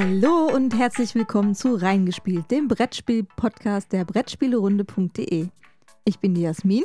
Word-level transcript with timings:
Hallo 0.00 0.48
und 0.54 0.78
herzlich 0.78 1.16
willkommen 1.16 1.56
zu 1.56 1.74
Reingespielt, 1.74 2.52
dem 2.52 2.68
Brettspiel-Podcast 2.68 3.92
der 3.92 4.04
Brettspielerunde.de. 4.04 5.48
Ich 6.04 6.18
bin 6.20 6.34
die 6.34 6.42
Jasmin. 6.42 6.84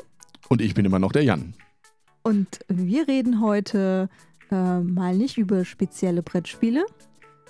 Und 0.50 0.62
ich 0.62 0.74
bin 0.74 0.84
immer 0.84 0.98
noch 0.98 1.12
der 1.12 1.24
Jan. 1.24 1.54
Und 2.24 2.62
wir 2.70 3.08
reden 3.08 3.40
heute 3.40 4.10
äh, 4.50 4.80
mal 4.80 5.16
nicht 5.16 5.38
über 5.38 5.64
spezielle 5.64 6.24
Brettspiele, 6.24 6.88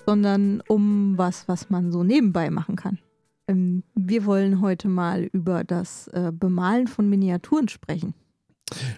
sondern 0.05 0.61
um 0.67 1.17
was, 1.17 1.47
was 1.47 1.69
man 1.69 1.93
so 1.93 2.03
nebenbei 2.03 2.49
machen 2.49 2.75
kann. 2.75 2.99
Ähm, 3.47 3.83
wir 3.95 4.25
wollen 4.25 4.59
heute 4.59 4.89
mal 4.89 5.29
über 5.31 5.63
das 5.63 6.09
äh, 6.09 6.33
Bemalen 6.33 6.87
von 6.87 7.09
Miniaturen 7.09 7.69
sprechen. 7.69 8.13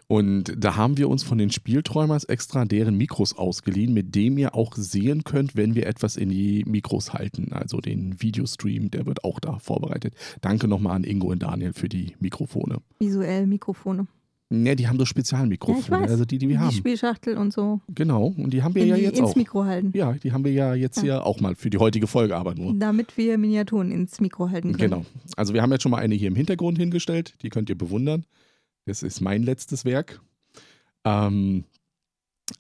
Und 0.08 0.54
da 0.58 0.76
haben 0.76 0.98
wir 0.98 1.10
uns 1.10 1.24
von 1.24 1.38
den 1.38 1.52
Spielträumers 1.52 2.24
extra 2.26 2.66
deren 2.66 2.96
Mikros 2.96 3.38
ausgeliehen, 3.38 3.94
mit 3.94 4.16
dem 4.16 4.38
ihr 4.38 4.56
auch 4.56 4.74
sehen 4.76 5.24
könnt, 5.24 5.56
wenn 5.56 5.76
wir 5.76 5.88
etwas 5.88 6.16
in 6.18 6.30
die 6.30 6.64
Mikros 6.66 7.14
halten. 7.14 7.52
Also 7.52 7.80
den 7.82 8.22
Videostream, 8.22 8.92
der 8.92 9.06
wird 9.06 9.24
auch 9.24 9.40
da 9.40 9.60
vorbereitet. 9.60 10.14
Danke 10.42 10.68
nochmal 10.68 10.96
an 10.96 11.04
Ingo 11.04 11.32
und 11.32 11.44
Daniel 11.44 11.74
für 11.74 11.90
die 11.90 12.14
Mikrofone. 12.20 12.78
Visuell 13.00 13.48
Mikrofone. 13.48 14.08
Ne, 14.52 14.76
die 14.76 14.88
haben 14.88 15.00
so 15.00 15.06
Spezialmikrofone, 15.06 16.06
Ja, 16.06 16.12
also 16.12 16.24
die, 16.24 16.38
die 16.38 16.48
wir 16.48 16.58
die 16.58 16.60
haben. 16.62 16.72
Spielschachtel 16.72 17.36
und 17.36 17.52
so. 17.52 17.82
Genau, 17.94 18.28
und 18.38 18.52
die 18.54 18.62
haben 18.62 18.76
wir 18.76 18.84
In 18.84 18.90
ja 18.90 18.96
die, 18.96 19.02
jetzt 19.02 19.18
ins 19.18 19.30
auch. 19.32 19.36
Mikro 19.36 19.66
halten. 19.66 19.92
Ja, 19.96 20.14
die 20.14 20.32
haben 20.32 20.46
wir 20.46 20.52
ja 20.52 20.76
jetzt 20.76 20.98
Ja. 20.98 21.04
hier 21.04 21.26
auch 21.26 21.42
mal 21.42 21.56
für 21.56 21.72
die 21.72 21.80
heutige 21.80 22.06
Folge, 22.06 22.38
aber 22.38 22.54
nur. 22.54 22.76
Damit 22.76 23.18
wir 23.18 23.40
Miniaturen 23.40 23.90
ins 23.92 24.22
Mikro 24.22 24.52
halten 24.52 24.74
können. 24.74 24.92
Genau. 24.92 25.06
Also 25.36 25.56
wir 25.56 25.64
haben 25.64 25.72
jetzt 25.72 25.82
schon 25.82 25.92
mal 25.92 25.98
eine 25.98 26.14
hier 26.14 26.28
im 26.28 26.36
Hintergrund 26.36 26.78
hingestellt, 26.78 27.34
die 27.42 27.50
könnt 27.50 27.70
ihr 27.72 27.78
bewundern. 27.78 28.24
Das 28.86 29.04
ist 29.04 29.22
mein 29.22 29.44
letztes 29.44 29.86
Werk. 29.86 30.22
Ähm, 31.04 31.66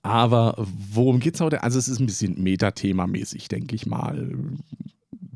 aber 0.01 0.55
worum 0.57 1.19
geht 1.19 1.35
es 1.35 1.41
heute? 1.41 1.63
Also 1.63 1.77
es 1.77 1.87
ist 1.87 1.99
ein 1.99 2.07
bisschen 2.07 2.43
Metathema-mäßig, 2.43 3.47
denke 3.47 3.75
ich 3.75 3.85
mal, 3.85 4.29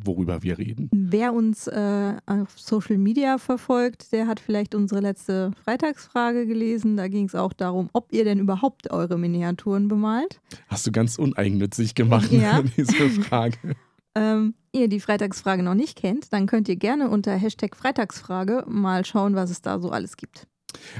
worüber 0.04 0.42
wir 0.42 0.58
reden. 0.58 0.90
Wer 0.92 1.34
uns 1.34 1.68
äh, 1.68 2.14
auf 2.26 2.60
Social 2.60 2.98
Media 2.98 3.38
verfolgt, 3.38 4.12
der 4.12 4.28
hat 4.28 4.40
vielleicht 4.40 4.74
unsere 4.74 5.02
letzte 5.02 5.52
Freitagsfrage 5.64 6.48
gelesen. 6.48 6.98
Da 6.98 7.08
ging 7.08 7.26
es 7.26 7.36
auch 7.36 7.54
darum, 7.54 7.90
ob 7.94 8.12
ihr 8.12 8.24
denn 8.24 8.40
überhaupt 8.40 8.92
eure 8.92 9.18
Miniaturen 9.18 9.88
bemalt. 9.88 10.42
Hast 10.68 10.88
du 10.88 10.92
ganz 10.92 11.20
uneigennützig 11.20 11.94
gemacht, 11.94 12.32
Ja. 12.32 12.62
diese 12.78 13.10
Frage. 13.22 13.58
Ähm, 14.16 14.56
ihr 14.72 14.90
die 14.90 15.00
Freitagsfrage 15.00 15.62
noch 15.62 15.76
nicht 15.76 15.96
kennt, 15.96 16.34
dann 16.34 16.48
könnt 16.48 16.68
ihr 16.68 16.78
gerne 16.78 17.12
unter 17.12 17.32
Hashtag 17.36 17.76
Freitagsfrage 17.76 18.66
mal 18.68 19.06
schauen, 19.06 19.36
was 19.36 19.52
es 19.52 19.62
da 19.62 19.80
so 19.80 19.92
alles 19.92 20.18
gibt. 20.18 20.48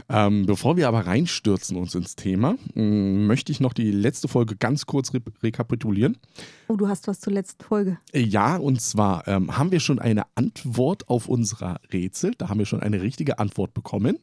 Ähm, 0.10 0.46
bevor 0.46 0.78
wir 0.78 0.88
aber 0.88 1.06
reinstürzen 1.08 1.78
uns 1.78 1.96
ins 1.96 2.16
Thema, 2.16 2.56
mh, 2.74 2.84
möchte 3.28 3.52
ich 3.52 3.60
noch 3.60 3.74
die 3.74 3.92
letzte 3.92 4.28
Folge 4.28 4.56
ganz 4.56 4.86
kurz 4.86 5.14
re 5.14 5.22
rekapitulieren. 5.44 6.18
Oh, 6.68 6.76
du 6.76 6.88
hast 6.88 7.08
was 7.08 7.20
zur 7.20 7.34
letzten 7.34 7.64
Folge. 7.64 7.98
Äh, 8.14 8.22
Ja, 8.22 8.58
und 8.58 8.82
zwar 8.82 9.28
ähm, 9.28 9.58
haben 9.58 9.72
wir 9.72 9.80
schon 9.80 10.00
eine 10.00 10.24
Antwort 10.36 11.08
auf 11.10 11.28
unser 11.28 11.80
Rätsel. 11.92 12.34
Da 12.38 12.50
haben 12.50 12.60
wir 12.60 12.66
schon 12.66 12.82
eine 12.82 13.02
richtige 13.02 13.40
Antwort 13.40 13.74
bekommen. 13.74 14.20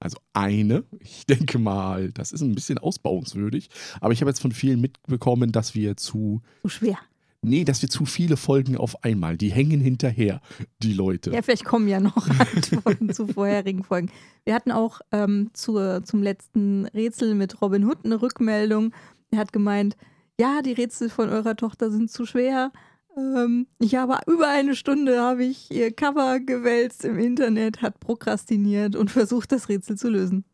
Also 0.00 0.18
eine. 0.32 0.84
Ich 1.00 1.26
denke 1.28 1.58
mal, 1.58 2.10
das 2.10 2.32
ist 2.32 2.40
ein 2.42 2.54
bisschen 2.54 2.78
ausbauungswürdig. 2.78 3.70
Aber 4.00 4.12
ich 4.12 4.20
habe 4.20 4.30
jetzt 4.30 4.40
von 4.40 4.52
vielen 4.52 4.80
mitbekommen, 4.80 5.52
dass 5.52 5.74
wir 5.74 5.96
zu. 5.96 6.42
So 6.62 6.68
schwer. 6.68 6.98
Nee, 7.44 7.64
dass 7.64 7.82
wir 7.82 7.88
zu 7.88 8.04
viele 8.04 8.36
Folgen 8.36 8.76
auf 8.76 9.02
einmal. 9.04 9.36
Die 9.36 9.50
hängen 9.50 9.80
hinterher, 9.80 10.40
die 10.80 10.92
Leute. 10.92 11.32
Ja, 11.32 11.42
vielleicht 11.42 11.64
kommen 11.64 11.88
ja 11.88 11.98
noch 11.98 12.28
Antworten 12.54 13.12
zu 13.12 13.26
vorherigen 13.26 13.82
Folgen. 13.82 14.10
Wir 14.44 14.54
hatten 14.54 14.70
auch 14.70 15.00
ähm, 15.10 15.50
zur, 15.52 16.04
zum 16.04 16.22
letzten 16.22 16.86
Rätsel 16.86 17.34
mit 17.34 17.60
Robin 17.60 17.84
Hood 17.84 18.04
eine 18.04 18.22
Rückmeldung. 18.22 18.94
Er 19.32 19.38
hat 19.38 19.52
gemeint, 19.52 19.96
ja, 20.40 20.62
die 20.62 20.72
Rätsel 20.72 21.10
von 21.10 21.30
eurer 21.30 21.56
Tochter 21.56 21.90
sind 21.90 22.12
zu 22.12 22.26
schwer. 22.26 22.70
Ähm, 23.16 23.66
ich 23.80 23.96
habe 23.96 24.18
über 24.32 24.48
eine 24.48 24.76
Stunde 24.76 25.20
habe 25.20 25.44
ich 25.44 25.68
ihr 25.72 25.92
Cover 25.92 26.38
gewälzt 26.38 27.04
im 27.04 27.18
Internet, 27.18 27.82
hat 27.82 27.98
prokrastiniert 27.98 28.94
und 28.94 29.10
versucht, 29.10 29.50
das 29.50 29.68
Rätsel 29.68 29.96
zu 29.96 30.08
lösen. 30.08 30.44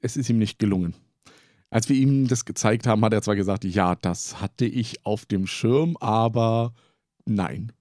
Es 0.00 0.16
ist 0.16 0.28
ihm 0.28 0.38
nicht 0.38 0.58
gelungen. 0.58 0.94
Als 1.70 1.88
wir 1.88 1.96
ihm 1.96 2.28
das 2.28 2.44
gezeigt 2.44 2.86
haben, 2.86 3.04
hat 3.04 3.12
er 3.12 3.22
zwar 3.22 3.36
gesagt, 3.36 3.64
ja, 3.64 3.94
das 3.94 4.40
hatte 4.40 4.64
ich 4.64 5.04
auf 5.04 5.26
dem 5.26 5.46
Schirm, 5.46 5.96
aber 6.00 6.72
nein. 7.26 7.72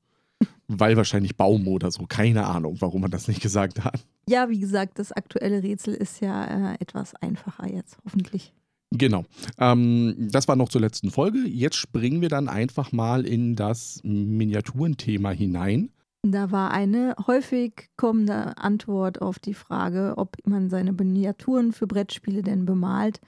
Weil 0.68 0.98
wahrscheinlich 0.98 1.38
Baum 1.38 1.68
oder 1.68 1.92
so. 1.92 2.06
Keine 2.06 2.46
Ahnung, 2.46 2.78
warum 2.80 3.04
er 3.04 3.10
das 3.10 3.30
nicht 3.30 3.42
gesagt 3.42 3.84
hat. 3.86 4.06
Ja, 4.28 4.50
wie 4.50 4.60
gesagt, 4.60 5.00
das 5.00 5.14
aktuelle 5.14 5.64
Rätsel 5.64 5.94
ist 5.94 6.20
ja 6.20 6.74
äh, 6.74 6.76
etwas 6.82 7.16
einfacher 7.16 7.72
jetzt, 7.72 7.98
hoffentlich. 8.04 8.54
Genau. 8.92 9.24
Ähm, 9.58 10.16
das 10.32 10.48
war 10.50 10.58
noch 10.58 10.70
zur 10.70 10.82
letzten 10.82 11.12
Folge. 11.12 11.40
Jetzt 11.40 11.76
springen 11.78 12.22
wir 12.22 12.30
dann 12.30 12.50
einfach 12.50 12.92
mal 12.92 13.26
in 13.26 13.56
das 13.56 14.02
Miniaturenthema 14.04 15.32
hinein. 15.32 15.92
Da 16.24 16.52
war 16.52 16.72
eine 16.72 17.16
häufig 17.26 17.90
kommende 17.96 18.58
Antwort 18.58 19.22
auf 19.22 19.40
die 19.40 19.54
Frage, 19.54 20.16
ob 20.18 20.36
man 20.46 20.70
seine 20.70 20.92
Miniaturen 20.92 21.72
für 21.72 21.88
Brettspiele 21.88 22.42
denn 22.42 22.66
bemalt. 22.66 23.22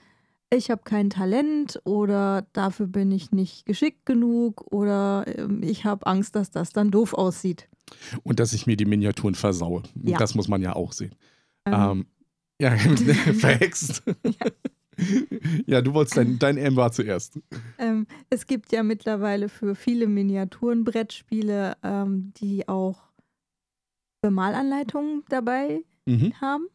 Ich 0.52 0.70
habe 0.70 0.82
kein 0.84 1.10
Talent 1.10 1.80
oder 1.84 2.44
dafür 2.52 2.86
bin 2.88 3.12
ich 3.12 3.30
nicht 3.30 3.66
geschickt 3.66 4.04
genug 4.04 4.72
oder 4.72 5.24
ähm, 5.38 5.62
ich 5.62 5.84
habe 5.84 6.06
Angst, 6.06 6.34
dass 6.34 6.50
das 6.50 6.72
dann 6.72 6.90
doof 6.90 7.14
aussieht. 7.14 7.68
Und 8.24 8.40
dass 8.40 8.52
ich 8.52 8.66
mir 8.66 8.76
die 8.76 8.84
Miniaturen 8.84 9.34
versaue. 9.36 9.82
Ja. 10.02 10.18
Das 10.18 10.34
muss 10.34 10.48
man 10.48 10.60
ja 10.62 10.74
auch 10.74 10.92
sehen. 10.92 11.14
Ähm, 11.66 11.74
Ähm, 11.74 12.06
ja, 12.60 12.76
verhext. 13.34 14.02
ja, 15.66 15.80
du 15.82 15.94
wolltest 15.94 16.16
dein, 16.16 16.38
dein 16.38 16.56
M 16.56 16.74
war 16.76 16.90
zuerst. 16.92 17.38
ähm, 17.78 18.06
es 18.28 18.46
gibt 18.46 18.72
ja 18.72 18.82
mittlerweile 18.82 19.48
für 19.48 19.74
viele 19.74 20.06
Miniaturen-Brettspiele, 20.08 21.76
ähm, 21.82 22.32
die 22.36 22.66
auch 22.68 22.98
Bemalanleitungen 24.20 25.24
dabei 25.28 25.84
Mhm. 26.06 26.32
haben. 26.40 26.66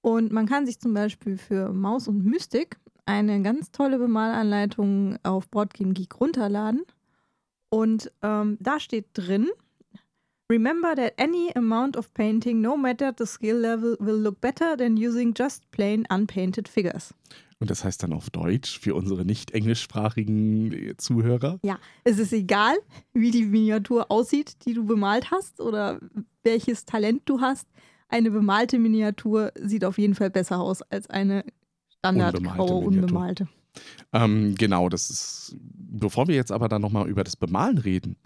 Und 0.00 0.32
man 0.32 0.46
kann 0.46 0.66
sich 0.66 0.80
zum 0.80 0.94
Beispiel 0.94 1.36
für 1.38 1.72
Maus 1.72 2.08
und 2.08 2.24
Mystik 2.24 2.78
eine 3.06 3.42
ganz 3.42 3.70
tolle 3.70 3.98
Bemalanleitung 3.98 5.18
auf 5.22 5.48
Boardgame 5.48 5.92
Geek 5.92 6.20
runterladen. 6.20 6.82
Und 7.70 8.12
ähm, 8.22 8.58
da 8.60 8.78
steht 8.78 9.06
drin, 9.14 9.48
Remember 10.52 10.94
that 10.94 11.14
any 11.18 11.50
amount 11.54 11.96
of 11.96 12.12
painting, 12.12 12.60
no 12.60 12.76
matter 12.76 13.10
the 13.16 13.24
skill 13.24 13.56
level, 13.56 13.96
will 14.00 14.18
look 14.18 14.38
better 14.42 14.76
than 14.76 14.98
using 14.98 15.32
just 15.32 15.70
plain 15.70 16.06
unpainted 16.10 16.68
figures. 16.68 17.14
Und 17.58 17.70
das 17.70 17.84
heißt 17.84 18.02
dann 18.02 18.12
auf 18.12 18.28
Deutsch 18.28 18.78
für 18.78 18.94
unsere 18.94 19.24
nicht 19.24 19.52
englischsprachigen 19.52 20.72
äh, 20.72 20.96
Zuhörer. 20.98 21.58
Ja, 21.62 21.78
es 22.04 22.18
ist 22.18 22.34
egal, 22.34 22.76
wie 23.14 23.30
die 23.30 23.46
Miniatur 23.46 24.10
aussieht, 24.10 24.66
die 24.66 24.74
du 24.74 24.84
bemalt 24.84 25.30
hast 25.30 25.58
oder 25.58 26.00
welches 26.42 26.84
Talent 26.84 27.22
du 27.24 27.40
hast. 27.40 27.66
Eine 28.08 28.30
bemalte 28.30 28.78
Miniatur 28.78 29.52
sieht 29.54 29.86
auf 29.86 29.96
jeden 29.96 30.14
Fall 30.14 30.28
besser 30.28 30.60
aus 30.60 30.82
als 30.82 31.08
eine 31.08 31.44
standardgraue, 32.02 32.86
Unbemalte 32.86 33.44
unbemalte. 33.46 33.48
Ähm, 34.12 34.54
genau, 34.56 34.88
das 34.88 35.08
ist. 35.10 35.56
Bevor 35.64 36.28
wir 36.28 36.34
jetzt 36.34 36.52
aber 36.52 36.68
dann 36.68 36.82
nochmal 36.82 37.08
über 37.08 37.24
das 37.24 37.36
Bemalen 37.36 37.78
reden, 37.78 38.16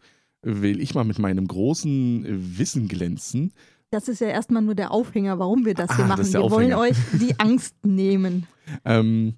will 0.43 0.81
ich 0.81 0.95
mal 0.95 1.05
mit 1.05 1.19
meinem 1.19 1.47
großen 1.47 2.25
Wissen 2.59 2.89
glänzen. 2.89 3.53
Das 3.91 4.09
ist 4.09 4.21
ja 4.21 4.29
erstmal 4.29 4.63
nur 4.63 4.75
der 4.75 4.91
Aufhänger, 4.91 5.39
warum 5.39 5.65
wir 5.65 5.75
das 5.75 5.95
hier 5.95 6.05
Ah, 6.05 6.09
machen. 6.09 6.19
das 6.23 6.33
wir 6.33 6.51
wollen 6.51 6.73
euch 6.75 6.97
die 7.13 7.39
Angst 7.39 7.75
nehmen. 7.85 8.47
Ähm, 8.85 9.35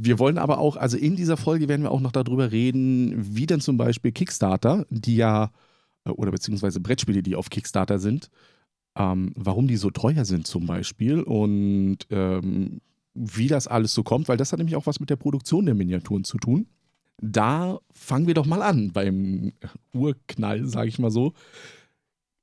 wir 0.00 0.20
wollen 0.20 0.38
aber 0.38 0.58
auch, 0.58 0.76
also 0.76 0.96
in 0.96 1.16
dieser 1.16 1.36
Folge 1.36 1.66
werden 1.68 1.82
wir 1.82 1.90
auch 1.90 2.00
noch 2.00 2.12
darüber 2.12 2.52
reden, 2.52 3.12
wie 3.34 3.44
denn 3.44 3.60
zum 3.60 3.76
Beispiel 3.76 4.12
Kickstarter, 4.12 4.86
die 4.88 5.16
ja, 5.16 5.50
äh, 6.04 6.10
oder 6.10 6.30
beziehungsweise 6.30 6.78
Brettspiele, 6.78 7.24
die 7.24 7.34
auf 7.34 7.50
Kickstarter 7.50 7.98
sind, 7.98 8.30
ähm, 8.96 9.32
warum 9.34 9.66
die 9.66 9.76
so 9.76 9.90
teuer 9.90 10.24
sind 10.24 10.46
zum 10.46 10.66
Beispiel 10.66 11.22
und 11.22 11.98
ähm, 12.10 12.80
wie 13.18 13.48
das 13.48 13.66
alles 13.66 13.92
so 13.94 14.02
kommt, 14.02 14.28
weil 14.28 14.36
das 14.36 14.52
hat 14.52 14.58
nämlich 14.58 14.76
auch 14.76 14.86
was 14.86 15.00
mit 15.00 15.10
der 15.10 15.16
Produktion 15.16 15.66
der 15.66 15.74
Miniaturen 15.74 16.24
zu 16.24 16.38
tun. 16.38 16.66
Da 17.20 17.80
fangen 17.90 18.28
wir 18.28 18.34
doch 18.34 18.46
mal 18.46 18.62
an 18.62 18.92
beim 18.92 19.52
Urknall, 19.92 20.66
sage 20.66 20.88
ich 20.88 21.00
mal 21.00 21.10
so. 21.10 21.32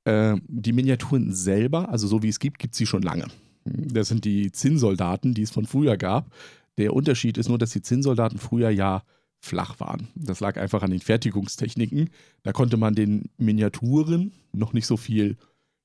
Äh, 0.04 0.36
die 0.46 0.74
Miniaturen 0.74 1.32
selber, 1.32 1.88
also 1.88 2.06
so 2.06 2.22
wie 2.22 2.28
es 2.28 2.38
gibt, 2.38 2.58
gibt 2.58 2.74
es 2.74 2.78
sie 2.78 2.86
schon 2.86 3.02
lange. 3.02 3.26
Das 3.64 4.08
sind 4.08 4.24
die 4.26 4.52
Zinnsoldaten, 4.52 5.32
die 5.32 5.42
es 5.42 5.50
von 5.50 5.66
früher 5.66 5.96
gab. 5.96 6.30
Der 6.76 6.92
Unterschied 6.92 7.38
ist 7.38 7.48
nur, 7.48 7.58
dass 7.58 7.70
die 7.70 7.80
Zinnsoldaten 7.82 8.38
früher 8.38 8.68
ja 8.68 9.02
flach 9.40 9.80
waren. 9.80 10.08
Das 10.14 10.40
lag 10.40 10.58
einfach 10.58 10.82
an 10.82 10.90
den 10.90 11.00
Fertigungstechniken. 11.00 12.10
Da 12.42 12.52
konnte 12.52 12.76
man 12.76 12.94
den 12.94 13.30
Miniaturen 13.38 14.32
noch 14.52 14.74
nicht 14.74 14.86
so 14.86 14.98
viel 14.98 15.36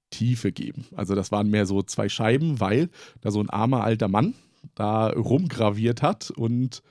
Tiefe 0.10 0.52
geben. 0.52 0.86
Also 0.96 1.16
das 1.16 1.32
waren 1.32 1.50
mehr 1.50 1.66
so 1.66 1.82
zwei 1.82 2.10
Scheiben, 2.10 2.60
weil 2.60 2.90
da 3.22 3.32
so 3.32 3.40
ein 3.40 3.50
armer 3.50 3.84
alter 3.84 4.10
Mann 4.10 4.34
da 4.76 5.08
rumgraviert 5.08 6.02
hat 6.02 6.32
und 6.32 6.82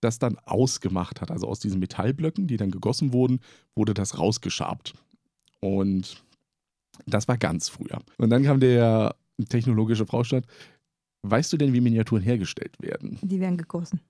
das 0.00 0.18
dann 0.18 0.38
ausgemacht 0.38 1.20
hat. 1.20 1.30
Also 1.30 1.46
aus 1.46 1.60
diesen 1.60 1.80
Metallblöcken, 1.80 2.46
die 2.46 2.56
dann 2.56 2.70
gegossen 2.70 3.12
wurden, 3.12 3.40
wurde 3.74 3.94
das 3.94 4.18
rausgeschabt. 4.18 4.94
Und 5.60 6.22
das 7.06 7.28
war 7.28 7.36
ganz 7.36 7.68
früher. 7.68 8.00
Und 8.18 8.30
dann 8.30 8.44
kam 8.44 8.60
der 8.60 9.14
technologische 9.48 10.06
Fraustadt. 10.06 10.44
Weißt 11.22 11.52
du 11.52 11.56
denn, 11.56 11.72
wie 11.72 11.80
Miniaturen 11.80 12.22
hergestellt 12.22 12.80
werden? 12.80 13.18
Die 13.22 13.40
werden 13.40 13.58
gegossen. 13.58 14.00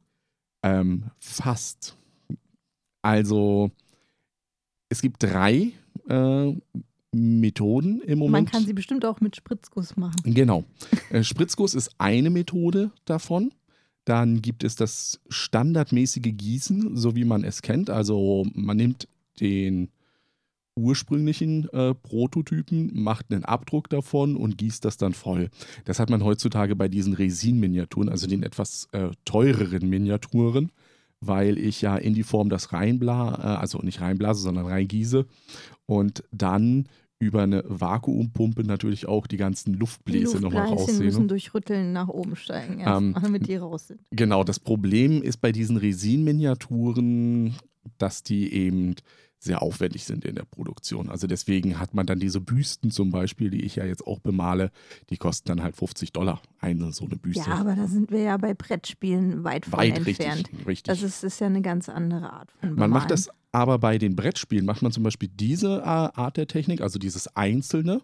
Ähm, 0.62 1.10
fast. 1.18 1.96
Also, 3.02 3.70
es 4.88 5.02
gibt 5.02 5.22
drei 5.22 5.72
äh, 6.08 6.54
Methoden 7.12 8.00
im 8.00 8.18
Moment. 8.20 8.32
Man 8.32 8.52
kann 8.52 8.64
sie 8.64 8.72
bestimmt 8.72 9.04
auch 9.04 9.20
mit 9.20 9.36
Spritzguss 9.36 9.96
machen. 9.96 10.16
Genau. 10.24 10.64
Äh, 11.10 11.24
Spritzguss 11.24 11.74
ist 11.74 11.90
eine 11.98 12.30
Methode 12.30 12.92
davon. 13.04 13.52
Dann 14.04 14.42
gibt 14.42 14.64
es 14.64 14.76
das 14.76 15.20
standardmäßige 15.28 16.32
Gießen, 16.36 16.96
so 16.96 17.16
wie 17.16 17.24
man 17.24 17.44
es 17.44 17.62
kennt. 17.62 17.90
Also 17.90 18.46
man 18.54 18.76
nimmt 18.76 19.08
den 19.40 19.90
ursprünglichen 20.76 21.68
äh, 21.70 21.94
Prototypen, 21.94 22.90
macht 22.94 23.26
einen 23.30 23.44
Abdruck 23.44 23.90
davon 23.90 24.36
und 24.36 24.56
gießt 24.56 24.84
das 24.84 24.96
dann 24.96 25.12
voll. 25.12 25.50
Das 25.84 25.98
hat 25.98 26.10
man 26.10 26.24
heutzutage 26.24 26.76
bei 26.76 26.88
diesen 26.88 27.12
Resin-Miniaturen, 27.12 28.08
also 28.08 28.26
den 28.26 28.42
etwas 28.42 28.88
äh, 28.92 29.10
teureren 29.24 29.88
Miniaturen, 29.88 30.70
weil 31.20 31.58
ich 31.58 31.82
ja 31.82 31.96
in 31.96 32.14
die 32.14 32.22
Form 32.22 32.48
das 32.48 32.72
reinblase, 32.72 33.42
äh, 33.42 33.46
also 33.46 33.78
nicht 33.80 34.00
reinblase, 34.00 34.40
sondern 34.40 34.66
reingieße 34.66 35.26
und 35.86 36.24
dann 36.30 36.88
über 37.20 37.43
eine 37.43 37.62
Vakuumpumpe 37.67 38.64
natürlich 38.64 39.06
auch 39.06 39.26
die 39.26 39.37
ganzen 39.37 39.75
Luftbläse 39.75 40.38
die 40.38 40.43
nochmal 40.43 40.69
raussehen. 40.69 41.05
müssen 41.05 41.28
durch 41.28 41.52
Rütteln 41.55 41.93
nach 41.93 42.08
oben 42.08 42.34
steigen, 42.34 42.81
Ähm, 42.81 42.87
erstmal, 42.87 43.22
damit 43.22 43.46
die 43.46 43.56
raus 43.56 43.88
sind. 43.88 44.00
Genau, 44.11 44.43
das 44.43 44.58
Problem 44.58 45.22
ist 45.22 45.37
bei 45.37 45.52
diesen 45.52 45.76
Resin-Miniaturen, 45.76 47.55
dass 47.99 48.22
die 48.22 48.52
eben 48.52 48.94
sehr 49.42 49.62
aufwendig 49.62 50.04
sind 50.04 50.25
in 50.26 50.34
der 50.34 50.44
Produktion. 50.44 51.08
Also 51.08 51.26
deswegen 51.26 51.78
hat 51.78 51.94
man 51.94 52.06
dann 52.06 52.20
diese 52.20 52.40
Büsten 52.40 52.90
zum 52.90 53.10
Beispiel, 53.10 53.50
die 53.50 53.64
ich 53.64 53.76
ja 53.76 53.87
jetzt 53.87 54.06
auch 54.06 54.20
bemale, 54.20 54.70
die 55.08 55.16
kosten 55.16 55.48
dann 55.48 55.62
halt 55.62 55.76
50 55.76 56.12
Dollar 56.12 56.42
eine 56.60 56.92
so 56.92 57.06
eine 57.06 57.16
Büste. 57.16 57.48
Ja, 57.48 57.56
aber 57.56 57.75
da 57.75 57.88
sind 57.88 58.10
wir 58.10 58.20
ja 58.20 58.37
bei 58.37 58.52
Brettspielen 58.52 59.42
weit 59.42 59.64
von 59.64 59.78
Weit 59.78 59.96
entfernt. 59.96 60.48
richtig, 60.50 60.66
richtig. 60.66 60.82
Das 60.84 61.02
ist, 61.02 61.25
ist 61.25 61.40
ja 61.40 61.46
eine 61.46 61.62
ganz 61.62 61.88
andere 61.88 62.32
Art 62.32 62.52
von 62.52 62.75
Man 62.75 62.90
macht 62.90 63.08
Bemalen. 63.08 63.08
das 63.08 63.31
aber 63.52 63.78
bei 63.78 63.98
den 63.98 64.14
Brettspielen, 64.14 64.64
macht 64.64 64.82
man 64.82 64.92
zum 64.92 65.02
Beispiel 65.02 65.28
diese 65.28 65.84
Art 65.84 66.37
der 66.37 66.46
Technik, 66.46 66.82
also 66.82 66.98
dieses 66.98 67.34
Einzelne, 67.34 68.02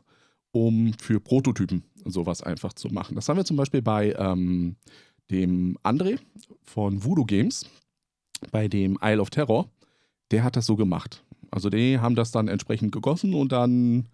um 0.53 0.95
für 1.01 1.21
Prototypen 1.21 1.85
sowas 2.05 2.43
einfach 2.43 2.73
zu 2.73 2.89
machen. 2.89 3.15
Das 3.15 3.29
haben 3.29 3.37
wir 3.37 3.45
zum 3.45 3.57
Beispiel 3.57 3.83
bei 3.83 4.13
ähm, 4.19 4.77
dem 5.31 5.77
André 5.83 6.19
von 6.63 7.05
Voodoo 7.05 7.25
Games, 7.25 7.67
bei 8.51 8.69
dem 8.69 8.99
Isle 9.03 9.21
of 9.21 9.31
Terror. 9.31 9.69
Der 10.31 10.43
hat 10.43 10.57
das 10.57 10.67
so 10.67 10.77
gemacht. 10.77 11.23
Also 11.51 11.71
die 11.71 11.99
haben 11.99 12.15
das 12.15 12.31
dann 12.31 12.49
entsprechend 12.49 12.93
gegossen 12.93 13.35
und 13.35 13.53
dann 13.53 14.09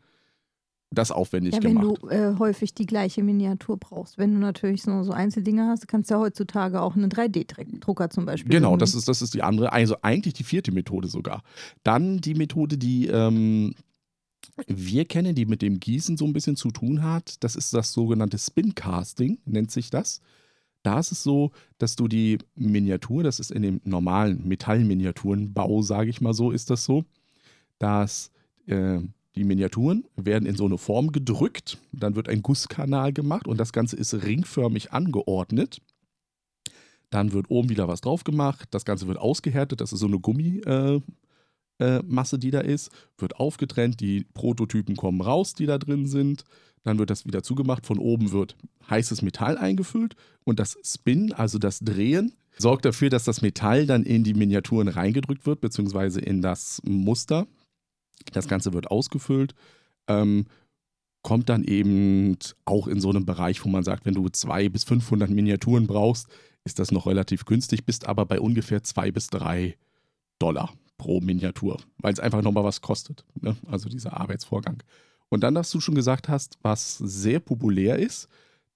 das 0.94 1.10
aufwendig 1.10 1.54
Ja, 1.54 1.62
wenn 1.62 1.78
gemacht. 1.78 1.98
du 2.02 2.08
äh, 2.08 2.34
häufig 2.38 2.74
die 2.74 2.86
gleiche 2.86 3.22
Miniatur 3.22 3.78
brauchst. 3.78 4.18
Wenn 4.18 4.34
du 4.34 4.40
natürlich 4.40 4.82
so, 4.82 5.02
so 5.02 5.12
Einzeldinger 5.12 5.68
hast, 5.68 5.88
kannst 5.88 6.10
du 6.10 6.14
ja 6.14 6.20
heutzutage 6.20 6.80
auch 6.80 6.94
einen 6.96 7.10
3D-Drucker 7.10 8.10
zum 8.10 8.26
Beispiel. 8.26 8.52
Genau, 8.52 8.70
nehmen. 8.70 8.80
das 8.80 8.94
ist, 8.94 9.08
das 9.08 9.22
ist 9.22 9.34
die 9.34 9.42
andere, 9.42 9.72
also 9.72 9.96
eigentlich 10.02 10.34
die 10.34 10.44
vierte 10.44 10.72
Methode 10.72 11.08
sogar. 11.08 11.42
Dann 11.82 12.18
die 12.18 12.34
Methode, 12.34 12.76
die 12.76 13.06
ähm, 13.06 13.74
wir 14.66 15.04
kennen, 15.06 15.34
die 15.34 15.46
mit 15.46 15.62
dem 15.62 15.80
Gießen 15.80 16.16
so 16.16 16.26
ein 16.26 16.32
bisschen 16.32 16.56
zu 16.56 16.70
tun 16.70 17.02
hat, 17.02 17.42
das 17.42 17.56
ist 17.56 17.72
das 17.72 17.92
sogenannte 17.92 18.38
Spincasting, 18.38 19.38
nennt 19.44 19.70
sich 19.70 19.90
das. 19.90 20.20
Da 20.82 20.98
ist 20.98 21.12
es 21.12 21.22
so, 21.22 21.52
dass 21.78 21.94
du 21.94 22.08
die 22.08 22.38
Miniatur, 22.56 23.22
das 23.22 23.38
ist 23.38 23.52
in 23.52 23.62
dem 23.62 23.80
normalen 23.84 24.46
Metallminiaturenbau, 24.48 25.82
sage 25.82 26.10
ich 26.10 26.20
mal 26.20 26.34
so, 26.34 26.50
ist 26.50 26.70
das 26.70 26.84
so, 26.84 27.04
dass 27.82 28.30
äh, 28.66 29.00
die 29.34 29.44
Miniaturen 29.44 30.04
werden 30.14 30.46
in 30.46 30.54
so 30.54 30.66
eine 30.66 30.78
Form 30.78 31.10
gedrückt, 31.10 31.78
dann 31.90 32.14
wird 32.14 32.28
ein 32.28 32.42
Gusskanal 32.42 33.12
gemacht 33.12 33.48
und 33.48 33.58
das 33.58 33.72
Ganze 33.72 33.96
ist 33.96 34.14
ringförmig 34.14 34.92
angeordnet. 34.92 35.80
Dann 37.10 37.32
wird 37.32 37.50
oben 37.50 37.70
wieder 37.70 37.88
was 37.88 38.00
drauf 38.00 38.24
gemacht. 38.24 38.68
Das 38.70 38.84
Ganze 38.84 39.06
wird 39.06 39.18
ausgehärtet. 39.18 39.80
Das 39.80 39.92
ist 39.92 39.98
so 40.00 40.06
eine 40.06 40.18
Gummimasse, 40.18 41.02
äh, 41.80 42.36
äh, 42.36 42.38
die 42.38 42.50
da 42.50 42.60
ist. 42.60 42.90
Wird 43.18 43.36
aufgetrennt. 43.36 44.00
Die 44.00 44.24
Prototypen 44.32 44.96
kommen 44.96 45.20
raus, 45.20 45.52
die 45.52 45.66
da 45.66 45.76
drin 45.76 46.06
sind. 46.06 46.44
Dann 46.84 46.98
wird 46.98 47.10
das 47.10 47.26
wieder 47.26 47.42
zugemacht. 47.42 47.84
Von 47.84 47.98
oben 47.98 48.32
wird 48.32 48.56
heißes 48.88 49.20
Metall 49.20 49.58
eingefüllt. 49.58 50.14
Und 50.44 50.58
das 50.58 50.78
Spin, 50.84 51.34
also 51.34 51.58
das 51.58 51.80
Drehen, 51.80 52.32
sorgt 52.56 52.84
dafür, 52.86 53.10
dass 53.10 53.24
das 53.24 53.42
Metall 53.42 53.86
dann 53.86 54.04
in 54.04 54.24
die 54.24 54.34
Miniaturen 54.34 54.88
reingedrückt 54.88 55.44
wird, 55.44 55.60
beziehungsweise 55.60 56.20
in 56.20 56.40
das 56.40 56.80
Muster. 56.84 57.46
Das 58.32 58.48
Ganze 58.48 58.72
wird 58.72 58.90
ausgefüllt. 58.90 59.54
Ähm, 60.08 60.46
kommt 61.22 61.48
dann 61.48 61.64
eben 61.64 62.36
auch 62.64 62.88
in 62.88 63.00
so 63.00 63.10
einem 63.10 63.24
Bereich, 63.24 63.64
wo 63.64 63.68
man 63.68 63.84
sagt, 63.84 64.04
wenn 64.04 64.14
du 64.14 64.28
200 64.28 64.72
bis 64.72 64.84
500 64.84 65.30
Miniaturen 65.30 65.86
brauchst, 65.86 66.28
ist 66.64 66.78
das 66.78 66.90
noch 66.90 67.06
relativ 67.06 67.44
günstig, 67.44 67.84
bist 67.84 68.06
aber 68.06 68.26
bei 68.26 68.40
ungefähr 68.40 68.82
2 68.82 69.10
bis 69.12 69.28
3 69.28 69.76
Dollar 70.38 70.72
pro 70.98 71.20
Miniatur, 71.20 71.80
weil 71.98 72.12
es 72.12 72.20
einfach 72.20 72.42
nochmal 72.42 72.64
was 72.64 72.80
kostet. 72.80 73.24
Ne? 73.40 73.56
Also 73.68 73.88
dieser 73.88 74.20
Arbeitsvorgang. 74.20 74.82
Und 75.28 75.42
dann, 75.42 75.54
was 75.54 75.70
du 75.70 75.80
schon 75.80 75.94
gesagt 75.94 76.28
hast, 76.28 76.58
was 76.62 76.98
sehr 76.98 77.40
populär 77.40 77.98
ist, 77.98 78.28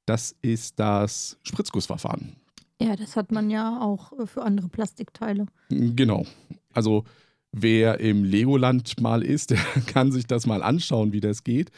das 0.07 0.35
ist 0.43 0.79
das 0.79 1.39
Spritzgussverfahren. 1.43 2.37
ja, 2.81 2.97
das 2.97 3.17
hat 3.17 3.33
man 3.33 3.51
ja 3.51 3.81
auch 3.81 4.13
äh, 4.19 4.27
für 4.27 4.43
andere 4.43 4.69
Plastikteile. 4.69 5.47
Genau. 5.69 6.27
Also 6.73 7.05
wer 7.59 8.01
im 8.01 8.25
Legoland 8.25 9.01
mal 9.01 9.23
ist, 9.23 9.51
der 9.51 9.59
kann 9.87 10.13
sich 10.13 10.27
das 10.27 10.47
mal 10.47 10.63
anschauen, 10.63 11.13
wie 11.13 11.21
das 11.21 11.45
geht. 11.45 11.71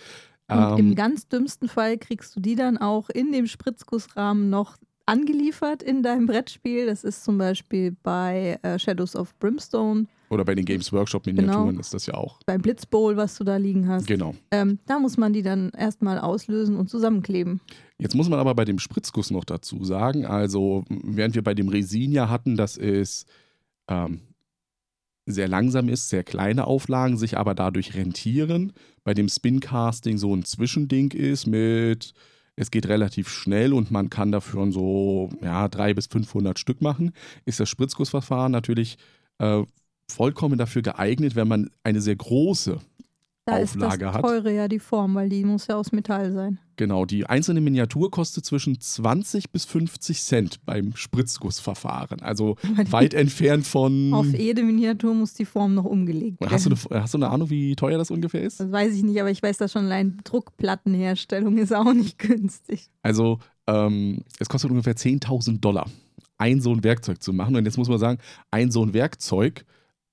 Und 0.50 0.78
im 0.78 0.88
Ähm, 0.90 0.94
ganz 0.94 1.28
dümmsten 1.28 1.68
Fall 1.68 1.98
kriegst 1.98 2.34
du 2.34 2.40
die 2.40 2.54
dann 2.54 2.78
auch 2.78 3.10
in 3.10 3.32
dem 3.32 3.46
Spritzgussrahmen 3.46 4.48
noch 4.50 4.76
angeliefert 5.06 5.82
in 5.82 6.02
deinem 6.02 6.26
Brettspiel. 6.26 6.86
Das 6.86 7.04
ist 7.04 7.24
zum 7.24 7.38
Beispiel 7.38 7.96
bei 8.02 8.58
äh, 8.62 8.78
Shadows 8.78 9.16
of 9.16 9.34
Brimstone, 9.38 10.06
oder 10.30 10.44
bei 10.44 10.54
den 10.54 10.66
Games 10.66 10.92
Workshop 10.92 11.24
Miniaturen 11.24 11.68
Genau. 11.68 11.80
ist 11.80 11.94
das 11.94 12.04
ja 12.04 12.12
auch. 12.14 12.38
beim 12.44 12.60
Blitzbowl, 12.60 13.16
was 13.16 13.36
du 13.38 13.44
da 13.44 13.56
liegen 13.56 13.88
hast. 13.88 14.06
Genau. 14.06 14.34
Ähm, 14.50 14.78
da 14.84 14.98
muss 14.98 15.16
man 15.16 15.32
die 15.32 15.40
dann 15.40 15.70
erstmal 15.70 16.18
auslösen 16.18 16.76
und 16.76 16.90
zusammenkleben. 16.90 17.60
Jetzt 17.98 18.14
muss 18.14 18.28
man 18.28 18.38
aber 18.38 18.54
bei 18.54 18.66
dem 18.66 18.78
Spritzguss 18.78 19.30
noch 19.30 19.44
dazu 19.44 19.84
sagen, 19.84 20.26
also 20.26 20.84
während 20.90 21.34
wir 21.34 21.42
bei 21.42 21.54
dem 21.54 21.68
Resin 21.70 22.12
ja 22.12 22.28
hatten, 22.28 22.56
dass 22.58 22.76
es 22.76 23.24
ähm, 23.88 24.20
sehr 25.32 25.48
langsam 25.48 25.88
ist, 25.88 26.08
sehr 26.08 26.24
kleine 26.24 26.66
Auflagen, 26.66 27.16
sich 27.16 27.36
aber 27.38 27.54
dadurch 27.54 27.94
rentieren, 27.94 28.72
bei 29.04 29.14
dem 29.14 29.28
Spincasting 29.28 30.18
so 30.18 30.34
ein 30.34 30.44
Zwischending 30.44 31.12
ist 31.12 31.46
mit, 31.46 32.14
es 32.56 32.70
geht 32.70 32.88
relativ 32.88 33.28
schnell 33.28 33.72
und 33.72 33.90
man 33.90 34.10
kann 34.10 34.32
dafür 34.32 34.70
so 34.72 35.30
ja, 35.42 35.68
300 35.68 35.96
bis 35.96 36.06
500 36.06 36.58
Stück 36.58 36.82
machen, 36.82 37.12
ist 37.44 37.60
das 37.60 37.68
Spritzgussverfahren 37.68 38.52
natürlich 38.52 38.98
äh, 39.38 39.62
vollkommen 40.10 40.58
dafür 40.58 40.82
geeignet, 40.82 41.36
wenn 41.36 41.48
man 41.48 41.70
eine 41.84 42.00
sehr 42.00 42.16
große 42.16 42.80
Da 43.48 43.62
Auflage 43.62 43.94
ist 43.94 44.02
das 44.04 44.14
hat. 44.14 44.22
teure 44.22 44.54
ja 44.54 44.68
die 44.68 44.78
Form, 44.78 45.14
weil 45.14 45.30
die 45.30 45.42
muss 45.42 45.68
ja 45.68 45.76
aus 45.76 45.90
Metall 45.90 46.32
sein. 46.32 46.58
Genau, 46.76 47.06
die 47.06 47.24
einzelne 47.24 47.62
Miniatur 47.62 48.10
kostet 48.10 48.44
zwischen 48.44 48.78
20 48.78 49.50
bis 49.50 49.64
50 49.64 50.22
Cent 50.22 50.66
beim 50.66 50.94
Spritzgussverfahren. 50.94 52.20
Also 52.20 52.56
weit 52.90 53.14
entfernt 53.14 53.66
von. 53.66 54.12
Auf 54.12 54.26
jede 54.26 54.62
Miniatur 54.62 55.14
muss 55.14 55.32
die 55.32 55.46
Form 55.46 55.74
noch 55.74 55.86
umgelegt 55.86 56.40
werden. 56.42 56.52
hast, 56.52 56.66
du 56.66 56.70
eine, 56.90 57.02
hast 57.02 57.14
du 57.14 57.18
eine 57.18 57.30
Ahnung, 57.30 57.48
wie 57.48 57.74
teuer 57.74 57.96
das 57.96 58.10
ungefähr 58.10 58.42
ist? 58.42 58.60
das 58.60 58.70
weiß 58.70 58.94
ich 58.94 59.02
nicht, 59.02 59.18
aber 59.18 59.30
ich 59.30 59.42
weiß, 59.42 59.56
dass 59.56 59.72
schon 59.72 59.86
allein 59.86 60.18
Druckplattenherstellung 60.24 61.56
ist 61.56 61.74
auch 61.74 61.94
nicht 61.94 62.18
günstig. 62.18 62.90
Also, 63.02 63.38
ähm, 63.66 64.24
es 64.38 64.50
kostet 64.50 64.70
ungefähr 64.70 64.94
10.000 64.94 65.60
Dollar, 65.60 65.86
ein 66.36 66.60
so 66.60 66.70
ein 66.72 66.84
Werkzeug 66.84 67.22
zu 67.22 67.32
machen. 67.32 67.56
Und 67.56 67.64
jetzt 67.64 67.78
muss 67.78 67.88
man 67.88 67.98
sagen, 67.98 68.18
ein 68.50 68.70
so 68.70 68.84
ein 68.84 68.92
Werkzeug, 68.92 69.64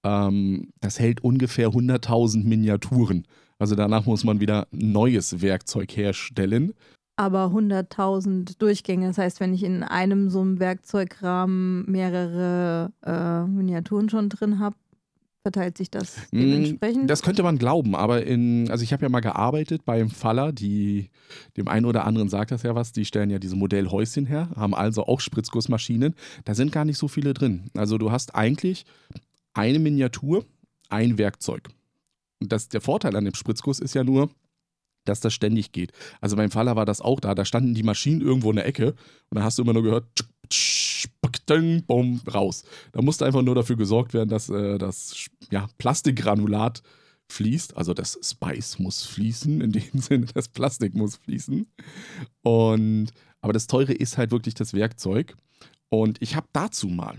ähm, 0.05 0.69
das 0.79 0.99
hält 0.99 1.23
ungefähr 1.23 1.69
100.000 1.69 2.45
Miniaturen. 2.45 3.25
Also 3.57 3.75
danach 3.75 4.05
muss 4.05 4.23
man 4.23 4.39
wieder 4.39 4.67
neues 4.71 5.41
Werkzeug 5.41 5.95
herstellen. 5.97 6.73
Aber 7.17 7.45
100.000 7.45 8.59
Durchgänge, 8.59 9.07
das 9.07 9.17
heißt, 9.17 9.39
wenn 9.39 9.53
ich 9.53 9.63
in 9.63 9.83
einem 9.83 10.29
so 10.29 10.41
einem 10.41 10.59
Werkzeugrahmen 10.59 11.89
mehrere 11.89 12.91
äh, 13.05 13.47
Miniaturen 13.47 14.09
schon 14.09 14.29
drin 14.29 14.59
habe, 14.59 14.75
verteilt 15.45 15.77
sich 15.77 15.91
das 15.91 16.17
Mm, 16.31 16.39
dementsprechend. 16.39 17.09
Das 17.09 17.21
könnte 17.21 17.43
man 17.43 17.59
glauben, 17.59 17.95
aber 17.95 18.25
in, 18.25 18.69
also 18.71 18.83
ich 18.83 18.91
habe 18.91 19.03
ja 19.03 19.09
mal 19.09 19.19
gearbeitet 19.19 19.85
beim 19.85 20.09
Faller, 20.09 20.51
die, 20.51 21.11
dem 21.55 21.67
einen 21.67 21.85
oder 21.85 22.05
anderen 22.05 22.29
sagt 22.29 22.49
das 22.49 22.63
ja 22.63 22.73
was, 22.73 22.93
die 22.93 23.05
stellen 23.05 23.29
ja 23.29 23.37
diese 23.37 23.55
Modellhäuschen 23.55 24.25
her, 24.25 24.49
haben 24.55 24.73
also 24.73 25.05
auch 25.05 25.21
Spritzgussmaschinen. 25.21 26.15
Da 26.45 26.55
sind 26.55 26.71
gar 26.71 26.83
nicht 26.83 26.97
so 26.97 27.07
viele 27.07 27.35
drin. 27.35 27.69
Also 27.75 27.99
du 27.99 28.11
hast 28.11 28.33
eigentlich 28.33 28.85
eine 29.55 29.79
Miniatur, 29.79 30.45
ein 30.89 31.17
Werkzeug. 31.17 31.69
Und 32.39 32.51
das, 32.51 32.69
der 32.69 32.81
Vorteil 32.81 33.15
an 33.15 33.25
dem 33.25 33.33
Spritzguss 33.33 33.79
ist 33.79 33.95
ja 33.95 34.03
nur, 34.03 34.29
dass 35.05 35.19
das 35.21 35.33
ständig 35.33 35.71
geht. 35.71 35.91
Also 36.21 36.35
beim 36.35 36.51
Faller 36.51 36.75
war 36.75 36.85
das 36.85 37.01
auch 37.01 37.19
da. 37.19 37.33
Da 37.33 37.45
standen 37.45 37.73
die 37.73 37.83
Maschinen 37.83 38.21
irgendwo 38.21 38.49
in 38.49 38.57
der 38.57 38.67
Ecke 38.67 38.91
und 38.91 39.35
dann 39.35 39.43
hast 39.43 39.57
du 39.57 39.63
immer 39.63 39.73
nur 39.73 39.83
gehört, 39.83 40.05
bumm, 41.87 42.21
raus. 42.31 42.63
Da 42.91 43.01
musste 43.01 43.25
einfach 43.25 43.41
nur 43.41 43.55
dafür 43.55 43.75
gesorgt 43.75 44.13
werden, 44.13 44.29
dass 44.29 44.49
äh, 44.49 44.77
das 44.77 45.27
ja, 45.51 45.67
Plastikgranulat 45.77 46.81
fließt. 47.29 47.77
Also 47.77 47.93
das 47.93 48.19
Spice 48.21 48.79
muss 48.79 49.03
fließen, 49.03 49.61
in 49.61 49.71
dem 49.71 49.83
Sinne, 49.93 50.25
das 50.33 50.49
Plastik 50.49 50.95
muss 50.95 51.17
fließen. 51.17 51.67
Und 52.41 53.11
aber 53.41 53.53
das 53.53 53.67
Teure 53.67 53.93
ist 53.93 54.17
halt 54.17 54.31
wirklich 54.31 54.55
das 54.55 54.73
Werkzeug. 54.73 55.35
Und 55.89 56.21
ich 56.21 56.35
habe 56.35 56.47
dazu 56.51 56.87
mal, 56.87 57.17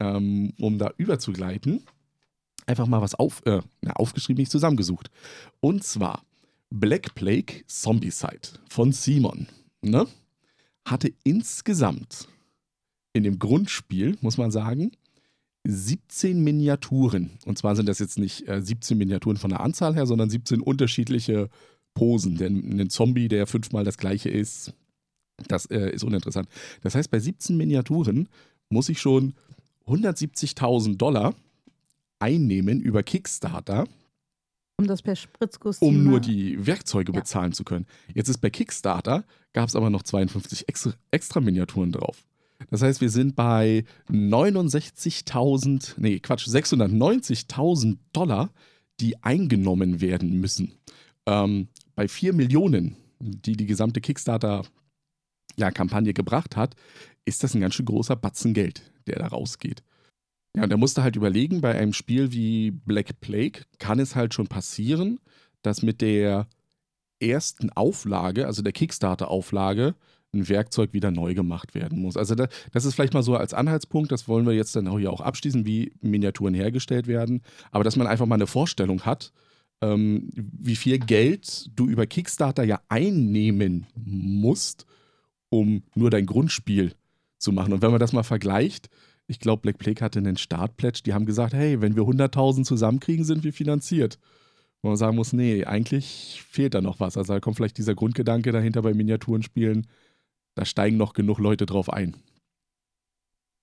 ähm, 0.00 0.52
um 0.58 0.78
da 0.78 0.92
überzugleiten, 0.96 1.84
einfach 2.66 2.86
mal 2.86 3.00
was 3.00 3.14
auf, 3.14 3.42
äh, 3.46 3.60
aufgeschrieben, 3.94 4.40
nicht 4.40 4.52
zusammengesucht. 4.52 5.10
Und 5.60 5.84
zwar 5.84 6.22
Black 6.70 7.14
Plague 7.14 7.64
Zombicide 7.66 8.48
von 8.68 8.92
Simon. 8.92 9.46
Ne? 9.82 10.06
Hatte 10.84 11.12
insgesamt 11.24 12.28
in 13.12 13.22
dem 13.22 13.38
Grundspiel, 13.38 14.16
muss 14.20 14.36
man 14.36 14.50
sagen, 14.50 14.92
17 15.64 16.42
Miniaturen. 16.42 17.32
Und 17.44 17.58
zwar 17.58 17.76
sind 17.76 17.88
das 17.88 17.98
jetzt 17.98 18.18
nicht 18.18 18.48
äh, 18.48 18.62
17 18.62 18.96
Miniaturen 18.96 19.36
von 19.36 19.50
der 19.50 19.60
Anzahl 19.60 19.94
her, 19.94 20.06
sondern 20.06 20.30
17 20.30 20.60
unterschiedliche 20.60 21.48
Posen. 21.94 22.36
Denn 22.36 22.80
ein 22.80 22.90
Zombie, 22.90 23.28
der 23.28 23.46
fünfmal 23.46 23.84
das 23.84 23.98
gleiche 23.98 24.28
ist, 24.30 24.72
das 25.46 25.66
äh, 25.66 25.90
ist 25.90 26.04
uninteressant. 26.04 26.48
Das 26.82 26.94
heißt, 26.94 27.10
bei 27.10 27.18
17 27.18 27.56
Miniaturen 27.56 28.28
muss 28.70 28.88
ich 28.88 29.00
schon 29.00 29.34
170.000 29.88 30.96
Dollar 30.96 31.34
einnehmen 32.18 32.80
über 32.80 33.02
Kickstarter. 33.02 33.86
Um 34.76 34.86
das 34.86 35.02
per 35.02 35.16
Spritzguss 35.16 35.78
Um 35.78 36.04
nur 36.04 36.20
die 36.20 36.66
Werkzeuge 36.66 37.12
ja. 37.12 37.20
bezahlen 37.20 37.52
zu 37.52 37.64
können. 37.64 37.86
Jetzt 38.14 38.28
ist 38.28 38.38
bei 38.38 38.50
Kickstarter, 38.50 39.24
gab 39.52 39.68
es 39.68 39.76
aber 39.76 39.90
noch 39.90 40.02
52 40.02 40.68
extra, 40.68 40.92
extra 41.10 41.40
Miniaturen 41.40 41.92
drauf. 41.92 42.24
Das 42.70 42.82
heißt, 42.82 43.00
wir 43.00 43.10
sind 43.10 43.36
bei 43.36 43.84
69.000, 44.10 45.94
nee, 45.96 46.18
Quatsch, 46.18 46.48
690.000 46.48 47.98
Dollar, 48.12 48.50
die 49.00 49.22
eingenommen 49.22 50.00
werden 50.00 50.40
müssen. 50.40 50.72
Ähm, 51.26 51.68
bei 51.94 52.08
4 52.08 52.32
Millionen, 52.32 52.96
die 53.20 53.56
die 53.56 53.66
gesamte 53.66 54.00
Kickstarter-Kampagne 54.00 56.08
ja, 56.08 56.12
gebracht 56.12 56.56
hat, 56.56 56.74
ist 57.24 57.44
das 57.44 57.54
ein 57.54 57.60
ganz 57.60 57.74
schön 57.74 57.86
großer 57.86 58.16
Batzen 58.16 58.54
Geld, 58.54 58.82
der 59.08 59.18
da 59.18 59.26
rausgeht. 59.26 59.82
Ja, 60.56 60.64
und 60.64 60.70
er 60.70 60.76
musste 60.76 61.02
halt 61.02 61.16
überlegen, 61.16 61.60
bei 61.60 61.76
einem 61.76 61.92
Spiel 61.92 62.32
wie 62.32 62.70
Black 62.70 63.20
Plague 63.20 63.62
kann 63.78 63.98
es 63.98 64.16
halt 64.16 64.34
schon 64.34 64.48
passieren, 64.48 65.20
dass 65.62 65.82
mit 65.82 66.00
der 66.00 66.48
ersten 67.20 67.70
Auflage, 67.70 68.46
also 68.46 68.62
der 68.62 68.72
Kickstarter-Auflage, 68.72 69.94
ein 70.32 70.48
Werkzeug 70.48 70.92
wieder 70.92 71.10
neu 71.10 71.34
gemacht 71.34 71.74
werden 71.74 72.00
muss. 72.00 72.16
Also 72.16 72.34
da, 72.34 72.48
das 72.72 72.84
ist 72.84 72.94
vielleicht 72.94 73.14
mal 73.14 73.22
so 73.22 73.36
als 73.36 73.54
Anhaltspunkt, 73.54 74.12
das 74.12 74.28
wollen 74.28 74.46
wir 74.46 74.52
jetzt 74.52 74.76
dann 74.76 74.88
auch 74.88 74.98
hier 74.98 75.12
auch 75.12 75.22
abschließen, 75.22 75.64
wie 75.64 75.92
Miniaturen 76.00 76.54
hergestellt 76.54 77.06
werden, 77.06 77.42
aber 77.70 77.84
dass 77.84 77.96
man 77.96 78.06
einfach 78.06 78.26
mal 78.26 78.34
eine 78.34 78.46
Vorstellung 78.46 79.02
hat, 79.02 79.32
ähm, 79.80 80.30
wie 80.34 80.76
viel 80.76 80.98
Geld 80.98 81.70
du 81.74 81.86
über 81.86 82.06
Kickstarter 82.06 82.64
ja 82.64 82.80
einnehmen 82.88 83.86
musst, 83.94 84.86
um 85.48 85.82
nur 85.94 86.10
dein 86.10 86.26
Grundspiel 86.26 86.92
zu 87.38 87.52
machen. 87.52 87.72
Und 87.72 87.82
wenn 87.82 87.90
man 87.90 88.00
das 88.00 88.12
mal 88.12 88.22
vergleicht, 88.22 88.88
ich 89.26 89.40
glaube, 89.40 89.62
Black 89.62 89.78
Plague 89.78 90.04
hatte 90.04 90.18
einen 90.18 90.36
Startpledge, 90.36 91.02
die 91.04 91.14
haben 91.14 91.26
gesagt, 91.26 91.52
hey, 91.52 91.80
wenn 91.80 91.96
wir 91.96 92.02
100.000 92.04 92.64
zusammenkriegen, 92.64 93.24
sind 93.24 93.44
wir 93.44 93.52
finanziert. 93.52 94.18
Wo 94.82 94.88
man 94.88 94.96
sagen 94.96 95.16
muss, 95.16 95.32
nee, 95.32 95.64
eigentlich 95.64 96.42
fehlt 96.48 96.74
da 96.74 96.80
noch 96.80 97.00
was. 97.00 97.16
Also 97.16 97.34
da 97.34 97.40
kommt 97.40 97.56
vielleicht 97.56 97.78
dieser 97.78 97.94
Grundgedanke 97.94 98.52
dahinter 98.52 98.82
bei 98.82 98.94
Miniaturenspielen, 98.94 99.86
da 100.54 100.64
steigen 100.64 100.96
noch 100.96 101.12
genug 101.12 101.38
Leute 101.38 101.66
drauf 101.66 101.92
ein. 101.92 102.16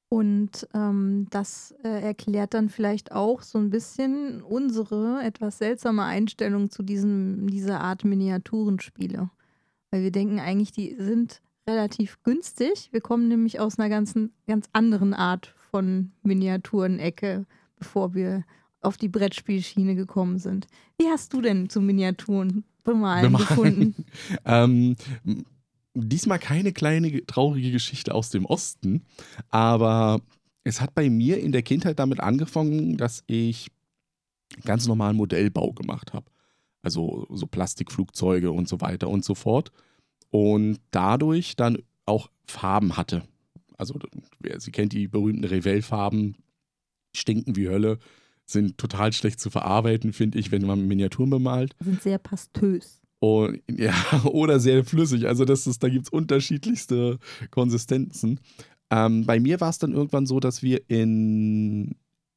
Und 0.10 0.67
ähm, 0.74 1.27
das 1.32 1.74
äh, 1.84 2.01
erklärt 2.01 2.53
dann 2.53 2.70
vielleicht 2.70 3.12
auch 3.12 3.41
so 3.41 3.58
ein 3.58 3.70
bisschen 3.70 4.41
unsere 4.44 5.22
etwas 5.24 5.58
seltsame 5.58 6.03
Einstellung 6.03 6.70
zu 6.70 6.84
diesem, 6.84 7.50
dieser 7.50 7.82
Art 7.82 8.05
Miniaturenspiele. 8.05 9.29
Weil 9.89 10.03
wir 10.03 10.12
denken 10.12 10.39
eigentlich, 10.39 10.72
die 10.72 10.96
sind 11.00 11.41
relativ 11.67 12.22
günstig. 12.24 12.89
Wir 12.91 13.01
kommen 13.01 13.27
nämlich 13.27 13.60
aus 13.60 13.79
einer 13.79 13.89
ganzen, 13.89 14.34
ganz 14.48 14.67
anderen 14.74 15.13
Art 15.13 15.53
von 15.72 16.12
Miniaturen-Ecke, 16.24 17.45
bevor 17.77 18.13
wir 18.13 18.43
auf 18.81 18.98
die 18.98 19.10
Brettspielschiene 19.10 19.95
gekommen 19.95 20.38
sind. 20.38 20.67
Wie 20.98 21.07
hast 21.07 21.34
du 21.34 21.41
denn 21.41 21.69
zu 21.69 21.81
Miniaturen 21.81 22.63
bemalen, 22.84 23.31
bemalen. 23.31 23.48
gefunden? 23.48 24.05
ähm, 24.45 24.95
diesmal 25.95 26.39
keine 26.39 26.72
kleine 26.72 27.25
traurige 27.25 27.72
Geschichte 27.72 28.13
aus 28.13 28.29
dem 28.29 28.45
Osten, 28.45 29.03
aber 29.50 30.22
es 30.63 30.81
hat 30.81 30.93
bei 30.93 31.10
mir 31.10 31.39
in 31.39 31.51
der 31.51 31.63
Kindheit 31.63 32.00
damit 32.00 32.19
angefangen, 32.19 32.98
dass 32.98 33.24
ich 33.27 33.72
ganz 34.63 34.88
normalen 34.88 35.17
Modellbau 35.17 35.74
gemacht 35.74 36.13
habe. 36.13 36.25
Also 36.81 37.25
so 37.31 37.48
Plastikflugzeuge 37.48 38.51
und 38.51 38.67
so 38.67 38.81
weiter 38.81 39.10
und 39.10 39.25
so 39.25 39.34
fort. 39.34 39.72
Und 40.36 40.82
dadurch 40.92 41.56
dann 41.56 41.77
auch 42.06 42.30
Farben 42.46 42.98
hatte. 42.98 43.24
Also, 43.77 43.98
wer 44.39 44.60
sie 44.60 44.72
kennt, 44.72 44.92
die 44.92 45.08
berühmten 45.08 45.46
Revell-Farben 45.46 46.36
stinken 47.13 47.56
wie 47.56 47.70
Hölle, 47.70 48.00
sind 48.46 48.77
total 48.77 49.13
schlecht 49.13 49.39
zu 49.39 49.50
verarbeiten, 49.50 50.12
finde 50.12 50.38
ich, 50.38 50.51
wenn 50.51 50.65
man 50.65 50.89
Miniaturen 50.89 51.30
bemalt. 51.30 51.74
Sind 51.80 52.04
sehr 52.04 52.18
pastös. 52.18 53.00
Und, 53.20 53.62
ja, 53.72 53.96
oder 54.25 54.60
sehr 54.60 54.84
flüssig. 54.84 55.25
Also 55.25 55.46
das 55.46 55.68
ist, 55.68 55.82
da 55.82 55.88
gibt 55.88 56.08
es 56.08 56.12
unterschiedlichste 56.12 57.18
Konsistenzen. 57.50 58.42
Ähm, 58.89 59.25
bei 59.25 59.39
mir 59.39 59.62
war 59.62 59.70
es 59.70 59.80
dann 59.80 59.94
irgendwann 59.94 60.25
so, 60.25 60.42
dass 60.42 60.62
wir 60.62 60.82
in, 60.89 61.96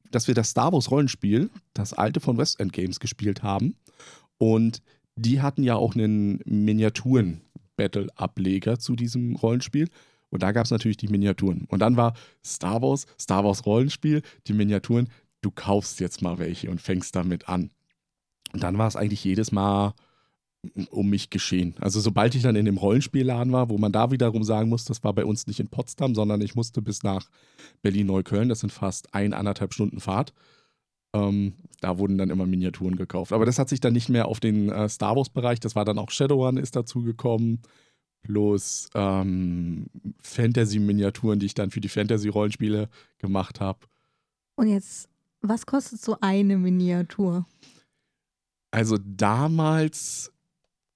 dass 0.09 0.29
wir 0.29 0.35
das 0.35 0.51
Star 0.51 0.71
Wars 0.71 0.89
Rollenspiel, 0.89 1.49
das 1.73 1.91
alte 1.91 2.21
von 2.21 2.37
West 2.37 2.61
End 2.61 2.71
Games 2.71 3.01
gespielt 3.01 3.43
haben. 3.43 3.75
Und 4.37 4.81
die 5.17 5.41
hatten 5.41 5.63
ja 5.63 5.75
auch 5.75 5.95
einen 5.95 6.39
Miniaturen-Battle-Ableger 7.79 8.79
zu 8.79 8.95
diesem 8.95 9.35
Rollenspiel. 9.35 9.89
Und 10.29 10.43
da 10.43 10.51
gab 10.51 10.65
es 10.65 10.71
natürlich 10.71 10.97
die 10.97 11.07
Miniaturen. 11.07 11.65
Und 11.69 11.79
dann 11.79 11.97
war 11.97 12.13
Star 12.45 12.81
Wars, 12.81 13.07
Star 13.19 13.43
Wars 13.43 13.65
Rollenspiel, 13.65 14.21
die 14.47 14.53
Miniaturen, 14.53 15.09
du 15.41 15.49
kaufst 15.49 15.99
jetzt 15.99 16.21
mal 16.21 16.37
welche 16.37 16.69
und 16.69 16.81
fängst 16.81 17.15
damit 17.15 17.49
an. 17.49 17.71
Und 18.53 18.63
dann 18.63 18.77
war 18.77 18.87
es 18.87 18.95
eigentlich 18.95 19.23
jedes 19.23 19.51
Mal 19.51 19.93
um 20.89 21.09
mich 21.09 21.29
geschehen. 21.29 21.73
Also 21.79 22.01
sobald 22.01 22.35
ich 22.35 22.43
dann 22.43 22.57
in 22.57 22.65
dem 22.65 22.77
Rollenspielladen 22.77 23.53
war, 23.53 23.69
wo 23.69 23.77
man 23.77 23.93
da 23.93 24.11
wiederum 24.11 24.43
sagen 24.43 24.69
muss, 24.69 24.83
das 24.83 25.03
war 25.03 25.13
bei 25.13 25.23
uns 25.23 25.47
nicht 25.47 25.61
in 25.61 25.69
Potsdam, 25.69 26.13
sondern 26.13 26.41
ich 26.41 26.53
musste 26.53 26.81
bis 26.81 27.01
nach 27.01 27.29
Berlin-Neukölln, 27.81 28.49
das 28.49 28.59
sind 28.59 28.73
fast 28.73 29.13
ein, 29.13 29.33
anderthalb 29.33 29.73
Stunden 29.73 30.01
Fahrt. 30.01 30.33
Ähm, 31.13 31.53
da 31.81 31.97
wurden 31.97 32.17
dann 32.17 32.29
immer 32.29 32.45
Miniaturen 32.45 32.95
gekauft. 32.95 33.33
Aber 33.33 33.45
das 33.45 33.57
hat 33.57 33.69
sich 33.69 33.79
dann 33.79 33.93
nicht 33.93 34.09
mehr 34.09 34.27
auf 34.27 34.39
den 34.39 34.69
äh, 34.69 34.87
Star 34.89 35.15
Wars-Bereich, 35.15 35.59
das 35.59 35.75
war 35.75 35.85
dann 35.85 35.97
auch 35.97 36.11
Shadowrun 36.11 36.57
ist 36.57 36.75
dazu 36.75 37.01
gekommen, 37.01 37.61
plus 38.21 38.89
ähm, 38.95 39.87
Fantasy-Miniaturen, 40.21 41.39
die 41.39 41.47
ich 41.47 41.55
dann 41.55 41.71
für 41.71 41.81
die 41.81 41.89
Fantasy-Rollenspiele 41.89 42.89
gemacht 43.17 43.59
habe. 43.59 43.79
Und 44.55 44.67
jetzt, 44.67 45.09
was 45.41 45.65
kostet 45.65 45.99
so 46.01 46.17
eine 46.21 46.57
Miniatur? 46.57 47.45
Also 48.71 48.97
damals 49.03 50.31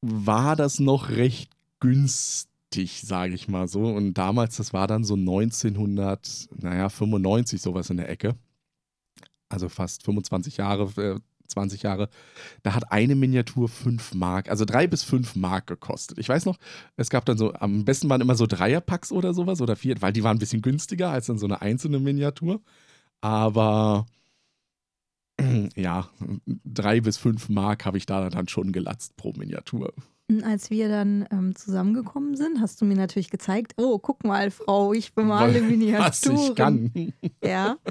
war 0.02 0.56
das 0.56 0.80
noch 0.80 1.10
recht 1.10 1.52
günstig, 1.80 3.02
sage 3.02 3.34
ich 3.34 3.48
mal 3.48 3.68
so. 3.68 3.88
Und 3.88 4.14
damals, 4.16 4.58
das 4.58 4.74
war 4.74 4.86
dann 4.88 5.04
so 5.04 5.16
1995, 5.16 7.62
sowas 7.62 7.90
in 7.90 7.98
der 7.98 8.10
Ecke. 8.10 8.36
Also 9.54 9.70
fast 9.70 10.02
25 10.02 10.58
Jahre, 10.58 11.22
20 11.48 11.84
äh, 11.84 11.88
Jahre. 11.88 12.10
Da 12.64 12.74
hat 12.74 12.92
eine 12.92 13.14
Miniatur 13.14 13.70
5 13.70 14.16
Mark, 14.16 14.50
also 14.50 14.66
3 14.66 14.88
bis 14.88 15.04
5 15.04 15.36
Mark 15.36 15.68
gekostet. 15.68 16.18
Ich 16.18 16.28
weiß 16.28 16.46
noch, 16.46 16.58
es 16.98 17.12
gab 17.12 17.24
dann 17.26 17.38
so, 17.38 17.54
am 17.54 17.86
besten 17.86 18.10
waren 18.10 18.20
immer 18.20 18.34
so 18.34 18.48
Dreierpacks 18.48 19.12
oder 19.12 19.36
sowas 19.36 19.62
oder 19.62 19.76
vier, 19.76 20.02
weil 20.02 20.12
die 20.12 20.24
waren 20.24 20.38
ein 20.38 20.40
bisschen 20.40 20.64
günstiger 20.64 21.12
als 21.12 21.28
dann 21.28 21.38
so 21.38 21.46
eine 21.46 21.62
einzelne 21.62 22.00
Miniatur. 22.00 22.62
Aber 23.22 24.08
ja, 25.76 26.10
drei 26.48 27.00
bis 27.00 27.18
fünf 27.18 27.48
Mark 27.48 27.86
habe 27.86 28.00
ich 28.00 28.08
da 28.08 28.32
dann 28.32 28.48
schon 28.48 28.72
gelatzt 28.72 29.16
pro 29.18 29.34
Miniatur. 29.34 29.94
Als 30.42 30.72
wir 30.72 30.90
dann 30.90 31.28
ähm, 31.30 31.56
zusammengekommen 31.56 32.36
sind, 32.36 32.60
hast 32.60 32.82
du 32.82 32.86
mir 32.86 32.96
natürlich 32.96 33.30
gezeigt, 33.30 33.74
oh, 33.78 34.00
guck 34.00 34.24
mal, 34.24 34.50
Frau, 34.50 34.94
ich 34.94 35.14
bemale 35.14 35.62
Miniaturen. 35.62 36.06
Was 36.08 36.26
ich 36.26 36.56
kann. 36.56 37.14
Ja. 37.44 37.78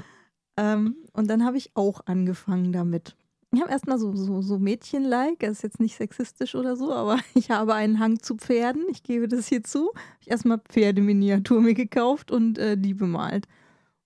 Ähm, 0.57 0.97
und 1.13 1.29
dann 1.29 1.45
habe 1.45 1.57
ich 1.57 1.71
auch 1.75 2.01
angefangen 2.05 2.71
damit. 2.71 3.15
Ich 3.53 3.61
habe 3.61 3.71
erstmal 3.71 3.99
so, 3.99 4.15
so, 4.15 4.41
so 4.41 4.57
Mädchen-like, 4.57 5.39
das 5.39 5.51
ist 5.51 5.61
jetzt 5.61 5.79
nicht 5.79 5.95
sexistisch 5.95 6.55
oder 6.55 6.75
so, 6.75 6.91
aber 6.91 7.19
ich 7.35 7.51
habe 7.51 7.75
einen 7.75 7.99
Hang 7.99 8.19
zu 8.19 8.35
Pferden, 8.35 8.83
ich 8.89 9.03
gebe 9.03 9.27
das 9.27 9.47
hier 9.47 9.63
zu. 9.63 9.91
Ich 10.21 10.31
erstmal 10.31 10.59
Pferdeminiatur 10.59 11.61
mir 11.61 11.75
gekauft 11.75 12.31
und 12.31 12.57
äh, 12.57 12.77
die 12.77 12.93
bemalt. 12.93 13.47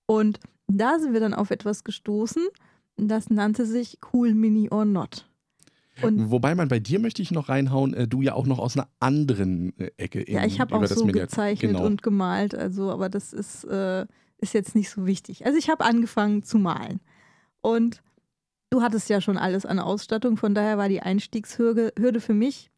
Und 0.06 0.40
da 0.68 1.00
sind 1.00 1.14
wir 1.14 1.22
dann 1.22 1.34
auf 1.34 1.50
etwas 1.52 1.84
gestoßen, 1.84 2.44
das 2.98 3.30
nannte 3.30 3.66
sich 3.66 4.00
Cool 4.12 4.34
Mini 4.34 4.70
or 4.70 4.86
Not. 4.86 5.30
Und 6.02 6.30
Wobei 6.30 6.54
man 6.54 6.68
bei 6.68 6.80
dir 6.80 7.00
möchte 7.00 7.22
ich 7.22 7.32
noch 7.32 7.50
reinhauen, 7.50 7.94
äh, 7.94 8.08
du 8.08 8.22
ja 8.22 8.34
auch 8.34 8.46
noch 8.46 8.60
aus 8.60 8.76
einer 8.76 8.88
anderen 9.00 9.78
äh, 9.80 9.92
Ecke 9.98 10.22
in, 10.22 10.36
Ja, 10.36 10.46
ich 10.46 10.60
habe 10.60 10.76
auch 10.76 10.86
so 10.86 11.06
gezeichnet 11.06 11.72
genau. 11.72 11.86
und 11.86 12.04
gemalt, 12.04 12.54
also, 12.54 12.92
aber 12.92 13.10
das 13.10 13.34
ist, 13.34 13.64
äh, 13.64 14.06
ist 14.38 14.54
jetzt 14.54 14.76
nicht 14.76 14.90
so 14.90 15.06
wichtig. 15.06 15.46
Also 15.46 15.58
ich 15.58 15.70
habe 15.70 15.86
angefangen 15.86 16.44
zu 16.44 16.58
malen. 16.58 17.00
Und 17.62 18.02
du 18.70 18.82
hattest 18.82 19.10
ja 19.10 19.22
schon 19.22 19.38
alles 19.38 19.66
an 19.66 19.80
Ausstattung, 19.80 20.38
von 20.38 20.54
daher 20.54 20.78
war 20.78 20.90
die 20.90 21.02
Einstiegshürde 21.02 21.94
Hürde 21.98 22.22
für 22.22 22.34
mich 22.34 22.70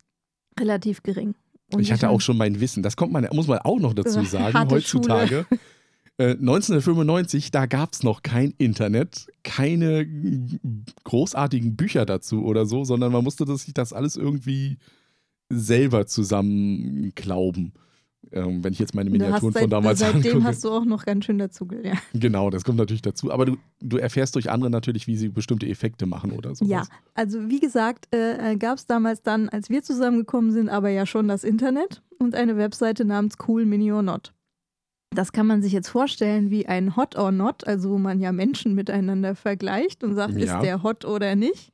relativ 0.59 1.03
gering. 1.03 1.35
Und 1.73 1.81
ich 1.81 1.91
hatte 1.91 2.09
auch 2.09 2.21
schon 2.21 2.37
mein 2.37 2.59
Wissen, 2.59 2.81
das 2.81 2.95
kommt 2.95 3.11
man, 3.11 3.27
muss 3.31 3.47
man 3.47 3.59
auch 3.59 3.79
noch 3.79 3.93
dazu 3.93 4.23
sagen, 4.25 4.69
heutzutage. 4.69 5.45
Äh, 6.17 6.31
1995, 6.31 7.51
da 7.51 7.65
gab 7.65 7.93
es 7.93 8.03
noch 8.03 8.23
kein 8.23 8.53
Internet, 8.57 9.27
keine 9.43 10.05
großartigen 11.05 11.77
Bücher 11.77 12.05
dazu 12.05 12.43
oder 12.43 12.65
so, 12.65 12.83
sondern 12.83 13.13
man 13.13 13.23
musste 13.23 13.45
sich 13.55 13.73
das 13.73 13.93
alles 13.93 14.17
irgendwie 14.17 14.79
selber 15.49 16.07
zusammenklauben. 16.07 17.73
Ähm, 18.31 18.63
wenn 18.63 18.73
ich 18.73 18.79
jetzt 18.79 18.93
meine 18.95 19.09
Miniaturen 19.09 19.53
seit, 19.53 19.63
von 19.63 19.69
damals 19.69 19.99
Seitdem 19.99 20.17
angucke. 20.25 20.43
hast 20.43 20.63
du 20.63 20.69
auch 20.71 20.85
noch 20.85 21.05
ganz 21.05 21.25
schön 21.25 21.37
dazugelernt. 21.39 21.99
Genau, 22.13 22.49
das 22.49 22.63
kommt 22.63 22.77
natürlich 22.77 23.01
dazu. 23.01 23.31
Aber 23.31 23.45
du, 23.45 23.57
du 23.81 23.97
erfährst 23.97 24.35
durch 24.35 24.49
andere 24.49 24.69
natürlich, 24.69 25.07
wie 25.07 25.15
sie 25.15 25.29
bestimmte 25.29 25.67
Effekte 25.67 26.05
machen 26.05 26.31
oder 26.31 26.53
so. 26.55 26.65
Ja, 26.65 26.83
also 27.15 27.49
wie 27.49 27.59
gesagt, 27.59 28.07
äh, 28.13 28.55
gab 28.57 28.77
es 28.77 28.85
damals 28.85 29.21
dann, 29.21 29.49
als 29.49 29.69
wir 29.69 29.81
zusammengekommen 29.83 30.51
sind, 30.51 30.69
aber 30.69 30.89
ja 30.89 31.05
schon 31.05 31.27
das 31.27 31.43
Internet 31.43 32.01
und 32.19 32.35
eine 32.35 32.57
Webseite 32.57 33.05
namens 33.05 33.35
Cool 33.47 33.65
Mini 33.65 33.91
or 33.91 34.01
Not. 34.01 34.33
Das 35.15 35.31
kann 35.31 35.47
man 35.47 35.63
sich 35.63 35.71
jetzt 35.73 35.87
vorstellen 35.89 36.51
wie 36.51 36.67
ein 36.67 36.95
Hot 36.95 37.17
or 37.17 37.31
Not, 37.31 37.65
also 37.65 37.89
wo 37.89 37.97
man 37.97 38.19
ja 38.19 38.31
Menschen 38.31 38.75
miteinander 38.75 39.35
vergleicht 39.35 40.03
und 40.03 40.13
sagt, 40.13 40.37
Ja. 40.37 40.57
ist 40.57 40.63
der 40.63 40.83
hot 40.83 41.03
oder 41.03 41.35
nicht. 41.35 41.71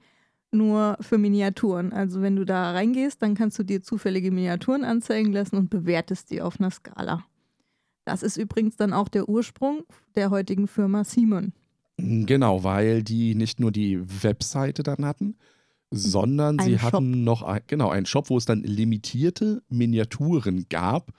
Nur 0.51 0.97
für 1.01 1.17
Miniaturen. 1.17 1.91
Also 1.91 2.21
wenn 2.21 2.35
du 2.35 2.45
da 2.45 2.71
reingehst, 2.71 3.21
dann 3.21 3.35
kannst 3.35 3.59
du 3.59 3.63
dir 3.63 3.81
zufällige 3.81 4.31
Miniaturen 4.31 4.83
anzeigen 4.83 5.33
lassen 5.33 5.57
und 5.57 5.69
bewertest 5.69 6.31
die 6.31 6.41
auf 6.41 6.59
einer 6.59 6.71
Skala. 6.71 7.25
Das 8.05 8.23
ist 8.23 8.37
übrigens 8.37 8.77
dann 8.77 8.93
auch 8.93 9.09
der 9.09 9.27
Ursprung 9.27 9.83
der 10.15 10.29
heutigen 10.29 10.67
Firma 10.67 11.03
Simon. 11.03 11.53
Genau, 11.97 12.63
weil 12.63 13.03
die 13.03 13.35
nicht 13.35 13.59
nur 13.59 13.71
die 13.71 13.99
Webseite 14.23 14.83
dann 14.83 15.05
hatten, 15.05 15.35
sondern 15.91 16.59
Ein 16.59 16.65
sie 16.65 16.77
Shop. 16.77 16.93
hatten 16.93 17.23
noch 17.23 17.41
ein, 17.41 17.61
genau, 17.67 17.89
einen 17.89 18.05
Shop, 18.05 18.29
wo 18.29 18.37
es 18.37 18.45
dann 18.45 18.63
limitierte 18.63 19.63
Miniaturen 19.69 20.65
gab, 20.69 21.11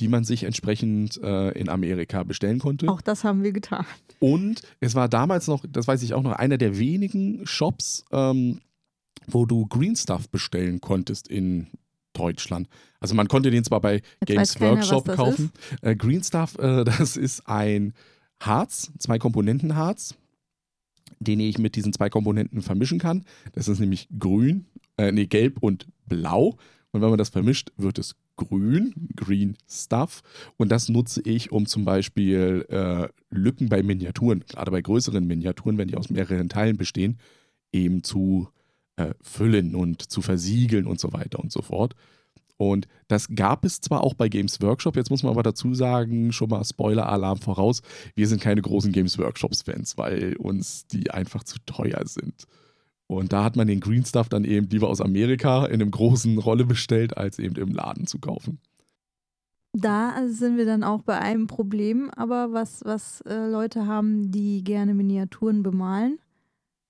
die 0.00 0.08
man 0.08 0.24
sich 0.24 0.44
entsprechend 0.44 1.20
äh, 1.22 1.50
in 1.50 1.68
Amerika 1.68 2.22
bestellen 2.24 2.58
konnte. 2.58 2.88
Auch 2.88 3.02
das 3.02 3.24
haben 3.24 3.42
wir 3.42 3.52
getan. 3.52 3.84
Und 4.20 4.62
es 4.80 4.94
war 4.94 5.08
damals 5.08 5.46
noch, 5.46 5.64
das 5.68 5.86
weiß 5.86 6.02
ich 6.02 6.14
auch 6.14 6.22
noch, 6.22 6.32
einer 6.32 6.58
der 6.58 6.78
wenigen 6.78 7.46
Shops, 7.46 8.04
ähm, 8.10 8.60
wo 9.26 9.46
du 9.46 9.66
Green 9.66 9.96
Stuff 9.96 10.28
bestellen 10.28 10.80
konntest 10.80 11.28
in 11.28 11.68
Deutschland. 12.12 12.68
Also 13.00 13.14
man 13.14 13.28
konnte 13.28 13.50
den 13.50 13.64
zwar 13.64 13.80
bei 13.80 13.94
Jetzt 13.94 14.26
Games 14.26 14.54
keiner, 14.54 14.70
Workshop 14.72 15.08
kaufen. 15.14 15.50
Äh, 15.80 15.96
Green 15.96 16.22
Stuff, 16.22 16.58
äh, 16.58 16.84
das 16.84 17.16
ist 17.16 17.48
ein 17.48 17.94
Harz, 18.40 18.92
zwei 18.98 19.18
Komponenten 19.18 19.76
Harz, 19.76 20.14
den 21.20 21.40
ich 21.40 21.58
mit 21.58 21.76
diesen 21.76 21.92
zwei 21.92 22.10
Komponenten 22.10 22.62
vermischen 22.62 22.98
kann. 22.98 23.24
Das 23.52 23.68
ist 23.68 23.78
nämlich 23.78 24.08
grün, 24.18 24.66
äh, 24.96 25.12
nee, 25.12 25.26
gelb 25.26 25.58
und 25.62 25.86
blau. 26.06 26.56
Und 26.90 27.00
wenn 27.00 27.08
man 27.08 27.18
das 27.18 27.30
vermischt, 27.30 27.72
wird 27.76 27.98
es 27.98 28.16
grün, 28.36 28.92
Green 29.16 29.56
Stuff. 29.68 30.22
Und 30.58 30.70
das 30.70 30.88
nutze 30.88 31.22
ich, 31.22 31.50
um 31.50 31.66
zum 31.66 31.84
Beispiel 31.84 32.66
äh, 32.68 33.08
Lücken 33.30 33.68
bei 33.68 33.82
Miniaturen, 33.82 34.44
gerade 34.46 34.70
bei 34.70 34.82
größeren 34.82 35.26
Miniaturen, 35.26 35.78
wenn 35.78 35.88
die 35.88 35.96
aus 35.96 36.10
mehreren 36.10 36.50
Teilen 36.50 36.76
bestehen, 36.76 37.18
eben 37.72 38.02
zu 38.02 38.48
äh, 38.48 38.61
füllen 39.20 39.74
und 39.74 40.02
zu 40.10 40.22
versiegeln 40.22 40.86
und 40.86 41.00
so 41.00 41.12
weiter 41.12 41.40
und 41.40 41.52
so 41.52 41.62
fort. 41.62 41.94
Und 42.56 42.86
das 43.08 43.28
gab 43.34 43.64
es 43.64 43.80
zwar 43.80 44.04
auch 44.04 44.14
bei 44.14 44.28
Games 44.28 44.60
Workshop, 44.60 44.94
jetzt 44.96 45.10
muss 45.10 45.22
man 45.22 45.32
aber 45.32 45.42
dazu 45.42 45.74
sagen, 45.74 46.32
schon 46.32 46.50
mal 46.50 46.64
Spoiler-Alarm 46.64 47.38
voraus, 47.38 47.82
wir 48.14 48.28
sind 48.28 48.40
keine 48.40 48.62
großen 48.62 48.92
Games 48.92 49.18
Workshops-Fans, 49.18 49.98
weil 49.98 50.36
uns 50.36 50.86
die 50.86 51.10
einfach 51.10 51.42
zu 51.42 51.58
teuer 51.66 52.02
sind. 52.04 52.44
Und 53.08 53.32
da 53.32 53.44
hat 53.44 53.56
man 53.56 53.66
den 53.66 53.80
Green 53.80 54.04
Stuff 54.04 54.28
dann 54.28 54.44
eben 54.44 54.68
lieber 54.68 54.88
aus 54.88 55.00
Amerika 55.00 55.66
in 55.66 55.82
einem 55.82 55.90
großen 55.90 56.38
Rolle 56.38 56.64
bestellt, 56.64 57.16
als 57.16 57.38
eben 57.38 57.56
im 57.56 57.72
Laden 57.72 58.06
zu 58.06 58.18
kaufen. 58.18 58.60
Da 59.74 60.28
sind 60.28 60.58
wir 60.58 60.66
dann 60.66 60.84
auch 60.84 61.02
bei 61.02 61.18
einem 61.18 61.46
Problem, 61.46 62.10
aber 62.10 62.52
was, 62.52 62.84
was 62.84 63.22
äh, 63.22 63.48
Leute 63.48 63.86
haben, 63.86 64.30
die 64.30 64.62
gerne 64.62 64.92
Miniaturen 64.92 65.62
bemalen, 65.62 66.18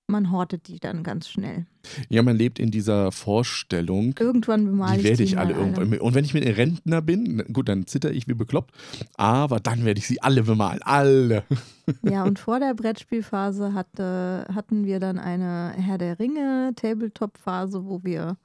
man 0.07 0.31
hortet 0.31 0.67
die 0.67 0.79
dann 0.79 1.03
ganz 1.03 1.29
schnell. 1.29 1.65
Ja, 2.09 2.23
man 2.23 2.37
lebt 2.37 2.59
in 2.59 2.71
dieser 2.71 3.11
Vorstellung, 3.11 4.15
Irgendwann 4.19 4.65
bemale 4.65 4.93
die 4.93 4.99
ich 4.99 5.03
werde 5.03 5.17
die 5.17 5.23
ich 5.23 5.37
alle 5.37 5.53
mal 5.53 5.59
irgendwann. 5.59 5.99
Und 5.99 6.15
wenn 6.15 6.25
ich 6.25 6.33
mit 6.33 6.45
Rentner 6.45 7.01
bin, 7.01 7.43
gut, 7.51 7.69
dann 7.69 7.87
zitter 7.87 8.11
ich 8.11 8.27
wie 8.27 8.33
bekloppt, 8.33 8.73
aber 9.15 9.59
dann 9.59 9.85
werde 9.85 9.99
ich 9.99 10.07
sie 10.07 10.21
alle 10.21 10.43
bemalen. 10.43 10.81
Alle. 10.81 11.43
Ja, 12.01 12.23
und 12.23 12.39
vor 12.39 12.61
der 12.61 12.75
Brettspielphase 12.75 13.73
hatte, 13.73 14.47
hatten 14.55 14.85
wir 14.85 15.01
dann 15.01 15.19
eine 15.19 15.73
Herr 15.75 15.97
der 15.97 16.17
Ringe 16.17 16.71
Tabletop-Phase, 16.77 17.83
wo 17.85 18.05
wir 18.05 18.37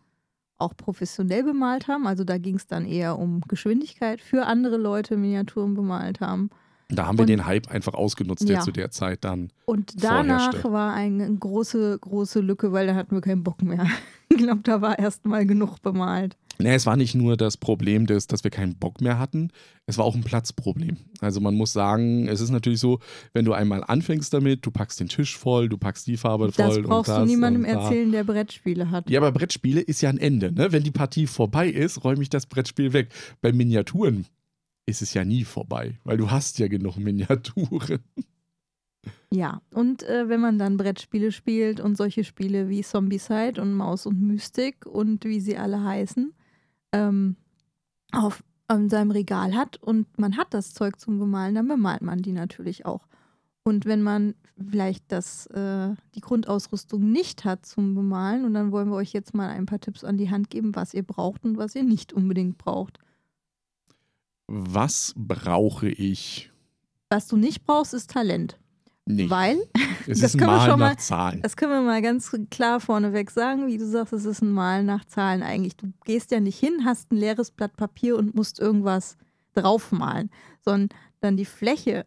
auch 0.59 0.77
professionell 0.77 1.45
bemalt 1.45 1.87
haben. 1.87 2.09
Also 2.09 2.25
da 2.25 2.39
ging 2.39 2.57
es 2.57 2.67
dann 2.67 2.85
eher 2.85 3.17
um 3.17 3.43
Geschwindigkeit 3.43 4.21
für 4.21 4.47
andere 4.47 4.77
Leute 4.77 5.17
Miniaturen 5.17 5.75
bemalt 5.75 6.21
haben. 6.21 6.51
Da 6.91 7.07
haben 7.07 7.19
wir 7.19 7.23
Und- 7.23 7.29
den 7.29 7.45
Hype 7.45 7.71
einfach 7.71 7.93
ausgenutzt, 7.95 8.49
der 8.49 8.57
Ja. 8.57 8.63
zu 8.63 8.73
der 8.73 8.91
Zeit 8.91 9.23
dann. 9.25 9.51
Und 9.67 10.03
danach 10.03 10.65
war 10.65 10.95
eine 10.95 11.31
große, 11.35 11.99
große 12.01 12.41
Lücke, 12.41 12.73
weil 12.73 12.87
da 12.87 12.95
hatten 12.95 13.15
wir 13.15 13.21
keinen 13.21 13.43
Bock 13.45 13.63
mehr. 13.63 13.87
Ich 14.31 14.37
glaube, 14.37 14.61
da 14.63 14.83
war 14.83 14.99
erst 14.99 15.25
mal 15.25 15.47
genug 15.47 15.81
bemalt. 15.81 16.37
Nee, 16.59 16.75
es 16.75 16.85
war 16.85 16.97
nicht 16.99 17.15
nur 17.15 17.37
das 17.39 17.57
Problem, 17.57 18.07
des, 18.07 18.27
dass 18.27 18.45
wir 18.45 18.51
keinen 18.51 18.75
Bock 18.77 19.01
mehr 19.01 19.19
hatten, 19.19 19.51
es 19.87 19.97
war 19.97 20.05
auch 20.05 20.15
ein 20.15 20.23
Platzproblem. 20.23 20.99
Also 21.23 21.41
man 21.41 21.55
muss 21.55 21.73
sagen, 21.73 22.29
es 22.29 22.43
ist 22.43 22.51
natürlich 22.51 22.79
so, 22.79 22.99
wenn 23.33 23.47
du 23.47 23.55
einmal 23.55 23.83
anfängst 23.83 24.33
damit, 24.35 24.67
du 24.67 24.71
packst 24.71 25.01
den 25.01 25.09
Tisch 25.09 25.37
voll, 25.39 25.71
du 25.71 25.79
packst 25.79 26.07
die 26.09 26.19
Farbe 26.19 26.53
voll. 26.53 26.77
Das 26.77 26.83
brauchst 26.83 27.09
das 27.09 27.21
du 27.21 27.25
niemandem 27.25 27.65
erzählen, 27.65 28.13
der 28.13 28.25
Brettspiele 28.25 28.91
hat. 28.91 29.09
Ja, 29.09 29.19
aber 29.19 29.33
Brettspiele 29.33 29.81
ist 29.81 30.03
ja 30.03 30.11
ein 30.11 30.19
Ende. 30.19 30.53
Ne? 30.53 30.73
Wenn 30.73 30.83
die 30.83 30.91
Partie 30.91 31.27
vorbei 31.27 31.69
ist, 31.69 32.05
räume 32.05 32.23
ich 32.23 32.29
das 32.29 32.45
Brettspiel 32.45 32.93
weg. 32.93 33.09
Bei 33.41 33.51
Miniaturen 33.53 34.27
ist 34.89 35.03
es 35.03 35.15
ja 35.15 35.25
nie 35.25 35.45
vorbei, 35.45 35.99
weil 36.05 36.17
du 36.17 36.31
hast 36.31 36.59
ja 36.59 36.69
genug 36.69 36.97
Miniaturen. 36.97 38.01
Ja, 39.31 39.61
und 39.75 40.03
äh, 40.05 40.29
wenn 40.29 40.41
man 40.41 40.59
dann 40.59 40.79
Brettspiele 40.79 41.33
spielt 41.33 41.81
und 41.81 41.97
solche 41.97 42.25
Spiele 42.25 42.69
wie 42.69 42.83
Zombicide 42.83 43.61
und 43.61 43.75
Maus 43.75 44.07
und 44.07 44.21
Mystik 44.21 44.87
und 44.87 45.25
wie 45.25 45.41
sie 45.41 45.59
alle 45.59 45.85
heißen, 45.85 46.33
ähm, 46.93 47.37
auf 48.11 48.43
in 48.71 48.91
seinem 48.91 49.11
Regal 49.11 49.55
hat 49.55 49.77
und 49.83 50.19
man 50.19 50.37
hat 50.37 50.53
das 50.53 50.75
Zeug 50.75 50.99
zum 51.01 51.19
Bemalen, 51.19 51.55
dann 51.55 51.69
bemalt 51.69 52.03
man 52.03 52.21
die 52.21 52.33
natürlich 52.33 52.85
auch. 52.85 53.07
Und 53.65 53.85
wenn 53.85 54.03
man 54.03 54.35
vielleicht 54.57 55.11
das, 55.13 55.47
äh, 55.49 55.95
die 56.15 56.21
Grundausrüstung 56.21 57.11
nicht 57.13 57.45
hat 57.45 57.67
zum 57.67 57.95
Bemalen, 57.95 58.45
und 58.45 58.55
dann 58.55 58.73
wollen 58.73 58.89
wir 58.89 58.97
euch 58.97 59.13
jetzt 59.13 59.35
mal 59.35 59.49
ein 59.49 59.67
paar 59.67 59.81
Tipps 59.81 60.05
an 60.05 60.17
die 60.17 60.31
Hand 60.31 60.51
geben, 60.51 60.75
was 60.75 60.95
ihr 60.95 61.03
braucht 61.03 61.45
und 61.45 61.59
was 61.59 61.75
ihr 61.75 61.83
nicht 61.83 62.13
unbedingt 62.13 62.59
braucht. 62.59 62.99
Was 64.49 65.15
brauche 65.17 65.89
ich 65.89 66.51
Was 67.11 67.29
du 67.29 67.37
nicht 67.37 67.65
brauchst, 67.65 67.93
ist 67.95 68.11
Talent. 68.11 68.59
nicht? 69.05 69.31
Weil 69.31 69.59
es 70.07 70.21
das 70.21 70.35
ist 70.35 70.35
ein 70.35 70.39
können 70.41 70.53
wir 70.53 70.57
Mal 70.57 70.71
schon 70.71 70.79
mal-. 70.81 71.41
Das 71.43 71.57
können 71.57 71.73
wir 71.73 71.83
mal 71.83 72.03
ganz 72.03 72.35
klar 72.51 72.81
vorneweg 72.81 73.31
sagen. 73.31 73.67
Wie 73.67 73.77
du 73.77 73.87
sagst, 73.87 74.15
es 74.15 74.25
ist 74.25 74.43
ein 74.43 74.51
Malen 74.53 74.87
nach 74.87 75.05
Zahlen 75.05 75.43
eigentlich. 75.43 75.77
Du 75.77 75.93
gehst 76.05 76.31
ja 76.31 76.41
nicht 76.41 76.59
hin, 76.59 76.85
hast 76.85 77.13
ein 77.13 77.17
leeres 77.17 77.51
Blatt 77.51 77.77
Papier 77.77 78.17
und 78.17 78.35
musst 78.35 78.59
irgendwas 78.59 79.17
draufmalen, 79.55 80.31
sondern 80.65 80.89
dann 81.21 81.37
die 81.37 81.45
Fläche, 81.45 82.07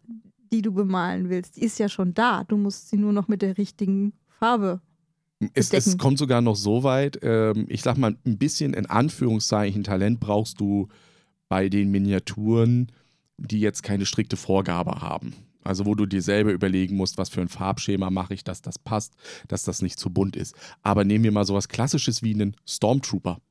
die 0.51 0.61
du 0.61 0.71
bemalen 0.73 1.29
willst, 1.29 1.57
die 1.57 1.61
ist 1.61 1.79
ja 1.79 1.89
schon 1.89 2.13
da. 2.13 2.43
Du 2.43 2.57
musst 2.57 2.89
sie 2.89 2.97
nur 2.97 3.13
noch 3.13 3.27
mit 3.27 3.41
der 3.41 3.57
richtigen 3.57 4.13
Farbe. 4.39 4.81
Es, 5.53 5.73
es 5.73 5.97
kommt 5.97 6.17
sogar 6.17 6.41
noch 6.41 6.55
so 6.55 6.83
weit, 6.83 7.19
ähm, 7.23 7.65
ich 7.67 7.81
sag 7.81 7.97
mal, 7.97 8.15
ein 8.25 8.37
bisschen 8.37 8.73
in 8.73 8.85
Anführungszeichen 8.85 9.83
Talent 9.83 10.19
brauchst 10.19 10.59
du 10.59 10.87
bei 11.51 11.67
den 11.67 11.91
Miniaturen, 11.91 12.93
die 13.37 13.59
jetzt 13.59 13.83
keine 13.83 14.05
strikte 14.05 14.37
Vorgabe 14.37 15.01
haben. 15.01 15.33
Also 15.65 15.85
wo 15.85 15.95
du 15.95 16.05
dir 16.05 16.21
selber 16.21 16.53
überlegen 16.53 16.95
musst, 16.95 17.17
was 17.17 17.27
für 17.27 17.41
ein 17.41 17.49
Farbschema 17.49 18.09
mache 18.09 18.33
ich, 18.33 18.45
dass 18.45 18.61
das 18.61 18.79
passt, 18.79 19.15
dass 19.49 19.63
das 19.63 19.81
nicht 19.81 19.99
zu 19.99 20.09
bunt 20.11 20.37
ist. 20.37 20.55
Aber 20.81 21.03
nehmen 21.03 21.25
wir 21.25 21.33
mal 21.33 21.43
sowas 21.43 21.67
Klassisches 21.67 22.23
wie 22.23 22.33
einen 22.33 22.55
Stormtrooper. 22.65 23.41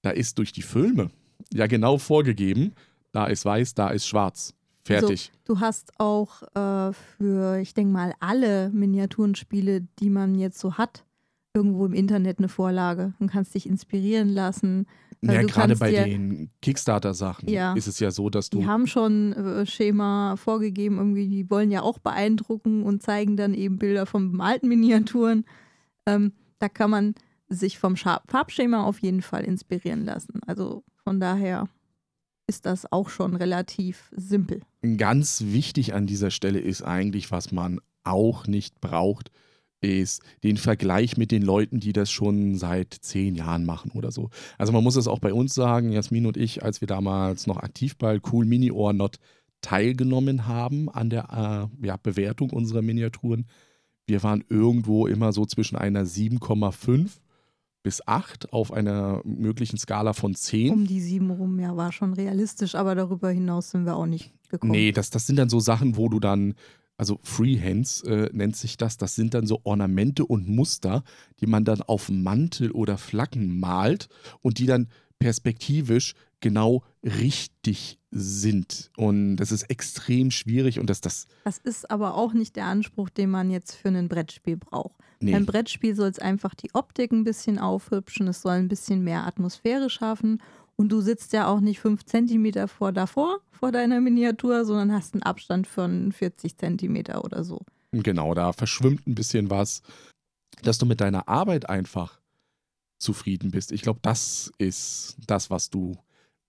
Da 0.00 0.08
ist 0.08 0.38
durch 0.38 0.52
die 0.52 0.62
Filme 0.62 1.10
ja 1.52 1.66
genau 1.66 1.98
vorgegeben, 1.98 2.72
da 3.12 3.26
ist 3.26 3.44
weiß, 3.44 3.74
da 3.74 3.90
ist 3.90 4.08
schwarz. 4.08 4.54
Fertig. 4.82 5.30
Du 5.44 5.60
hast 5.60 5.92
auch 6.00 6.44
äh, 6.54 6.94
für, 6.94 7.58
ich 7.58 7.74
denke 7.74 7.92
mal, 7.92 8.14
alle 8.20 8.70
Miniaturenspiele, 8.70 9.82
die 9.98 10.08
man 10.08 10.38
jetzt 10.38 10.58
so 10.58 10.78
hat, 10.78 11.04
irgendwo 11.52 11.84
im 11.84 11.92
Internet 11.92 12.38
eine 12.38 12.48
Vorlage. 12.48 13.12
Du 13.18 13.26
kannst 13.26 13.54
dich 13.54 13.66
inspirieren 13.66 14.30
lassen. 14.30 14.86
Ja, 15.32 15.42
gerade 15.42 15.76
bei 15.76 15.90
den 15.92 16.50
Kickstarter-Sachen 16.62 17.48
Ja. 17.48 17.74
ist 17.74 17.86
es 17.86 18.00
ja 18.00 18.10
so, 18.10 18.30
dass 18.30 18.50
du 18.50 18.60
Die 18.60 18.66
haben 18.66 18.86
schon 18.86 19.32
äh, 19.32 19.66
Schema 19.66 20.36
vorgegeben, 20.36 20.98
irgendwie, 20.98 21.28
die 21.28 21.50
wollen 21.50 21.70
ja 21.70 21.82
auch 21.82 21.98
beeindrucken 21.98 22.82
und 22.82 23.02
zeigen 23.02 23.36
dann 23.36 23.54
eben 23.54 23.78
Bilder 23.78 24.06
von 24.06 24.30
bemalten 24.32 24.68
Miniaturen. 24.68 25.44
Ähm, 26.06 26.32
da 26.58 26.68
kann 26.68 26.90
man 26.90 27.14
sich 27.48 27.78
vom 27.78 27.96
Farbschema 27.96 28.84
auf 28.84 29.00
jeden 29.00 29.22
Fall 29.22 29.44
inspirieren 29.44 30.04
lassen. 30.04 30.40
Also 30.46 30.84
von 31.02 31.20
daher 31.20 31.68
ist 32.46 32.66
das 32.66 32.90
auch 32.92 33.08
schon 33.08 33.36
relativ 33.36 34.10
simpel. 34.16 34.60
Ganz 34.96 35.42
wichtig 35.46 35.94
an 35.94 36.06
dieser 36.06 36.30
Stelle 36.30 36.60
ist 36.60 36.82
eigentlich, 36.82 37.30
was 37.30 37.52
man 37.52 37.80
auch 38.02 38.46
nicht 38.46 38.80
braucht, 38.80 39.30
ist 39.84 40.22
den 40.42 40.56
Vergleich 40.56 41.16
mit 41.16 41.30
den 41.30 41.42
Leuten, 41.42 41.80
die 41.80 41.92
das 41.92 42.10
schon 42.10 42.56
seit 42.56 42.94
zehn 42.94 43.34
Jahren 43.34 43.64
machen 43.64 43.90
oder 43.92 44.10
so. 44.10 44.30
Also 44.58 44.72
man 44.72 44.82
muss 44.82 44.96
es 44.96 45.08
auch 45.08 45.18
bei 45.18 45.32
uns 45.32 45.54
sagen, 45.54 45.92
Jasmin 45.92 46.26
und 46.26 46.36
ich, 46.36 46.62
als 46.62 46.80
wir 46.80 46.88
damals 46.88 47.46
noch 47.46 47.58
aktiv 47.58 47.96
bei 47.96 48.20
Cool 48.30 48.46
Mini 48.46 48.70
or 48.70 48.92
Not 48.92 49.18
teilgenommen 49.60 50.46
haben 50.46 50.90
an 50.90 51.08
der 51.08 51.70
äh, 51.82 51.86
ja, 51.86 51.96
Bewertung 51.96 52.50
unserer 52.50 52.82
Miniaturen. 52.82 53.46
Wir 54.06 54.22
waren 54.22 54.44
irgendwo 54.48 55.06
immer 55.06 55.32
so 55.32 55.46
zwischen 55.46 55.76
einer 55.76 56.04
7,5 56.04 57.08
bis 57.82 58.06
8 58.06 58.52
auf 58.52 58.72
einer 58.72 59.20
möglichen 59.24 59.78
Skala 59.78 60.12
von 60.12 60.34
10. 60.34 60.72
Um 60.72 60.86
die 60.86 61.00
7 61.00 61.30
rum, 61.30 61.58
ja, 61.60 61.76
war 61.76 61.92
schon 61.92 62.14
realistisch, 62.14 62.74
aber 62.74 62.94
darüber 62.94 63.30
hinaus 63.30 63.70
sind 63.70 63.84
wir 63.84 63.96
auch 63.96 64.06
nicht 64.06 64.32
gekommen. 64.48 64.72
Nee, 64.72 64.92
das, 64.92 65.10
das 65.10 65.26
sind 65.26 65.36
dann 65.36 65.48
so 65.48 65.60
Sachen, 65.60 65.96
wo 65.96 66.08
du 66.08 66.18
dann, 66.20 66.54
also 66.96 67.18
Freehands 67.22 68.02
äh, 68.02 68.30
nennt 68.32 68.56
sich 68.56 68.76
das, 68.76 68.96
das 68.96 69.14
sind 69.14 69.34
dann 69.34 69.46
so 69.46 69.60
Ornamente 69.64 70.24
und 70.24 70.48
Muster, 70.48 71.02
die 71.40 71.46
man 71.46 71.64
dann 71.64 71.82
auf 71.82 72.08
Mantel 72.08 72.70
oder 72.70 72.98
Flaggen 72.98 73.58
malt 73.58 74.08
und 74.42 74.58
die 74.58 74.66
dann 74.66 74.88
perspektivisch 75.18 76.14
genau 76.40 76.82
richtig 77.02 77.98
sind. 78.10 78.90
Und 78.96 79.36
das 79.36 79.50
ist 79.50 79.64
extrem 79.64 80.30
schwierig 80.30 80.78
und 80.78 80.90
das, 80.90 81.00
das. 81.00 81.26
Das 81.44 81.58
ist 81.58 81.90
aber 81.90 82.14
auch 82.14 82.32
nicht 82.32 82.56
der 82.56 82.66
Anspruch, 82.66 83.08
den 83.08 83.30
man 83.30 83.50
jetzt 83.50 83.74
für 83.74 83.88
ein 83.88 84.08
Brettspiel 84.08 84.56
braucht. 84.56 85.00
Nee. 85.20 85.32
Beim 85.32 85.46
Brettspiel 85.46 85.94
soll 85.96 86.10
es 86.10 86.18
einfach 86.18 86.54
die 86.54 86.74
Optik 86.74 87.12
ein 87.12 87.24
bisschen 87.24 87.58
aufhübschen, 87.58 88.28
es 88.28 88.42
soll 88.42 88.52
ein 88.52 88.68
bisschen 88.68 89.02
mehr 89.02 89.26
Atmosphäre 89.26 89.88
schaffen. 89.88 90.42
Und 90.76 90.90
du 90.90 91.00
sitzt 91.00 91.32
ja 91.32 91.46
auch 91.46 91.60
nicht 91.60 91.80
fünf 91.80 92.04
Zentimeter 92.04 92.68
vor 92.68 92.92
davor, 92.92 93.40
vor 93.52 93.72
deiner 93.72 94.00
Miniatur, 94.00 94.64
sondern 94.64 94.92
hast 94.92 95.14
einen 95.14 95.22
Abstand 95.22 95.66
von 95.66 96.12
40 96.12 96.56
Zentimeter 96.56 97.24
oder 97.24 97.44
so. 97.44 97.60
Genau, 97.92 98.34
da 98.34 98.52
verschwimmt 98.52 99.06
ein 99.06 99.14
bisschen 99.14 99.50
was, 99.50 99.82
dass 100.62 100.78
du 100.78 100.86
mit 100.86 101.00
deiner 101.00 101.28
Arbeit 101.28 101.68
einfach 101.68 102.20
zufrieden 102.98 103.50
bist. 103.50 103.70
Ich 103.70 103.82
glaube, 103.82 104.00
das 104.02 104.52
ist 104.58 105.16
das, 105.26 105.50
was 105.50 105.70
du 105.70 105.96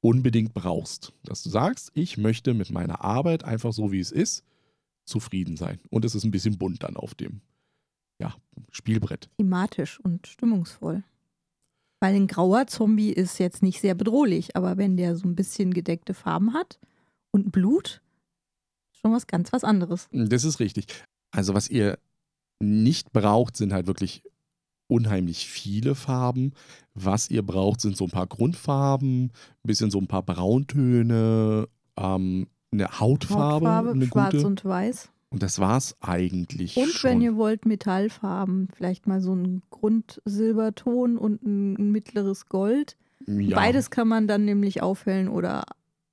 unbedingt 0.02 0.54
brauchst. 0.54 1.14
Dass 1.24 1.44
du 1.44 1.50
sagst, 1.50 1.92
ich 1.94 2.18
möchte 2.18 2.54
mit 2.54 2.72
meiner 2.72 3.04
Arbeit 3.04 3.44
einfach 3.44 3.74
so, 3.74 3.92
wie 3.92 4.00
es 4.00 4.12
ist, 4.12 4.44
zufrieden 5.06 5.58
sein. 5.58 5.80
Und 5.90 6.06
es 6.06 6.16
ist 6.16 6.24
ein 6.24 6.32
bisschen 6.32 6.58
bunt 6.58 6.84
dann 6.84 6.98
auf 6.98 7.14
dem 7.14 7.42
ja, 8.20 8.36
Spielbrett. 8.72 9.30
Thematisch 9.38 10.00
und 10.00 10.28
stimmungsvoll. 10.28 11.04
Weil 12.06 12.14
ein 12.14 12.28
grauer 12.28 12.68
Zombie 12.68 13.12
ist 13.12 13.40
jetzt 13.40 13.64
nicht 13.64 13.82
sehr 13.82 13.96
bedrohlich, 13.96 14.56
aber 14.56 14.78
wenn 14.78 14.96
der 14.96 15.16
so 15.16 15.28
ein 15.28 15.36
bisschen 15.36 15.74
gedeckte 15.74 16.14
Farben 16.14 16.54
hat 16.54 16.78
und 17.32 17.52
Blut, 17.52 18.04
schon 18.92 19.12
was 19.12 19.26
ganz 19.26 19.52
was 19.52 19.64
anderes. 19.64 20.08
Das 20.12 20.44
ist 20.44 20.60
richtig. 20.60 20.86
Also 21.32 21.56
was 21.56 21.68
ihr 21.68 21.98
nicht 22.60 23.12
braucht, 23.12 23.58
sind 23.58 23.74
halt 23.74 23.88
wirklich 23.88 24.22
unheimlich 24.86 25.48
viele 25.48 25.96
Farben. 25.96 26.54
Was 26.94 27.32
ihr 27.32 27.42
braucht, 27.42 27.82
sind 27.82 27.98
so 27.98 28.04
ein 28.04 28.12
paar 28.12 28.28
Grundfarben, 28.28 29.24
ein 29.24 29.32
bisschen 29.64 29.90
so 29.90 29.98
ein 29.98 30.06
paar 30.06 30.22
Brauntöne, 30.22 31.68
ähm, 31.98 32.46
eine 32.72 33.00
Hautfarbe, 33.00 33.68
Hautfarbe, 33.68 33.92
eine 33.94 34.06
schwarz 34.06 34.34
gute. 34.34 34.46
und 34.46 34.64
weiß. 34.64 35.10
Und 35.30 35.44
das 35.44 35.60
war's 35.60 35.96
eigentlich 36.02 36.78
Und 36.78 36.88
schon. 36.90 37.10
wenn 37.12 37.22
ihr 37.22 37.36
wollt, 37.36 37.66
Metallfarben. 37.66 38.70
Vielleicht 38.74 39.06
mal 39.08 39.20
so 39.22 39.34
ein 39.36 39.64
Grundsilberton 39.70 41.18
und 41.18 41.44
ein, 41.44 41.92
mittleres 41.92 42.48
Gold. 42.48 42.98
ja. 43.28 43.56
Beides 43.56 43.90
kann 43.90 44.08
man 44.08 44.28
dann 44.28 44.46
nämlich 44.46 44.82
aufhellen 44.82 45.28
oder, 45.28 45.64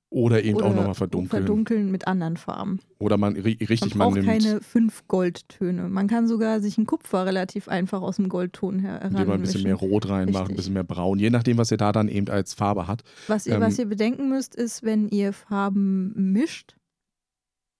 Oder 0.09 0.43
eben 0.43 0.57
oder 0.57 0.65
auch 0.67 0.75
nochmal 0.75 0.93
verdunkeln. 0.95 1.29
verdunkeln 1.29 1.91
mit 1.91 2.07
anderen 2.07 2.37
Farben. 2.37 2.79
Oder 2.99 3.17
man 3.17 3.35
ri- 3.35 3.59
richtig, 3.69 3.95
Man 3.95 3.97
man, 3.97 4.07
braucht 4.07 4.15
nimmt, 4.25 4.43
keine 4.43 4.61
fünf 4.61 5.07
Goldtöne. 5.07 5.89
Man 5.89 6.07
kann 6.07 6.27
sogar 6.27 6.59
sich 6.61 6.77
ein 6.77 6.85
Kupfer 6.85 7.25
relativ 7.25 7.67
einfach 7.67 8.01
aus 8.01 8.17
dem 8.17 8.29
Goldton 8.29 8.79
her 8.79 9.01
indem 9.03 9.27
man 9.27 9.37
ein 9.37 9.41
bisschen 9.41 9.63
mehr. 9.63 9.75
Rot 9.75 10.09
reinmacht, 10.09 10.49
ein 10.49 10.55
bisschen 10.55 10.73
mehr 10.73 10.83
Braun, 10.83 11.19
je 11.19 11.29
nachdem, 11.29 11.57
was 11.57 11.71
ihr 11.71 11.77
da 11.77 11.91
dann 11.91 12.07
eben 12.09 12.29
als 12.29 12.53
Farbe 12.53 12.87
hat. 12.87 13.03
Was 13.27 13.45
ihr, 13.47 13.55
Ähm, 13.55 13.61
was 13.61 13.77
ihr 13.79 13.85
bedenken 13.85 14.29
müsst, 14.29 14.55
ist, 14.55 14.83
wenn 14.83 15.07
ihr 15.09 15.33
Farben 15.33 16.31
mischt, 16.33 16.75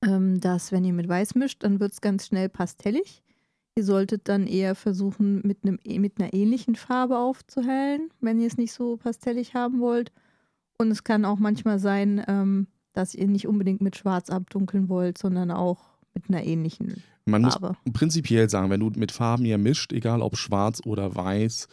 ähm, 0.05 0.39
dass 0.39 0.71
wenn 0.71 0.85
ihr 0.85 0.93
mit 0.93 1.07
Weiß 1.07 1.35
mischt, 1.35 1.63
dann 1.63 1.79
wird 1.79 1.93
es 1.93 2.01
ganz 2.01 2.27
schnell 2.27 2.49
pastellig. 2.49 3.23
Ihr 3.75 3.83
solltet 3.83 4.27
dann 4.29 4.45
eher 4.45 4.75
versuchen, 4.75 5.41
mit, 5.43 5.59
einem, 5.63 5.79
mit 6.01 6.19
einer 6.19 6.33
ähnlichen 6.33 6.75
Farbe 6.75 7.17
aufzuhellen, 7.17 8.09
wenn 8.21 8.39
ihr 8.39 8.47
es 8.47 8.57
nicht 8.57 8.73
so 8.73 8.97
pastellig 8.97 9.55
haben 9.55 9.79
wollt. 9.79 10.11
Und 10.77 10.91
es 10.91 11.03
kann 11.03 11.25
auch 11.25 11.39
manchmal 11.39 11.79
sein, 11.79 12.23
ähm, 12.27 12.67
dass 12.93 13.15
ihr 13.15 13.27
nicht 13.27 13.47
unbedingt 13.47 13.81
mit 13.81 13.95
Schwarz 13.95 14.29
abdunkeln 14.29 14.89
wollt, 14.89 15.17
sondern 15.17 15.49
auch 15.49 15.79
mit 16.13 16.29
einer 16.29 16.43
ähnlichen 16.43 17.01
Man 17.25 17.41
muss 17.41 17.55
Farbe. 17.55 17.77
prinzipiell 17.91 18.49
sagen, 18.49 18.69
wenn 18.69 18.79
du 18.79 18.91
mit 18.95 19.11
Farben 19.11 19.45
ja 19.45 19.57
mischt, 19.57 19.91
egal 19.91 20.21
ob 20.21 20.37
schwarz 20.37 20.81
oder 20.85 21.15
weiß, 21.15 21.67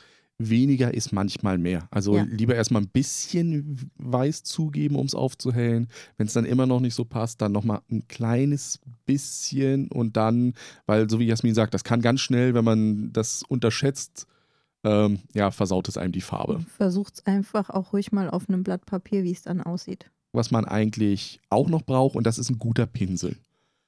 weniger 0.49 0.93
ist 0.95 1.13
manchmal 1.13 1.59
mehr. 1.59 1.87
Also 1.91 2.17
Ja. 2.17 2.25
lieber 2.25 2.55
erstmal 2.55 2.83
ein 2.83 2.89
bisschen 2.89 3.91
weiß 3.99 4.43
zugeben, 4.43 4.97
um 4.97 5.07
es 5.07 5.15
aufzuhellen. 5.15 5.89
Wenn 6.17 6.27
es 6.27 6.33
dann 6.33 6.45
immer 6.47 6.67
noch 6.67 6.81
nicht 6.81 6.95
so 6.95 7.05
passt, 7.05 7.43
dann 7.43 7.53
nochmal 7.53 7.83
ein 7.91 8.09
kleines 8.09 8.81
bisschen 9.07 9.89
und 9.89 10.17
dann, 10.17 10.55
weil 10.87 11.09
so 11.11 11.19
wie 11.19 11.27
Jasmin 11.27 11.55
sagt, 11.55 11.75
das 11.75 11.85
kann 11.85 12.01
ganz 12.01 12.21
schnell, 12.21 12.55
wenn 12.55 12.65
man 12.65 13.13
das 13.13 13.43
unterschätzt, 13.49 14.27
ähm, 14.83 15.19
ja, 15.35 15.51
versaut 15.51 15.89
es 15.89 15.99
einem 15.99 16.13
die 16.13 16.23
Farbe. 16.23 16.61
Versucht 16.79 17.15
es 17.15 17.27
einfach 17.27 17.69
auch 17.69 17.93
ruhig 17.93 18.13
mal 18.13 18.31
auf 18.31 18.49
einem 18.49 18.63
Blatt 18.63 18.87
Papier, 18.87 19.23
wie 19.25 19.33
es 19.33 19.43
dann 19.43 19.61
aussieht. 19.61 20.11
Was 20.33 20.51
man 20.51 20.65
eigentlich 20.65 21.41
auch 21.51 21.69
noch 21.69 21.83
braucht, 21.83 22.17
und 22.17 22.27
das 22.27 22.39
ist 22.39 22.49
ein 22.51 22.59
guter 22.59 22.87
Pinsel. 22.87 23.37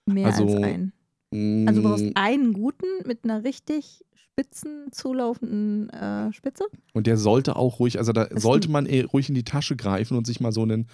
Mehr 0.06 0.26
Also, 0.26 0.44
als 0.44 0.62
ein. 0.64 0.92
Also 1.66 1.80
du 1.80 1.88
brauchst 1.88 2.04
Mm, 2.04 2.10
einen 2.14 2.52
guten 2.52 2.84
mit 3.06 3.24
einer 3.24 3.42
richtig 3.42 4.04
spitzen, 4.32 4.88
zulaufenden 4.92 5.90
äh, 5.90 6.32
Spitze. 6.32 6.64
Und 6.94 7.06
der 7.06 7.16
sollte 7.16 7.56
auch 7.56 7.78
ruhig, 7.80 7.98
also 7.98 8.12
da 8.12 8.22
Ist 8.24 8.42
sollte 8.42 8.70
man 8.70 8.86
eh 8.86 9.02
ruhig 9.02 9.28
in 9.28 9.34
die 9.34 9.44
Tasche 9.44 9.76
greifen 9.76 10.16
und 10.16 10.26
sich 10.26 10.40
mal 10.40 10.52
so 10.52 10.62
einen, 10.62 10.86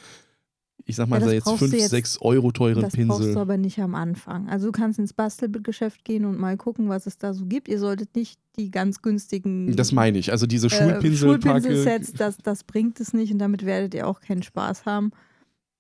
ich 0.85 0.97
sag 0.97 1.09
mal, 1.09 1.21
Ja, 1.21 1.27
das 1.27 1.35
jetzt 1.35 1.45
brauchst 1.45 1.63
du 1.63 1.67
5, 1.69 1.81
jetzt- 1.81 1.91
6 1.91 2.19
Euro 2.23 2.51
teuren 2.51 2.83
Das 2.83 2.95
brauchst 2.95 2.97
Pinsel. 2.97 3.35
du 3.35 3.41
aber 3.41 3.57
nicht 3.57 3.79
am 3.79 3.95
Anfang. 3.95 4.49
Also 4.49 4.67
du 4.67 4.73
kannst 4.73 4.99
ins 4.99 5.13
Bastelgeschäft 5.13 6.05
gehen 6.05 6.25
und 6.25 6.39
mal 6.39 6.57
gucken, 6.57 6.89
was 6.89 7.07
es 7.07 7.19
da 7.19 7.33
so 7.35 7.47
gibt. 7.47 7.69
Ihr 7.69 7.79
solltet 7.79 8.15
nicht 8.17 8.41
die 8.59 8.71
ganz 8.71 9.03
günstigen 9.03 9.77
Das 9.77 9.93
meine 9.93 10.19
ich. 10.19 10.33
Also 10.33 10.47
diese 10.47 10.67
äh, 10.67 10.71
Schulpinselpacke. 10.71 11.61
Schulpinselsets, 11.63 12.13
das, 12.15 12.39
das 12.39 12.65
bringt 12.65 12.99
es 13.01 13.13
nicht 13.13 13.33
und 13.33 13.39
damit 13.39 13.65
werdet 13.65 13.95
ihr 13.95 14.07
auch 14.07 14.21
keinen 14.21 14.43
Spaß 14.43 14.85
haben. 14.85 15.11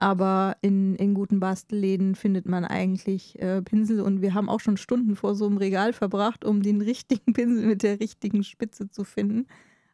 Aber 0.00 0.56
in, 0.61 0.94
in 0.94 1.14
guten 1.14 1.40
Bastelläden 1.40 2.14
findet 2.14 2.46
man 2.46 2.64
eigentlich 2.64 3.37
äh, 3.40 3.62
Pinsel 3.62 4.00
und 4.00 4.22
wir 4.22 4.32
haben 4.34 4.48
auch 4.48 4.61
schon 4.61 4.76
Stunden 4.76 5.16
vor 5.16 5.34
so 5.34 5.46
einem 5.46 5.56
Regal 5.56 5.92
verbracht, 5.92 6.44
um 6.44 6.62
den 6.62 6.80
richtigen 6.80 7.32
Pinsel 7.32 7.66
mit 7.66 7.82
der 7.82 7.98
richtigen 7.98 8.44
Spitze 8.44 8.88
zu 8.88 9.02
finden. 9.02 9.46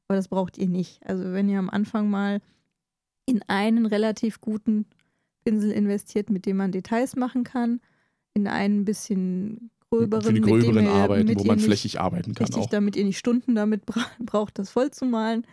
Aber 0.07 0.17
das 0.17 0.29
braucht 0.29 0.59
ihr 0.59 0.69
nicht. 0.69 1.01
Also 1.07 1.33
wenn 1.33 1.49
ihr 1.49 1.59
am 1.59 1.71
Anfang 1.71 2.11
mal 2.11 2.41
in 3.25 3.41
einen 3.49 3.87
relativ 3.87 4.43
guten 4.43 4.85
Pinsel 5.43 5.71
investiert, 5.71 6.29
mit 6.29 6.45
dem 6.45 6.59
man 6.59 6.73
Details 6.73 7.17
machen 7.17 7.43
kann, 7.45 7.81
in 8.35 8.47
einen 8.47 8.85
bisschen 8.85 9.71
gröberen, 9.89 10.23
für 10.25 10.33
die 10.35 10.41
mit 10.41 10.51
dem 10.51 10.61
gröberen 10.61 10.85
ihr- 10.85 10.93
Arbeiten, 10.93 11.29
mit 11.29 11.39
wo 11.39 11.45
man 11.45 11.59
flächig 11.59 11.99
arbeiten 12.01 12.35
kann 12.35 12.47
Richtig, 12.49 12.65
auch. 12.65 12.69
damit 12.69 12.97
ihr 12.97 13.05
nicht 13.05 13.17
Stunden 13.19 13.55
damit 13.55 13.87
bra 13.87 14.05
braucht, 14.21 14.59
das 14.59 14.69
voll 14.69 14.91
zu 14.91 15.07
malen. 15.07 15.47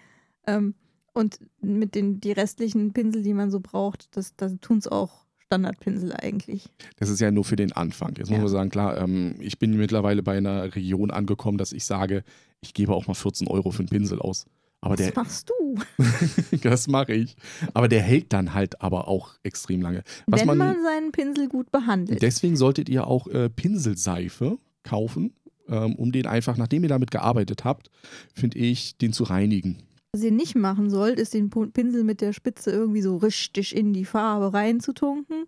Ähm, 0.46 0.74
und 1.14 1.40
mit 1.62 1.96
den 1.96 2.20
die 2.22 2.32
restlichen 2.32 2.94
Pinsel, 2.94 3.22
die 3.24 3.34
man 3.34 3.52
so 3.52 3.60
braucht, 3.60 4.16
das, 4.16 4.36
das 4.36 4.56
tun 4.62 4.78
es 4.78 4.88
auch 4.88 5.26
Standardpinsel 5.46 6.14
eigentlich. 6.14 6.70
Das 6.98 7.10
ist 7.10 7.20
ja 7.20 7.30
nur 7.32 7.44
für 7.44 7.58
den 7.58 7.74
Anfang. 7.74 8.16
Jetzt 8.18 8.30
muss 8.30 8.38
Ja. 8.38 8.44
man 8.44 8.48
sagen, 8.48 8.70
klar, 8.70 8.98
ähm, 8.98 9.36
ich 9.40 9.60
bin 9.60 9.76
mittlerweile 9.78 10.24
bei 10.24 10.38
einer 10.38 10.74
Region 10.76 11.12
angekommen, 11.12 11.58
dass 11.58 11.74
ich 11.74 11.84
sage, 11.86 12.24
ich 12.62 12.74
gebe 12.74 12.94
auch 12.96 13.08
mal 13.08 13.14
14 13.16 13.48
Euro 13.48 13.72
für 13.72 13.80
einen 13.80 13.90
Pinsel 13.90 14.20
aus. 14.20 14.46
Aber 14.84 14.98
Was 14.98 15.06
der, 15.06 15.14
machst 15.16 15.50
du? 15.50 15.76
das 16.64 16.88
mache 16.88 17.14
ich. 17.14 17.36
Aber 17.74 17.88
der 17.88 18.02
hält 18.02 18.34
dann 18.34 18.54
halt 18.54 18.82
aber 18.82 19.08
auch 19.10 19.36
extrem 19.44 19.82
lange. 19.82 20.04
Was 20.26 20.40
Wenn 20.42 20.48
man- 20.48 20.58
man, 20.58 20.84
seinen 20.84 21.12
Pinsel 21.12 21.50
gut 21.50 21.70
behandelt. 21.72 22.22
Deswegen 22.22 22.56
solltet 22.56 22.88
ihr 22.90 23.06
auch 23.06 23.28
äh, 23.28 23.50
Pinselseife 23.50 24.58
kaufen, 24.84 25.34
ähm, 25.68 25.96
um 25.96 26.12
den 26.12 26.26
einfach, 26.26 26.58
nachdem 26.58 26.84
ihr 26.84 26.90
damit 26.90 27.12
gearbeitet 27.12 27.64
habt, 27.66 27.92
finde 28.34 28.58
ich, 28.58 28.98
den 28.98 29.14
zu 29.14 29.24
reinigen. 29.26 29.84
Was 30.14 30.24
ihr 30.24 30.32
nicht 30.32 30.56
machen 30.56 30.90
sollt, 30.90 31.20
ist 31.20 31.34
den 31.34 31.50
Pinsel 31.50 32.04
mit 32.04 32.20
der 32.20 32.34
Spitze 32.34 32.70
irgendwie 32.70 33.02
so 33.02 33.16
richtig 33.16 33.74
in 33.74 33.94
die 33.94 34.04
Farbe 34.04 34.54
reinzutunken. 34.54 35.46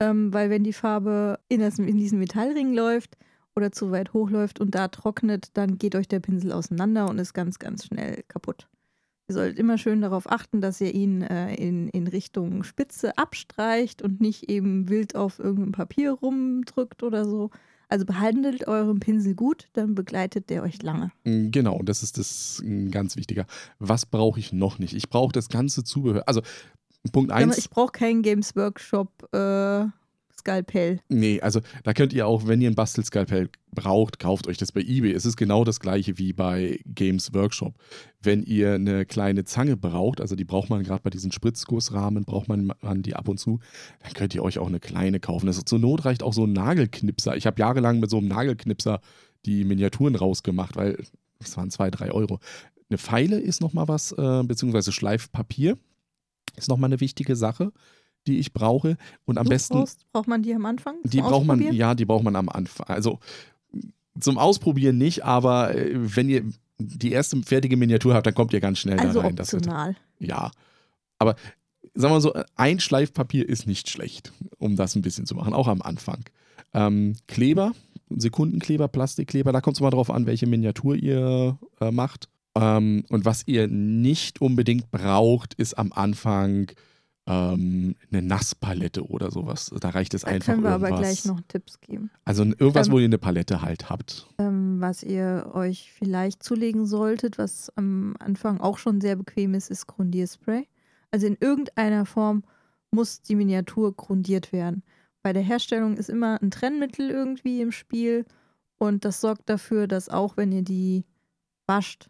Ähm, 0.00 0.32
weil 0.32 0.48
wenn 0.48 0.64
die 0.64 0.72
Farbe 0.72 1.38
in, 1.48 1.60
das, 1.60 1.78
in 1.78 1.98
diesen 1.98 2.18
Metallring 2.18 2.72
läuft 2.72 3.18
oder 3.54 3.70
zu 3.70 3.90
weit 3.90 4.14
hochläuft 4.14 4.60
und 4.60 4.74
da 4.74 4.88
trocknet, 4.88 5.50
dann 5.54 5.76
geht 5.76 5.94
euch 5.94 6.08
der 6.08 6.20
Pinsel 6.20 6.52
auseinander 6.52 7.10
und 7.10 7.18
ist 7.18 7.34
ganz, 7.34 7.58
ganz 7.58 7.84
schnell 7.84 8.22
kaputt. 8.28 8.68
Ihr 9.28 9.34
solltet 9.34 9.58
immer 9.58 9.76
schön 9.76 10.00
darauf 10.00 10.30
achten, 10.30 10.62
dass 10.62 10.80
ihr 10.80 10.94
ihn 10.94 11.20
äh, 11.20 11.54
in, 11.56 11.88
in 11.88 12.06
Richtung 12.06 12.62
Spitze 12.62 13.18
abstreicht 13.18 14.00
und 14.00 14.22
nicht 14.22 14.48
eben 14.48 14.88
wild 14.88 15.16
auf 15.16 15.38
irgendeinem 15.38 15.72
Papier 15.72 16.12
rumdrückt 16.12 17.02
oder 17.02 17.26
so. 17.26 17.50
Also 17.88 18.04
behandelt 18.04 18.68
euren 18.68 19.00
Pinsel 19.00 19.34
gut, 19.34 19.68
dann 19.72 19.94
begleitet 19.94 20.50
der 20.50 20.62
euch 20.62 20.82
lange. 20.82 21.10
Mm, 21.24 21.50
Genau, 21.50 21.80
das 21.82 22.02
ist 22.02 22.18
das 22.18 22.60
ein 22.62 22.90
ganz 22.90 23.16
wichtiger. 23.16 23.46
Was 23.78 24.04
brauche 24.04 24.38
ich 24.38 24.52
noch 24.52 24.78
nicht? 24.78 24.92
Ich 24.94 25.08
brauche 25.08 25.32
das 25.32 25.48
ganze 25.48 25.84
Zubehör. 25.84 26.22
Also 26.26 26.42
Punkt 27.12 27.30
Sag 27.30 27.40
mal, 27.40 27.44
1, 27.46 27.58
Ich 27.58 27.70
brauche 27.70 27.92
keinen 27.92 28.22
Games 28.22 28.54
Workshop 28.56 29.10
äh, 29.32 29.86
Skalpell. 30.38 31.00
Nee, 31.08 31.40
also 31.40 31.60
da 31.82 31.92
könnt 31.92 32.12
ihr 32.12 32.26
auch, 32.26 32.46
wenn 32.46 32.60
ihr 32.60 32.70
ein 32.70 32.76
Bastelskalpell 32.76 33.50
braucht, 33.72 34.18
kauft 34.20 34.46
euch 34.46 34.56
das 34.56 34.70
bei 34.70 34.80
eBay. 34.80 35.12
Es 35.12 35.26
ist 35.26 35.36
genau 35.36 35.64
das 35.64 35.80
gleiche 35.80 36.16
wie 36.16 36.32
bei 36.32 36.78
Games 36.86 37.34
Workshop. 37.34 37.74
Wenn 38.22 38.44
ihr 38.44 38.74
eine 38.74 39.04
kleine 39.04 39.44
Zange 39.44 39.76
braucht, 39.76 40.20
also 40.20 40.36
die 40.36 40.44
braucht 40.44 40.70
man 40.70 40.84
gerade 40.84 41.02
bei 41.02 41.10
diesen 41.10 41.32
Spritzgussrahmen, 41.32 42.24
braucht 42.24 42.48
man, 42.48 42.72
man 42.80 43.02
die 43.02 43.16
ab 43.16 43.28
und 43.28 43.38
zu, 43.38 43.58
dann 44.02 44.12
könnt 44.12 44.34
ihr 44.34 44.44
euch 44.44 44.58
auch 44.58 44.68
eine 44.68 44.80
kleine 44.80 45.18
kaufen. 45.18 45.48
Ist, 45.48 45.68
zur 45.68 45.80
Not 45.80 46.04
reicht 46.04 46.22
auch 46.22 46.32
so 46.32 46.44
ein 46.44 46.52
Nagelknipser. 46.52 47.36
Ich 47.36 47.46
habe 47.46 47.58
jahrelang 47.58 47.98
mit 47.98 48.10
so 48.10 48.18
einem 48.18 48.28
Nagelknipser 48.28 49.00
die 49.44 49.64
Miniaturen 49.64 50.14
rausgemacht, 50.14 50.76
weil 50.76 51.02
das 51.40 51.56
waren 51.56 51.70
zwei, 51.70 51.90
drei 51.90 52.12
Euro. 52.12 52.38
Eine 52.90 52.98
Pfeile 52.98 53.38
ist 53.38 53.60
nochmal 53.60 53.88
was, 53.88 54.12
äh, 54.12 54.42
beziehungsweise 54.44 54.92
Schleifpapier 54.92 55.76
ist 56.56 56.68
nochmal 56.68 56.88
eine 56.88 57.00
wichtige 57.00 57.36
Sache 57.36 57.72
die 58.28 58.38
ich 58.38 58.52
brauche. 58.52 58.96
Und 59.24 59.38
am 59.38 59.44
Du 59.44 59.50
besten. 59.50 59.74
brauchst, 59.74 60.10
braucht 60.12 60.28
man 60.28 60.42
die 60.42 60.54
am 60.54 60.64
Anfang? 60.66 60.96
Die 61.04 61.20
braucht 61.20 61.46
man, 61.46 61.60
ja, 61.72 61.94
die 61.94 62.04
braucht 62.04 62.22
man 62.24 62.36
am 62.36 62.48
Anfang. 62.48 62.86
Also 62.88 63.18
zum 64.20 64.38
Ausprobieren 64.38 64.98
nicht, 64.98 65.24
aber 65.24 65.74
äh, 65.74 65.90
wenn 65.94 66.28
ihr 66.28 66.44
die 66.78 67.10
erste 67.12 67.40
fertige 67.42 67.76
Miniatur 67.76 68.14
habt, 68.14 68.26
dann 68.26 68.34
kommt 68.34 68.52
ihr 68.52 68.60
ganz 68.60 68.78
schnell 68.78 68.98
Also 68.98 69.20
da 69.20 69.26
rein. 69.26 69.36
Das 69.36 69.52
optional. 69.54 69.96
ja. 70.20 70.50
Aber 71.18 71.34
sagen 71.94 72.10
wir 72.12 72.16
mal 72.16 72.20
so, 72.20 72.34
ein 72.54 72.78
Schleifpapier 72.78 73.48
ist 73.48 73.66
nicht 73.66 73.88
schlecht, 73.90 74.32
um 74.58 74.76
das 74.76 74.94
ein 74.94 75.02
bisschen 75.02 75.26
zu 75.26 75.34
machen, 75.34 75.52
auch 75.52 75.66
am 75.66 75.82
Anfang. 75.82 76.20
Ähm, 76.74 77.16
Kleber, 77.26 77.72
Sekundenkleber, 78.10 78.86
Plastikkleber, 78.88 79.50
da 79.52 79.60
kommt 79.60 79.76
es 79.76 79.80
mal 79.80 79.90
drauf 79.90 80.10
an, 80.10 80.26
welche 80.26 80.46
Miniatur 80.46 80.94
ihr 80.94 81.58
äh, 81.80 81.90
macht. 81.90 82.28
Ähm, 82.54 83.04
und 83.08 83.24
was 83.24 83.42
ihr 83.46 83.66
nicht 83.68 84.40
unbedingt 84.40 84.90
braucht, 84.92 85.54
ist 85.54 85.74
am 85.74 85.92
Anfang 85.92 86.70
ähm, 87.28 87.94
eine 88.10 88.22
Nasspalette 88.22 89.06
oder 89.06 89.30
sowas. 89.30 89.70
Da 89.80 89.90
reicht 89.90 90.14
es 90.14 90.22
Da 90.22 90.28
einfach 90.28 90.46
können 90.54 90.62
wir 90.62 90.70
irgendwas. 90.70 90.90
aber 90.92 91.00
gleich 91.00 91.24
noch 91.26 91.40
Tipps 91.48 91.80
geben. 91.80 92.10
Also 92.24 92.42
irgendwas, 92.44 92.88
Ähm, 92.88 92.92
wo 92.92 92.98
ihr 92.98 93.04
eine 93.04 93.18
Palette 93.18 93.60
halt 93.62 93.90
habt. 93.90 94.26
Ähm, 94.38 94.80
was 94.80 95.02
ihr 95.02 95.50
euch 95.52 95.92
vielleicht 95.92 96.42
zulegen 96.42 96.86
solltet, 96.86 97.38
was 97.38 97.70
am 97.76 98.16
Anfang 98.18 98.60
auch 98.60 98.78
schon 98.78 99.00
sehr 99.00 99.16
bequem 99.16 99.54
ist, 99.54 99.70
ist 99.70 99.86
Grundierspray. 99.86 100.66
Also 101.10 101.26
in 101.26 101.36
irgendeiner 101.40 102.06
Form 102.06 102.42
muss 102.90 103.22
die 103.22 103.34
Miniatur 103.34 103.94
grundiert 103.94 104.52
werden. 104.52 104.82
Bei 105.22 105.32
der 105.32 105.42
Herstellung 105.42 105.96
ist 105.96 106.08
immer 106.08 106.40
ein 106.42 106.50
Trennmittel 106.50 107.10
irgendwie 107.10 107.60
im 107.60 107.72
Spiel 107.72 108.24
und 108.78 109.04
das 109.04 109.20
sorgt 109.20 109.50
dafür, 109.50 109.86
dass 109.86 110.08
auch 110.08 110.36
wenn 110.36 110.52
ihr 110.52 110.62
die 110.62 111.04
wascht, 111.66 112.08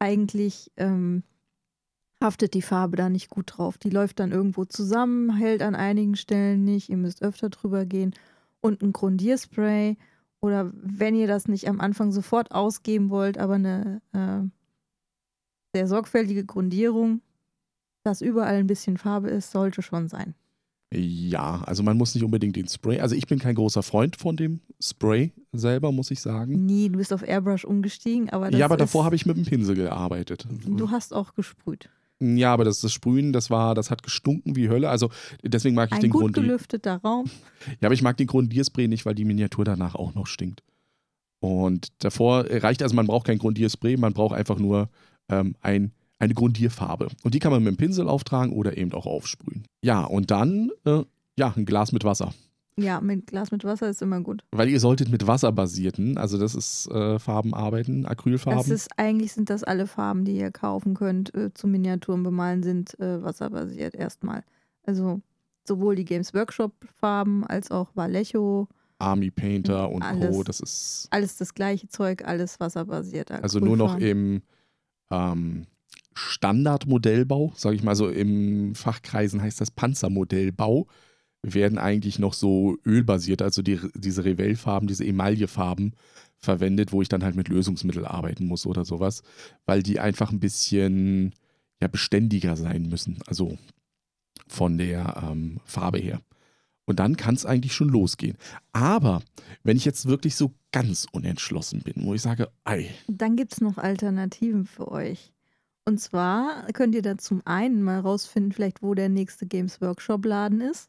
eigentlich 0.00 0.72
ähm, 0.76 1.22
haftet 2.22 2.54
die 2.54 2.62
Farbe 2.62 2.96
da 2.96 3.08
nicht 3.08 3.30
gut 3.30 3.52
drauf. 3.56 3.78
Die 3.78 3.90
läuft 3.90 4.20
dann 4.20 4.32
irgendwo 4.32 4.64
zusammen, 4.64 5.36
hält 5.36 5.62
an 5.62 5.74
einigen 5.74 6.16
Stellen 6.16 6.64
nicht, 6.64 6.88
ihr 6.88 6.96
müsst 6.96 7.22
öfter 7.22 7.50
drüber 7.50 7.84
gehen. 7.84 8.14
Und 8.60 8.82
ein 8.82 8.92
Grundierspray 8.92 9.96
oder 10.40 10.70
wenn 10.74 11.14
ihr 11.14 11.26
das 11.26 11.48
nicht 11.48 11.68
am 11.68 11.80
Anfang 11.80 12.12
sofort 12.12 12.52
ausgeben 12.52 13.10
wollt, 13.10 13.38
aber 13.38 13.54
eine 13.54 14.00
äh, 14.12 14.48
sehr 15.74 15.86
sorgfältige 15.86 16.44
Grundierung, 16.44 17.20
dass 18.04 18.22
überall 18.22 18.54
ein 18.54 18.66
bisschen 18.66 18.96
Farbe 18.96 19.28
ist, 19.28 19.50
sollte 19.50 19.82
schon 19.82 20.08
sein. 20.08 20.34
Ja, 20.92 21.62
also 21.66 21.82
man 21.82 21.96
muss 21.96 22.14
nicht 22.14 22.24
unbedingt 22.24 22.54
den 22.54 22.68
Spray. 22.68 23.00
Also 23.00 23.16
ich 23.16 23.26
bin 23.26 23.40
kein 23.40 23.56
großer 23.56 23.82
Freund 23.82 24.16
von 24.16 24.36
dem 24.36 24.60
Spray 24.80 25.32
selber, 25.52 25.90
muss 25.90 26.12
ich 26.12 26.20
sagen. 26.20 26.64
Nie, 26.64 26.88
du 26.88 26.98
bist 26.98 27.12
auf 27.12 27.26
Airbrush 27.26 27.64
umgestiegen, 27.64 28.30
aber 28.30 28.52
ja, 28.52 28.64
aber 28.64 28.76
davor 28.76 29.04
habe 29.04 29.16
ich 29.16 29.26
mit 29.26 29.36
dem 29.36 29.44
Pinsel 29.44 29.74
gearbeitet. 29.74 30.46
Du 30.64 30.90
hast 30.90 31.12
auch 31.12 31.34
gesprüht. 31.34 31.90
Ja, 32.20 32.52
aber 32.52 32.64
das, 32.64 32.80
das 32.80 32.92
Sprühen, 32.92 33.32
das 33.32 33.50
war, 33.50 33.74
das 33.74 33.90
hat 33.90 34.02
gestunken 34.02 34.56
wie 34.56 34.68
Hölle. 34.68 34.88
Also 34.88 35.10
deswegen 35.42 35.74
mag 35.74 35.90
ich 35.90 35.96
Ein 35.96 36.00
den 36.02 36.10
gut 36.10 36.22
Grund. 36.22 36.34
gelüfteter 36.34 36.96
Raum. 36.96 37.26
Ja, 37.80 37.88
aber 37.88 37.94
ich 37.94 38.02
mag 38.02 38.16
den 38.16 38.26
Grundierspray 38.26 38.88
nicht, 38.88 39.04
weil 39.04 39.14
die 39.14 39.24
Miniatur 39.24 39.64
danach 39.64 39.94
auch 39.94 40.14
noch 40.14 40.26
stinkt. 40.26 40.62
Und 41.40 41.88
davor 41.98 42.46
reicht, 42.48 42.82
also 42.82 42.96
man 42.96 43.06
braucht 43.06 43.26
kein 43.26 43.38
Grundierspray, 43.38 43.98
man 43.98 44.14
braucht 44.14 44.34
einfach 44.34 44.58
nur 44.58 44.88
ähm, 45.28 45.54
ein, 45.60 45.92
eine 46.18 46.32
Grundierfarbe. 46.32 47.08
Und 47.22 47.34
die 47.34 47.38
kann 47.38 47.52
man 47.52 47.62
mit 47.62 47.74
dem 47.74 47.76
Pinsel 47.76 48.08
auftragen 48.08 48.52
oder 48.52 48.76
eben 48.78 48.92
auch 48.92 49.06
aufsprühen. 49.06 49.64
Ja, 49.82 50.04
und 50.04 50.30
dann, 50.30 50.70
äh, 50.86 51.02
ja, 51.38 51.52
ein 51.54 51.66
Glas 51.66 51.92
mit 51.92 52.04
Wasser. 52.04 52.32
Ja, 52.78 53.00
mit 53.00 53.28
Glas 53.28 53.50
mit 53.50 53.64
Wasser 53.64 53.88
ist 53.88 54.02
immer 54.02 54.20
gut. 54.20 54.44
Weil 54.52 54.68
ihr 54.68 54.80
solltet 54.80 55.10
mit 55.10 55.26
wasserbasierten, 55.26 56.18
also 56.18 56.36
das 56.36 56.54
ist 56.54 56.90
äh, 56.90 57.18
Farben 57.18 57.54
arbeiten, 57.54 58.04
Acrylfarben. 58.04 58.58
Das 58.58 58.68
ist, 58.68 58.90
eigentlich 58.98 59.32
sind 59.32 59.48
das 59.48 59.64
alle 59.64 59.86
Farben, 59.86 60.26
die 60.26 60.36
ihr 60.36 60.50
kaufen 60.50 60.94
könnt, 60.94 61.34
äh, 61.34 61.54
zu 61.54 61.68
Miniaturen 61.68 62.22
bemalen, 62.22 62.62
sind 62.62 62.98
äh, 63.00 63.22
wasserbasiert 63.22 63.94
erstmal. 63.94 64.44
Also 64.84 65.22
sowohl 65.64 65.96
die 65.96 66.04
Games 66.04 66.34
Workshop 66.34 66.72
Farben 67.00 67.46
als 67.46 67.70
auch 67.70 67.88
Vallejo, 67.94 68.68
Army 68.98 69.30
Painter 69.30 69.90
und 69.90 70.00
Co. 70.00 70.06
Alles. 70.06 70.44
Das 70.44 70.60
ist 70.60 71.08
alles 71.10 71.36
das 71.36 71.54
gleiche 71.54 71.88
Zeug, 71.88 72.24
alles 72.26 72.60
wasserbasiert. 72.60 73.30
also 73.30 73.58
nur 73.58 73.76
noch 73.76 73.94
Acrylfarben. 73.94 74.36
im 74.36 74.42
ähm, 75.10 75.66
Standardmodellbau, 76.14 77.52
sage 77.56 77.76
ich 77.76 77.82
mal 77.82 77.94
so, 77.94 78.08
im 78.08 78.74
Fachkreisen 78.74 79.42
heißt 79.42 79.60
das 79.60 79.70
Panzermodellbau, 79.70 80.86
werden 81.54 81.78
eigentlich 81.78 82.18
noch 82.18 82.34
so 82.34 82.76
ölbasiert, 82.84 83.42
also 83.42 83.62
die, 83.62 83.80
diese 83.94 84.24
Revell-Farben, 84.24 84.88
diese 84.88 85.06
Emaillefarben 85.06 85.94
verwendet, 86.38 86.92
wo 86.92 87.02
ich 87.02 87.08
dann 87.08 87.24
halt 87.24 87.36
mit 87.36 87.48
Lösungsmittel 87.48 88.04
arbeiten 88.04 88.46
muss 88.46 88.66
oder 88.66 88.84
sowas, 88.84 89.22
weil 89.64 89.82
die 89.82 90.00
einfach 90.00 90.32
ein 90.32 90.40
bisschen 90.40 91.34
ja, 91.80 91.88
beständiger 91.88 92.56
sein 92.56 92.88
müssen, 92.88 93.18
also 93.26 93.58
von 94.48 94.78
der 94.78 95.22
ähm, 95.30 95.60
Farbe 95.64 95.98
her. 95.98 96.20
Und 96.84 97.00
dann 97.00 97.16
kann 97.16 97.34
es 97.34 97.44
eigentlich 97.44 97.74
schon 97.74 97.88
losgehen. 97.88 98.36
Aber 98.72 99.22
wenn 99.64 99.76
ich 99.76 99.84
jetzt 99.84 100.06
wirklich 100.06 100.36
so 100.36 100.52
ganz 100.70 101.06
unentschlossen 101.10 101.80
bin, 101.80 102.04
wo 102.04 102.14
ich 102.14 102.22
sage, 102.22 102.48
ei, 102.64 102.90
Dann 103.08 103.34
gibt 103.34 103.54
es 103.54 103.60
noch 103.60 103.76
Alternativen 103.76 104.66
für 104.66 104.90
euch. 104.90 105.32
Und 105.84 106.00
zwar 106.00 106.66
könnt 106.72 106.94
ihr 106.94 107.02
da 107.02 107.18
zum 107.18 107.42
einen 107.44 107.82
mal 107.82 108.00
rausfinden, 108.00 108.52
vielleicht 108.52 108.82
wo 108.82 108.94
der 108.94 109.08
nächste 109.08 109.46
Games 109.46 109.80
Workshop 109.80 110.24
Laden 110.24 110.60
ist, 110.60 110.88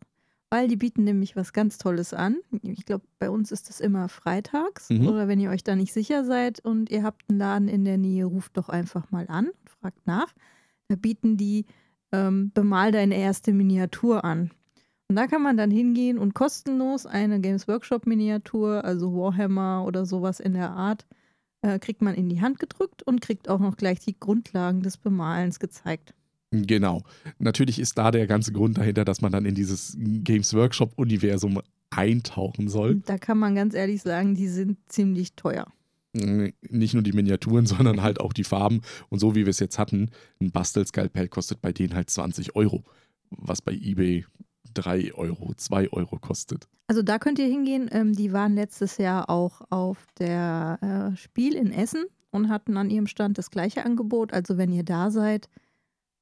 weil 0.50 0.68
die 0.68 0.78
bieten 0.78 1.04
nämlich 1.04 1.36
was 1.36 1.52
ganz 1.54 1.78
Tolles 1.78 2.14
an. 2.14 2.38
Ich 2.62 2.86
glaube, 2.86 3.06
bei 3.20 3.30
uns 3.30 3.52
ist 3.52 3.70
das 3.70 3.80
immer 3.80 4.08
freitags 4.10 4.90
Mhm. 4.90 5.08
oder 5.08 5.28
wenn 5.28 5.40
ihr 5.40 5.50
euch 5.50 5.64
da 5.64 5.76
nicht 5.76 5.94
sicher 5.94 6.24
seid 6.24 6.60
und 6.60 6.90
ihr 6.90 7.04
habt 7.04 7.24
einen 7.30 7.40
Laden 7.40 7.68
in 7.68 7.84
der 7.86 7.98
Nähe, 7.98 8.26
ruft 8.26 8.56
doch 8.58 8.70
einfach 8.70 9.12
mal 9.12 9.26
an 9.28 9.48
und 9.48 9.70
fragt 9.70 10.06
nach. 10.08 10.34
Da 10.88 10.96
bieten 10.96 11.38
die 11.38 11.66
ähm, 12.14 12.52
Bemal 12.54 12.92
deine 12.94 13.18
erste 13.18 13.52
Miniatur 13.52 14.24
an. 14.24 14.52
Und 15.10 15.16
da 15.16 15.28
kann 15.28 15.42
man 15.42 15.58
dann 15.58 15.72
hingehen 15.72 16.18
und 16.18 16.34
kostenlos 16.34 17.06
eine 17.06 17.40
Games 17.40 17.68
Workshop 17.68 18.06
Miniatur, 18.08 18.84
also 18.86 19.14
Warhammer 19.14 19.84
oder 19.86 20.06
sowas 20.06 20.40
in 20.40 20.54
der 20.54 20.72
Art, 20.72 21.06
äh, 21.62 21.80
kriegt 21.80 22.02
man 22.02 22.14
in 22.16 22.30
die 22.30 22.42
Hand 22.42 22.60
gedrückt 22.60 23.04
und 23.04 23.22
kriegt 23.22 23.50
auch 23.50 23.60
noch 23.60 23.78
gleich 23.78 24.00
die 24.00 24.18
Grundlagen 24.20 24.82
des 24.82 24.98
Bemalens 24.98 25.60
gezeigt. 25.60 26.14
Genau. 26.52 27.04
Natürlich 27.40 27.80
ist 27.80 27.98
da 27.98 28.12
der 28.12 28.28
ganze 28.28 28.54
Grund 28.54 28.78
dahinter, 28.78 29.04
dass 29.04 29.22
man 29.22 29.32
dann 29.32 29.46
in 29.46 29.56
dieses 29.56 29.98
Games 30.00 30.54
Workshop-Universum 30.54 31.62
eintauchen 31.90 32.70
soll. 32.70 33.02
Da 33.06 33.18
kann 33.18 33.38
man 33.38 33.56
ganz 33.56 33.74
ehrlich 33.74 34.02
sagen, 34.02 34.36
die 34.36 34.48
sind 34.48 34.78
ziemlich 34.88 35.36
teuer. 35.36 35.68
Nicht 36.14 36.94
nur 36.94 37.04
die 37.04 37.12
Miniaturen, 37.12 37.66
sondern 37.66 38.02
halt 38.02 38.20
auch 38.20 38.34
die 38.34 38.44
Farben. 38.44 38.82
Und 39.10 39.20
so 39.20 39.36
wie 39.36 39.46
wir 39.46 39.50
es 39.50 39.60
jetzt 39.60 39.78
hatten, 39.78 40.12
ein 40.40 40.52
Bastelskalpell 40.52 41.28
kostet 41.28 41.62
bei 41.62 41.74
denen 41.74 41.94
halt 41.94 42.10
20 42.10 42.56
Euro, 42.56 42.84
was 43.30 43.62
bei 43.62 43.74
eBay 43.74 44.26
3 44.74 45.14
Euro, 45.16 45.54
2 45.56 45.92
Euro 45.92 46.18
kostet. 46.20 46.68
Also 46.88 47.02
da 47.02 47.20
könnt 47.20 47.40
ihr 47.40 47.48
hingehen. 47.48 47.90
Ähm, 47.92 48.14
die 48.14 48.32
waren 48.32 48.56
letztes 48.56 48.98
Jahr 48.98 49.30
auch 49.30 49.62
auf 49.70 50.06
der 50.20 51.12
äh, 51.14 51.18
Spiel 51.18 51.56
in 51.56 51.72
Essen 51.72 52.06
und 52.32 52.50
hatten 52.50 52.78
an 52.78 52.90
ihrem 52.90 53.08
Stand 53.08 53.38
das 53.38 53.52
gleiche 53.52 53.84
Angebot. 53.84 54.34
Also 54.34 54.58
wenn 54.58 54.72
ihr 54.72 54.84
da 54.84 55.12
seid 55.12 55.50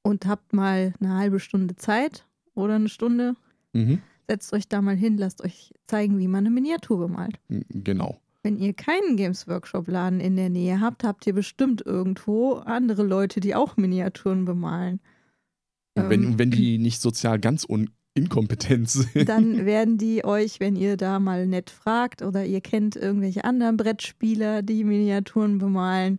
und 0.06 0.26
habt 0.26 0.52
mal 0.52 0.94
eine 1.00 1.14
halbe 1.16 1.40
Stunde 1.40 1.76
Zeit 1.76 2.24
oder 2.54 2.74
eine 2.76 2.88
Stunde, 2.88 3.34
Mhm. 3.72 4.00
setzt 4.28 4.52
euch 4.52 4.68
da 4.68 4.80
mal 4.80 4.96
hin, 4.96 5.18
lasst 5.18 5.42
euch 5.44 5.72
zeigen, 5.86 6.18
wie 6.18 6.28
man 6.28 6.40
eine 6.46 6.50
Miniatur 6.50 6.98
bemalt. 6.98 7.38
Genau. 7.70 8.18
Wenn 8.42 8.56
ihr 8.58 8.72
keinen 8.74 9.16
Games 9.16 9.46
Workshop 9.48 9.88
Laden 9.88 10.20
in 10.20 10.36
der 10.36 10.48
Nähe 10.50 10.80
habt, 10.80 11.02
habt 11.04 11.26
ihr 11.26 11.34
bestimmt 11.34 11.82
irgendwo 11.84 12.54
andere 12.54 13.02
Leute, 13.02 13.40
die 13.40 13.54
auch 13.54 13.76
Miniaturen 13.76 14.44
bemalen. 14.44 15.00
Und 15.94 16.08
wenn, 16.10 16.22
Ähm, 16.24 16.38
wenn 16.38 16.50
die 16.50 16.78
nicht 16.86 17.00
sozial 17.00 17.38
ganz 17.40 17.66
inkompetent 18.14 18.88
sind. 18.88 19.28
Dann 19.28 19.66
werden 19.66 19.98
die 19.98 20.24
euch, 20.24 20.60
wenn 20.60 20.76
ihr 20.76 20.96
da 20.96 21.18
mal 21.20 21.46
nett 21.46 21.70
fragt 21.70 22.22
oder 22.22 22.44
ihr 22.46 22.60
kennt 22.60 22.96
irgendwelche 22.96 23.44
anderen 23.44 23.76
Brettspieler, 23.76 24.62
die 24.62 24.84
Miniaturen 24.84 25.58
bemalen, 25.58 26.18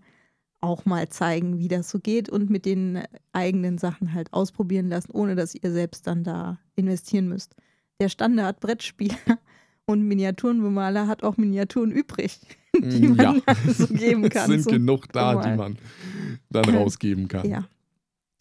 auch 0.61 0.85
mal 0.85 1.07
zeigen, 1.09 1.59
wie 1.59 1.67
das 1.67 1.89
so 1.89 1.99
geht 1.99 2.29
und 2.29 2.49
mit 2.49 2.65
den 2.65 3.03
eigenen 3.31 3.77
Sachen 3.77 4.13
halt 4.13 4.33
ausprobieren 4.33 4.89
lassen, 4.89 5.11
ohne 5.11 5.35
dass 5.35 5.53
ihr 5.55 5.71
selbst 5.71 6.07
dann 6.07 6.23
da 6.23 6.59
investieren 6.75 7.27
müsst. 7.27 7.55
Der 7.99 8.09
Standard-Brettspieler 8.09 9.15
und 9.85 10.07
Miniaturenbemaler 10.07 11.07
hat 11.07 11.23
auch 11.23 11.37
Miniaturen 11.37 11.91
übrig, 11.91 12.39
die 12.75 13.07
man 13.07 13.17
Ja. 13.17 13.35
dann 13.45 13.73
so 13.73 13.87
geben 13.87 14.29
kann. 14.29 14.51
Es 14.51 14.63
sind 14.63 14.73
genug 14.73 15.11
da, 15.13 15.35
die 15.35 15.49
Bemalen. 15.49 15.57
man 15.57 15.77
dann 16.49 16.75
rausgeben 16.75 17.27
kann. 17.27 17.47
Ja. 17.49 17.67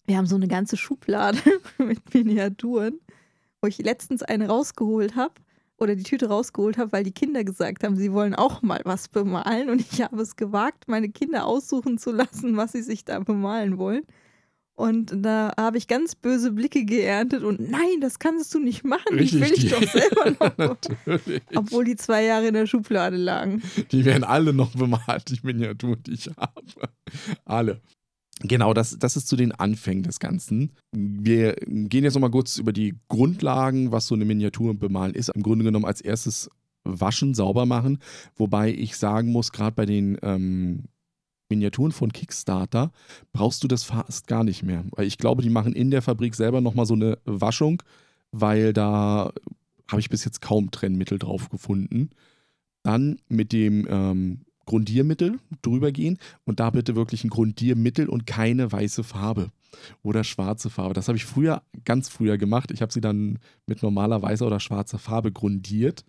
Wir 0.07 0.16
haben 0.16 0.26
so 0.26 0.37
eine 0.37 0.48
ganze 0.48 0.76
Schublade 0.76 1.38
mit 1.79 2.14
Miniaturen, 2.14 2.98
wo 3.61 3.68
ich 3.68 3.79
letztens 3.79 4.22
eine 4.22 4.48
rausgeholt 4.48 5.16
habe, 5.16 5.35
oder 5.78 5.94
die 5.94 6.02
Tüte 6.02 6.28
rausgeholt 6.28 6.78
habe, 6.78 6.92
weil 6.92 7.04
die 7.04 7.12
Kinder 7.12 7.44
gesagt 7.44 7.84
haben, 7.84 7.96
sie 7.96 8.12
wollen 8.12 8.34
auch 8.34 8.62
mal 8.62 8.80
was 8.84 9.08
bemalen. 9.08 9.68
Und 9.68 9.80
ich 9.80 10.00
habe 10.02 10.20
es 10.22 10.36
gewagt, 10.36 10.88
meine 10.88 11.08
Kinder 11.10 11.46
aussuchen 11.46 11.98
zu 11.98 12.12
lassen, 12.12 12.56
was 12.56 12.72
sie 12.72 12.82
sich 12.82 13.04
da 13.04 13.18
bemalen 13.18 13.78
wollen. 13.78 14.04
Und 14.76 15.10
da 15.24 15.54
habe 15.56 15.78
ich 15.78 15.88
ganz 15.88 16.14
böse 16.14 16.52
Blicke 16.52 16.84
geerntet 16.84 17.42
und 17.42 17.60
nein, 17.70 18.00
das 18.02 18.18
kannst 18.18 18.54
du 18.54 18.58
nicht 18.58 18.84
machen. 18.84 19.14
Richtig, 19.14 19.30
die 19.30 19.40
will 19.40 19.52
ich 19.54 19.70
doch 19.70 19.82
selber 19.82 20.54
noch. 20.58 20.76
Natürlich. 21.06 21.42
Obwohl 21.54 21.84
die 21.86 21.96
zwei 21.96 22.24
Jahre 22.24 22.48
in 22.48 22.54
der 22.54 22.66
Schublade 22.66 23.16
lagen. 23.16 23.62
Die 23.90 24.04
werden 24.04 24.22
alle 24.22 24.52
noch 24.52 24.72
bemalt, 24.72 25.30
die 25.30 25.40
Miniaturen, 25.42 26.02
die 26.02 26.12
ich 26.12 26.28
habe. 26.36 26.90
Alle. 27.46 27.80
Genau, 28.40 28.75
das, 28.75 28.99
das 28.99 29.16
ist 29.16 29.29
zu 29.29 29.37
den 29.37 29.53
Anfängen 29.53 30.03
des 30.03 30.20
Ganzen. 30.20 30.72
Wir 30.92 31.55
gehen 31.55 32.05
jetzt 32.05 32.14
nochmal 32.14 32.31
kurz 32.31 32.59
über 32.59 32.72
die 32.72 32.94
Grundlagen, 33.09 33.92
was 33.92 34.07
so 34.07 34.14
eine 34.14 34.27
Miniatur 34.27 34.75
bemalen 34.75 35.14
ist. 35.14 35.31
Im 35.31 35.42
Grunde 35.42 35.64
genommen 35.64 35.87
als 35.87 36.03
erstes 36.03 36.51
waschen, 36.85 37.35
sauber 37.35 37.66
machen. 37.66 37.99
Wobei 38.37 38.72
ich 38.72 38.96
sagen 38.96 39.33
muss, 39.33 39.53
gerade 39.53 39.75
bei 39.75 39.87
den 39.87 40.18
ähm, 40.22 40.85
Miniaturen 41.49 41.92
von 41.92 42.12
Kickstarter 42.12 42.92
brauchst 43.33 43.62
du 43.64 43.68
das 43.68 43.85
fast 43.85 44.27
gar 44.27 44.44
nicht 44.44 44.62
mehr. 44.62 44.85
Weil 44.90 45.07
ich 45.07 45.18
glaube, 45.18 45.42
die 45.42 45.51
machen 45.51 45.72
in 45.72 45.90
der 45.90 46.03
Fabrik 46.03 46.35
selber 46.35 46.61
nochmal 46.61 46.87
so 46.87 46.94
eine 46.94 47.18
Waschung, 47.25 47.83
weil 48.33 48.72
da 48.72 49.33
habe 49.88 50.01
ich 50.01 50.11
bis 50.11 50.25
jetzt 50.25 50.40
kaum 50.40 50.70
Trennmittel 50.70 51.18
drauf 51.18 51.49
gefunden. 51.49 52.11
Dann 52.83 53.18
mit 53.29 53.53
dem 53.53 53.87
ähm, 53.88 54.45
Grundiermittel 54.66 55.38
drüber 55.62 55.92
gehen 55.92 56.18
und 56.44 56.61
da 56.61 56.70
bitte 56.70 56.94
wirklich 56.96 57.24
ein 57.24 57.31
Grundiermittel 57.31 58.09
und 58.09 58.26
keine 58.26 58.70
weiße 58.70 59.05
Farbe 59.05 59.50
oder 60.02 60.24
schwarze 60.24 60.70
Farbe. 60.70 60.94
Das 60.94 61.09
habe 61.09 61.16
ich 61.16 61.24
früher, 61.24 61.62
ganz 61.85 62.09
früher 62.09 62.37
gemacht. 62.37 62.70
Ich 62.70 62.83
habe 62.83 62.92
sie 62.92 63.00
dann 63.00 63.38
mit 63.66 63.83
normaler 63.83 64.22
weißer 64.22 64.46
oder 64.46 64.61
schwarzer 64.61 64.98
Farbe 64.98 65.33
grundiert. 65.33 66.05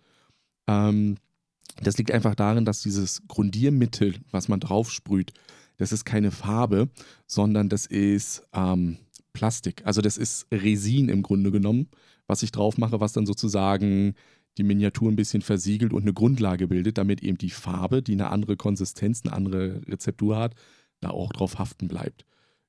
Ähm, 0.66 1.16
das 1.82 1.96
liegt 1.98 2.10
einfach 2.10 2.34
darin, 2.34 2.64
dass 2.64 2.82
dieses 2.82 3.22
Grundiermittel, 3.28 4.16
was 4.30 4.48
man 4.48 4.60
drauf 4.60 4.90
sprüht, 4.90 5.32
das 5.76 5.92
ist 5.92 6.04
keine 6.04 6.32
Farbe, 6.32 6.88
sondern 7.26 7.68
das 7.68 7.86
ist 7.86 8.42
ähm, 8.52 8.98
Plastik. 9.32 9.82
Also 9.84 10.00
das 10.00 10.16
ist 10.16 10.46
Resin 10.50 11.08
im 11.08 11.22
Grunde 11.22 11.52
genommen, 11.52 11.88
was 12.26 12.42
ich 12.42 12.50
drauf 12.50 12.78
mache, 12.78 13.00
was 13.00 13.12
dann 13.12 13.26
sozusagen 13.26 14.14
die 14.58 14.64
Miniatur 14.64 15.10
ein 15.10 15.16
bisschen 15.16 15.42
versiegelt 15.42 15.92
und 15.92 16.02
eine 16.02 16.12
Grundlage 16.12 16.68
bildet, 16.68 16.98
damit 16.98 17.22
eben 17.22 17.38
die 17.38 17.50
Farbe, 17.50 18.02
die 18.02 18.12
eine 18.12 18.30
andere 18.30 18.56
Konsistenz, 18.56 19.22
eine 19.24 19.34
andere 19.34 19.80
Rezeptur 19.86 20.36
hat, 20.36 20.54
da 21.00 21.10
auch 21.10 21.32
drauf 21.32 21.58
haften 21.58 21.88
bleibt. 21.88 22.24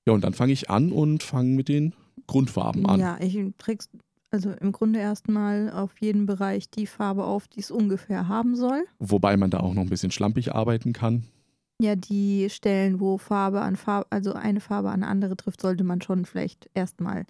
Ja, 0.06 0.14
und 0.14 0.24
dann 0.24 0.34
fange 0.34 0.54
ich 0.54 0.70
an 0.70 0.92
und 0.92 1.24
fange 1.24 1.56
mit 1.56 1.68
den 1.68 1.94
Grundfarben 2.28 2.86
an. 2.86 3.00
Ja, 3.00 3.18
ich 3.20 3.38
trägst 3.58 3.92
also 4.32 4.52
im 4.52 4.72
Grunde 4.72 5.00
erstmal 5.00 5.72
auf 5.72 6.00
jeden 6.00 6.26
Bereich 6.26 6.70
die 6.70 6.86
Farbe 6.86 7.24
auf, 7.24 7.48
die 7.48 7.60
es 7.60 7.72
ungefähr 7.72 8.28
haben 8.28 8.56
soll. 8.56 8.86
Wobei 9.00 9.38
man 9.38 9.50
da 9.50 9.60
auch 9.60 9.74
noch 9.74 9.82
ein 9.82 9.90
bisschen 9.90 10.12
schlampig 10.12 10.54
arbeiten 10.54 10.94
kann. 10.94 11.24
Ja, 11.82 11.96
die 11.96 12.50
Stellen, 12.50 13.00
wo 13.00 13.18
Farbe 13.18 13.62
an 13.62 13.76
Farbe, 13.76 14.08
also 14.10 14.34
eine 14.34 14.60
Farbe 14.60 14.90
an 14.90 15.04
eine 15.04 15.08
andere 15.08 15.38
trifft, 15.38 15.62
sollte 15.62 15.84
man 15.84 16.02
schon 16.02 16.26
vielleicht 16.26 16.70
erstmal 16.74 17.26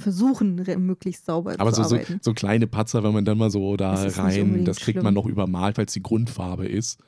versuchen, 0.00 0.54
möglichst 0.86 1.26
sauber 1.26 1.54
Aber 1.58 1.72
zu 1.72 1.82
so, 1.82 1.88
so, 1.90 1.94
arbeiten. 1.96 2.18
so 2.22 2.32
kleine 2.34 2.66
Patzer, 2.66 3.02
wenn 3.02 3.12
man 3.12 3.24
dann 3.24 3.38
mal 3.38 3.50
so 3.50 3.76
da 3.76 4.04
Das 4.04 4.18
rein, 4.18 4.64
das 4.64 4.76
kriegt 4.78 4.94
schlimm. 4.96 5.04
man 5.04 5.14
noch 5.14 5.26
übermalt, 5.26 5.78
weil 5.78 5.86
es 5.86 5.92
die 5.92 6.02
Grundfarbe 6.02 6.66
ist. 6.66 7.00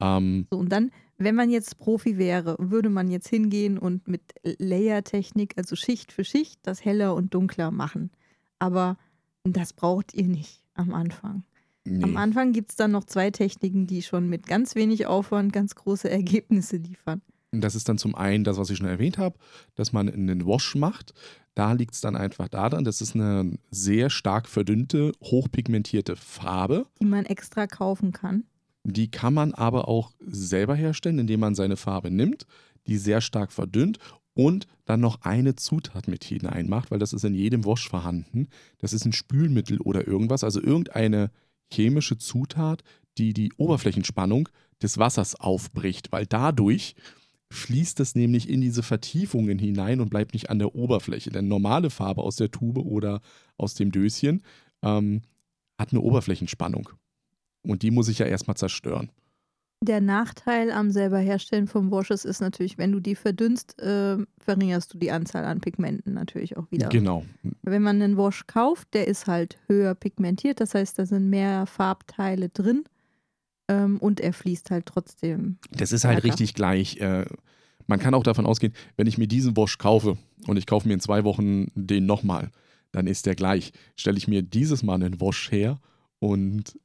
Ähm, 0.00 0.46
So, 0.50 0.58
und 0.58 0.70
dann, 0.70 0.90
wenn 1.18 1.34
man 1.34 1.50
jetzt 1.50 1.78
Profi 1.78 2.18
wäre, 2.18 2.56
würde 2.58 2.88
man 2.90 3.08
jetzt 3.10 3.28
hingehen 3.28 3.78
und 3.78 4.08
mit 4.08 4.22
Layer-Technik, 4.58 5.54
also 5.56 5.76
Schicht 5.76 6.12
für 6.12 6.24
Schicht, 6.24 6.58
das 6.62 6.84
heller 6.84 7.14
und 7.14 7.34
dunkler 7.34 7.70
machen. 7.70 8.10
Aber 8.58 8.96
das 9.44 9.72
braucht 9.72 10.14
ihr 10.14 10.26
nicht 10.26 10.62
am 10.74 10.92
Anfang. 10.94 11.44
nee. 11.84 12.02
Am 12.02 12.16
Anfang 12.16 12.52
gibt 12.52 12.70
es 12.70 12.76
dann 12.76 12.90
noch 12.92 13.04
zwei 13.04 13.30
Techniken, 13.30 13.86
die 13.86 14.02
schon 14.02 14.28
mit 14.28 14.46
ganz 14.46 14.74
wenig 14.74 15.06
Aufwand 15.06 15.52
ganz 15.52 15.74
große 15.74 16.08
Ergebnisse 16.10 16.76
liefern. 16.78 17.20
Das 17.52 17.74
ist 17.74 17.88
dann 17.88 17.98
zum 17.98 18.14
einen 18.14 18.44
das, 18.44 18.56
was 18.56 18.70
ich 18.70 18.78
schon 18.78 18.88
erwähnt 18.88 19.18
habe, 19.18 19.38
dass 19.74 19.92
man 19.92 20.08
einen 20.08 20.46
Wash 20.46 20.74
macht. 20.74 21.12
Da 21.54 21.72
liegt 21.72 21.94
es 21.94 22.00
dann 22.00 22.16
einfach 22.16 22.48
daran, 22.48 22.84
das 22.84 23.02
ist 23.02 23.14
eine 23.14 23.58
sehr 23.70 24.08
stark 24.08 24.48
verdünnte, 24.48 25.12
hochpigmentierte 25.22 26.16
Farbe. 26.16 26.86
Die 27.00 27.04
man 27.04 27.26
extra 27.26 27.66
kaufen 27.66 28.12
kann. 28.12 28.44
Die 28.84 29.10
kann 29.10 29.34
man 29.34 29.52
aber 29.52 29.86
auch 29.86 30.12
selber 30.20 30.74
herstellen, 30.74 31.18
indem 31.18 31.40
man 31.40 31.54
seine 31.54 31.76
Farbe 31.76 32.10
nimmt, 32.10 32.46
die 32.86 32.96
sehr 32.96 33.20
stark 33.20 33.52
verdünnt 33.52 33.98
und 34.34 34.66
dann 34.86 35.00
noch 35.00 35.20
eine 35.20 35.54
Zutat 35.54 36.08
mit 36.08 36.24
hineinmacht, 36.24 36.90
weil 36.90 36.98
das 36.98 37.12
ist 37.12 37.24
in 37.24 37.34
jedem 37.34 37.66
Wash 37.66 37.88
vorhanden. 37.88 38.48
Das 38.78 38.94
ist 38.94 39.04
ein 39.04 39.12
Spülmittel 39.12 39.78
oder 39.78 40.06
irgendwas, 40.06 40.42
also 40.42 40.60
irgendeine 40.60 41.30
chemische 41.70 42.16
Zutat, 42.16 42.82
die 43.18 43.34
die 43.34 43.52
Oberflächenspannung 43.58 44.48
des 44.82 44.96
Wassers 44.96 45.34
aufbricht, 45.34 46.12
weil 46.12 46.26
dadurch 46.26 46.94
fließt 47.52 48.00
es 48.00 48.14
nämlich 48.14 48.48
in 48.48 48.60
diese 48.60 48.82
Vertiefungen 48.82 49.58
hinein 49.58 50.00
und 50.00 50.10
bleibt 50.10 50.34
nicht 50.34 50.50
an 50.50 50.58
der 50.58 50.74
Oberfläche. 50.74 51.30
Denn 51.30 51.48
normale 51.48 51.90
Farbe 51.90 52.22
aus 52.22 52.36
der 52.36 52.50
Tube 52.50 52.78
oder 52.78 53.20
aus 53.56 53.74
dem 53.74 53.92
Döschen 53.92 54.42
ähm, 54.82 55.22
hat 55.78 55.92
eine 55.92 56.00
Oberflächenspannung. 56.00 56.90
Und 57.62 57.82
die 57.82 57.90
muss 57.90 58.08
ich 58.08 58.18
ja 58.18 58.26
erstmal 58.26 58.56
zerstören. 58.56 59.10
Der 59.82 60.00
Nachteil 60.00 60.70
am 60.70 60.92
selber 60.92 61.18
Herstellen 61.18 61.66
von 61.66 61.90
Washes 61.90 62.24
ist 62.24 62.40
natürlich, 62.40 62.78
wenn 62.78 62.92
du 62.92 63.00
die 63.00 63.16
verdünnst, 63.16 63.80
äh, 63.80 64.16
verringerst 64.38 64.94
du 64.94 64.98
die 64.98 65.10
Anzahl 65.10 65.44
an 65.44 65.60
Pigmenten 65.60 66.14
natürlich 66.14 66.56
auch 66.56 66.70
wieder. 66.70 66.88
Genau. 66.88 67.24
Wenn 67.62 67.82
man 67.82 68.00
einen 68.00 68.16
Wash 68.16 68.46
kauft, 68.46 68.94
der 68.94 69.08
ist 69.08 69.26
halt 69.26 69.58
höher 69.66 69.96
pigmentiert, 69.96 70.60
das 70.60 70.74
heißt, 70.74 71.00
da 71.00 71.06
sind 71.06 71.30
mehr 71.30 71.66
Farbteile 71.66 72.48
drin 72.48 72.84
ähm, 73.72 73.98
und 73.98 74.20
er 74.20 74.32
fließt 74.32 74.70
halt 74.70 74.86
trotzdem. 74.86 75.56
Das 75.70 75.92
ist 75.92 76.04
halt 76.04 76.18
Weiter. 76.18 76.28
richtig 76.28 76.54
gleich. 76.54 76.98
Äh, 76.98 77.24
man 77.86 77.98
kann 77.98 78.14
auch 78.14 78.22
davon 78.22 78.46
ausgehen, 78.46 78.74
wenn 78.96 79.06
ich 79.06 79.18
mir 79.18 79.26
diesen 79.26 79.56
Wash 79.56 79.78
kaufe 79.78 80.18
und 80.46 80.56
ich 80.56 80.66
kaufe 80.66 80.86
mir 80.86 80.94
in 80.94 81.00
zwei 81.00 81.24
Wochen 81.24 81.66
den 81.74 82.06
nochmal, 82.06 82.50
dann 82.92 83.06
ist 83.06 83.26
der 83.26 83.34
gleich. 83.34 83.72
Stelle 83.96 84.18
ich 84.18 84.28
mir 84.28 84.42
dieses 84.42 84.82
Mal 84.82 84.94
einen 84.94 85.20
Wash 85.20 85.50
her 85.50 85.80
und 86.22 86.78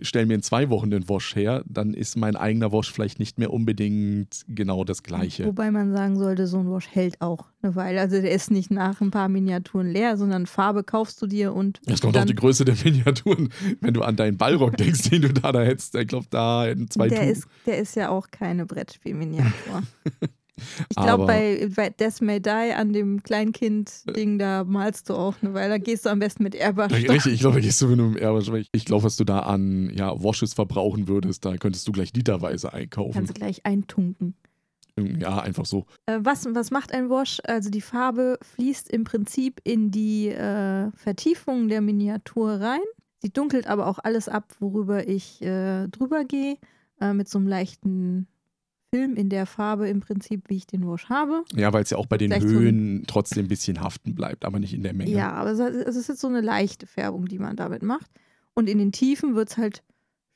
stelle 0.00 0.24
mir 0.24 0.36
in 0.36 0.42
zwei 0.42 0.70
Wochen 0.70 0.90
den 0.90 1.06
Wash 1.06 1.36
her, 1.36 1.62
dann 1.66 1.92
ist 1.92 2.16
mein 2.16 2.34
eigener 2.34 2.72
Wash 2.72 2.90
vielleicht 2.90 3.18
nicht 3.18 3.38
mehr 3.38 3.52
unbedingt 3.52 4.42
genau 4.48 4.84
das 4.84 5.02
gleiche. 5.02 5.44
Wobei 5.44 5.70
man 5.70 5.92
sagen 5.92 6.16
sollte, 6.16 6.46
so 6.46 6.60
ein 6.60 6.70
Wash 6.70 6.88
hält 6.88 7.20
auch 7.20 7.44
eine 7.60 7.74
Weile. 7.74 8.00
Also 8.00 8.22
der 8.22 8.30
ist 8.30 8.50
nicht 8.50 8.70
nach 8.70 9.02
ein 9.02 9.10
paar 9.10 9.28
Miniaturen 9.28 9.90
leer, 9.90 10.16
sondern 10.16 10.46
Farbe 10.46 10.82
kaufst 10.82 11.20
du 11.20 11.26
dir 11.26 11.52
und 11.52 11.78
Das 11.84 12.00
kommt 12.00 12.16
auf 12.16 12.24
die 12.24 12.34
Größe 12.34 12.64
der 12.64 12.74
Miniaturen. 12.82 13.50
Wenn 13.82 13.92
du 13.92 14.00
an 14.00 14.16
deinen 14.16 14.38
Ballrock 14.38 14.78
denkst, 14.78 15.10
den 15.10 15.20
du 15.20 15.32
da, 15.34 15.52
da 15.52 15.60
hättest, 15.60 15.94
ich 15.94 16.08
glaube, 16.08 16.28
da 16.30 16.64
hätten 16.64 16.88
zwei 16.88 17.08
der 17.08 17.30
ist, 17.30 17.46
der 17.66 17.76
ist 17.76 17.96
ja 17.96 18.08
auch 18.08 18.30
keine 18.30 18.64
Brettspielminiatur. 18.64 19.82
Ich 20.88 20.96
glaube, 20.96 21.26
bei, 21.26 21.68
bei 21.74 21.90
Death 21.90 22.20
May 22.20 22.40
Die 22.40 22.72
an 22.74 22.92
dem 22.92 23.22
Kleinkind-Ding, 23.22 24.38
da 24.38 24.64
malst 24.64 25.10
du 25.10 25.14
auch 25.14 25.34
eine 25.42 25.54
Weile. 25.54 25.70
Da 25.70 25.78
gehst 25.78 26.06
du 26.06 26.10
am 26.10 26.18
besten 26.18 26.42
mit 26.42 26.54
Airbrush. 26.54 26.92
Richtig, 26.92 27.34
ich 27.34 27.40
glaube, 27.40 27.56
da 27.56 27.60
gehst 27.60 27.80
du 27.82 27.88
mit 27.88 27.98
einem 27.98 28.16
Airbrush. 28.16 28.50
Ich 28.72 28.84
glaube, 28.84 29.04
was 29.04 29.16
du 29.16 29.24
da 29.24 29.40
an 29.40 29.90
ja, 29.94 30.22
Washes 30.22 30.54
verbrauchen 30.54 31.08
würdest, 31.08 31.44
da 31.44 31.56
könntest 31.56 31.86
du 31.88 31.92
gleich 31.92 32.12
literweise 32.14 32.72
einkaufen. 32.72 33.12
Kannst 33.12 33.30
du 33.30 33.34
gleich 33.34 33.64
eintunken. 33.66 34.34
Ja, 34.98 35.40
einfach 35.40 35.66
so. 35.66 35.86
Äh, 36.06 36.18
was, 36.20 36.46
was 36.52 36.70
macht 36.70 36.92
ein 36.92 37.10
Wash? 37.10 37.40
Also 37.44 37.70
die 37.70 37.80
Farbe 37.80 38.38
fließt 38.42 38.90
im 38.90 39.04
Prinzip 39.04 39.60
in 39.64 39.90
die 39.90 40.28
äh, 40.28 40.90
Vertiefung 40.92 41.68
der 41.68 41.80
Miniatur 41.80 42.60
rein. 42.60 42.80
Sie 43.22 43.32
dunkelt 43.32 43.66
aber 43.66 43.86
auch 43.86 43.98
alles 44.02 44.28
ab, 44.28 44.54
worüber 44.60 45.06
ich 45.06 45.42
äh, 45.42 45.88
drüber 45.88 46.24
gehe, 46.24 46.56
äh, 47.00 47.12
mit 47.12 47.28
so 47.28 47.38
einem 47.38 47.48
leichten 47.48 48.26
Film 48.92 49.14
in 49.14 49.28
der 49.28 49.46
Farbe 49.46 49.88
im 49.88 50.00
Prinzip, 50.00 50.48
wie 50.48 50.56
ich 50.56 50.66
den 50.66 50.86
Wash 50.86 51.08
habe. 51.08 51.44
Ja, 51.54 51.72
weil 51.72 51.82
es 51.84 51.90
ja 51.90 51.96
auch 51.96 52.06
bei 52.06 52.18
den 52.18 52.30
Vielleicht 52.30 52.48
so 52.48 52.56
ein- 52.56 52.62
Höhen 52.62 53.04
trotzdem 53.06 53.44
ein 53.44 53.48
bisschen 53.48 53.80
haften 53.80 54.14
bleibt, 54.14 54.44
aber 54.44 54.58
nicht 54.58 54.74
in 54.74 54.82
der 54.82 54.92
Menge. 54.94 55.10
Ja, 55.10 55.32
aber 55.32 55.50
es 55.52 55.58
es 55.60 55.96
ist 55.96 56.08
jetzt 56.08 56.20
so 56.20 56.28
eine 56.28 56.40
leichte 56.40 56.86
Färbung, 56.86 57.26
die 57.26 57.38
man 57.38 57.56
damit 57.56 57.82
macht. 57.82 58.10
Und 58.54 58.68
in 58.68 58.78
den 58.78 58.90
Tiefen 58.92 59.36
wird 59.36 59.50
es 59.50 59.56
halt 59.58 59.82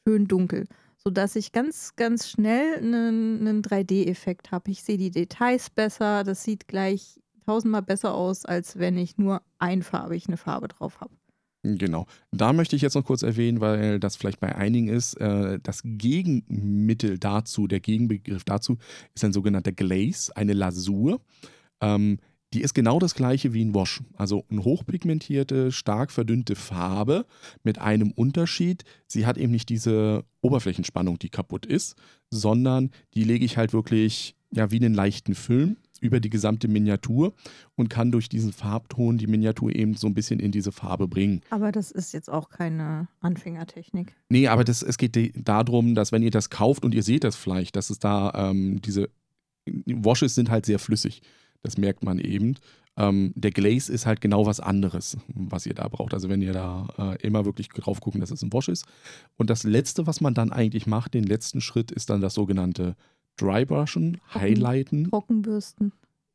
schön 0.07 0.29
dunkel, 0.29 0.67
sodass 0.97 1.35
ich 1.35 1.51
ganz, 1.53 1.97
ganz 1.97 2.29
schnell 2.29 2.77
einen, 2.77 3.40
einen 3.40 3.62
3D-Effekt 3.62 4.53
habe. 4.53 4.71
Ich 4.71 4.85
sehe 4.85 4.99
die 4.99 5.11
Details 5.11 5.69
besser, 5.71 6.23
das 6.23 6.45
sieht 6.45 6.69
gleich 6.69 7.21
tausendmal 7.47 7.83
besser 7.83 8.14
aus, 8.14 8.45
als 8.45 8.79
wenn 8.79 8.97
ich 8.97 9.19
nur 9.19 9.43
einfarbig 9.59 10.29
eine 10.29 10.37
Farbe 10.37 10.69
drauf 10.69 11.01
habe. 11.01 11.12
Genau. 11.64 12.07
Da 12.31 12.53
möchte 12.53 12.77
ich 12.77 12.83
jetzt 12.83 12.94
noch 12.94 13.06
kurz 13.06 13.23
erwähnen, 13.23 13.60
weil 13.60 13.98
das 13.98 14.17
vielleicht 14.17 14.38
bei 14.38 14.54
einigen 14.54 14.88
ist, 14.88 15.15
äh, 15.15 15.58
das 15.62 15.81
Gegenmittel 15.83 17.19
dazu, 17.19 17.67
der 17.67 17.81
Gegenbegriff 17.81 18.44
dazu, 18.44 18.77
ist 19.15 19.25
ein 19.25 19.33
sogenannter 19.33 19.73
Glaze, 19.73 20.37
eine 20.37 20.52
Lasur. 20.52 21.23
Ähm, 21.81 22.19
die 22.52 22.60
ist 22.60 22.75
genau 22.75 22.98
das 22.98 23.15
gleiche 23.15 23.54
wie 23.54 23.65
ein 23.65 23.75
Wash. 23.75 24.02
Also 24.15 24.44
eine 24.50 24.62
hochpigmentierte, 24.62 25.73
stark 25.73 26.12
verdünnte 26.12 26.54
Farbe 26.54 27.25
mit 27.62 27.79
einem 27.79 28.10
Unterschied. 28.10 28.85
Sie 29.06 29.25
hat 29.25 29.38
eben 29.38 29.50
nicht 29.50 29.71
diese 29.71 30.25
Oberflächenspannung, 30.42 31.19
die 31.19 31.31
kaputt 31.31 31.65
ist, 31.65 31.96
sondern 32.29 32.90
die 33.15 33.25
lege 33.25 33.46
ich 33.46 33.56
halt 33.56 33.73
wirklich 33.73 34.37
ja, 34.52 34.71
wie 34.71 34.77
einen 34.77 34.94
leichten 34.94 35.35
Film 35.35 35.79
über 36.01 36.21
die 36.21 36.31
gesamte 36.31 36.69
Miniatur 36.69 37.35
und 37.77 37.88
kann 37.88 38.13
durch 38.13 38.29
diesen 38.29 38.53
Farbton 38.53 39.19
die 39.19 39.27
Miniatur 39.27 39.75
eben 39.75 39.95
so 39.95 40.07
ein 40.07 40.15
bisschen 40.15 40.40
in 40.40 40.53
diese 40.53 40.73
Farbe 40.73 41.09
bringen. 41.09 41.40
Aber 41.51 41.73
das 41.73 41.90
ist 41.90 42.13
jetzt 42.13 42.31
auch 42.31 42.51
keine 42.51 43.09
Anfängertechnik. 43.21 44.15
Nee, 44.29 44.49
aber 44.49 44.65
das, 44.65 44.83
es 44.83 44.99
geht 44.99 45.17
darum, 45.35 45.95
dass 45.95 46.13
wenn 46.13 46.23
ihr 46.23 46.31
das 46.31 46.51
kauft 46.51 46.85
und 46.85 46.95
ihr 46.95 47.03
seht 47.03 47.25
das 47.25 47.37
vielleicht, 47.37 47.77
dass 47.77 47.90
es 47.90 47.99
da 47.99 48.33
ähm, 48.35 48.81
diese 48.83 49.09
Washes 49.67 50.35
sind 50.35 50.51
halt 50.51 50.67
sehr 50.67 50.79
flüssig. 50.79 51.23
Das 51.63 51.79
merkt 51.79 52.05
man 52.05 52.19
eben. 52.19 52.57
Ähm, 52.97 53.33
der 53.35 53.51
Glaze 53.51 53.92
ist 53.92 54.07
halt 54.07 54.21
genau 54.21 54.47
was 54.47 54.61
anderes, 54.61 55.17
was 55.29 55.67
ihr 55.67 55.75
da 55.75 55.88
braucht. 55.88 56.15
Also 56.15 56.29
wenn 56.29 56.42
ihr 56.42 56.53
da 56.53 56.87
äh, 56.99 57.27
immer 57.27 57.45
wirklich 57.45 57.69
drauf 57.69 58.01
gucken, 58.01 58.21
dass 58.21 58.31
es 58.31 58.42
ein 58.42 58.53
Wash 58.53 58.69
ist. 58.69 58.85
Und 59.37 59.51
das 59.51 59.65
Letzte, 59.65 60.07
was 60.07 60.21
man 60.21 60.35
dann 60.35 60.53
eigentlich 60.53 60.87
macht, 60.87 61.15
den 61.15 61.25
letzten 61.25 61.61
Schritt, 61.61 61.90
ist 61.90 62.11
dann 62.11 62.21
das 62.21 62.35
sogenannte 62.35 62.95
Drybrushen, 63.37 64.21
Highlighten. 64.33 65.11
Trockenbürsten. 65.11 65.93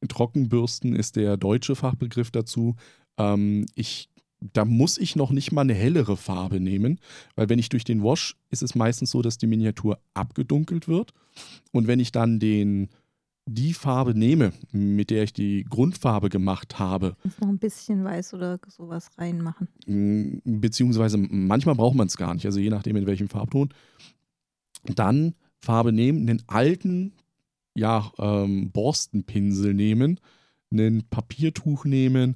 Trockenbürsten 0.08 0.96
ist 0.96 1.16
der 1.16 1.38
deutsche 1.38 1.76
Fachbegriff 1.76 2.32
dazu. 2.32 2.76
Ähm, 3.18 3.66
ich, 3.76 4.10
da 4.40 4.66
muss 4.66 4.98
ich 4.98 5.16
noch 5.16 5.32
nicht 5.32 5.52
mal 5.52 5.62
eine 5.62 5.74
hellere 5.74 6.18
Farbe 6.18 6.60
nehmen, 6.60 7.00
weil 7.36 7.50
wenn 7.50 7.60
ich 7.60 7.70
durch 7.70 7.84
den 7.84 8.04
Wash, 8.04 8.38
ist 8.50 8.64
es 8.64 8.76
meistens 8.76 9.12
so, 9.12 9.22
dass 9.22 9.38
die 9.38 9.48
Miniatur 9.48 10.00
abgedunkelt 10.14 10.88
wird. 10.88 11.14
Und 11.72 11.88
wenn 11.88 12.00
ich 12.00 12.12
dann 12.12 12.40
den 12.40 12.90
die 13.52 13.74
Farbe 13.74 14.14
nehme, 14.14 14.54
mit 14.72 15.10
der 15.10 15.24
ich 15.24 15.34
die 15.34 15.66
Grundfarbe 15.68 16.30
gemacht 16.30 16.78
habe. 16.78 17.16
noch 17.42 17.48
ein 17.48 17.58
bisschen 17.58 18.04
weiß 18.04 18.36
oder 18.36 18.60
sowas 18.68 19.10
reinmachen. 19.18 19.68
Beziehungsweise 20.44 21.18
manchmal 21.18 21.76
braucht 21.76 21.96
man 21.96 22.08
es 22.08 22.18
gar 22.18 22.34
nicht, 22.36 22.46
also 22.46 22.60
je 22.60 22.70
nachdem 22.70 22.96
in 22.96 23.08
welchem 23.08 23.28
Farbton. 23.28 23.70
Dann 24.84 25.34
Farbe 25.62 25.92
nehmen, 25.92 26.30
einen 26.30 26.44
alten 26.48 27.14
ja, 27.76 28.12
ähm, 28.18 28.72
Borstenpinsel 28.72 29.74
nehmen, 29.74 30.20
ein 30.72 31.04
Papiertuch 31.10 31.86
nehmen, 31.86 32.36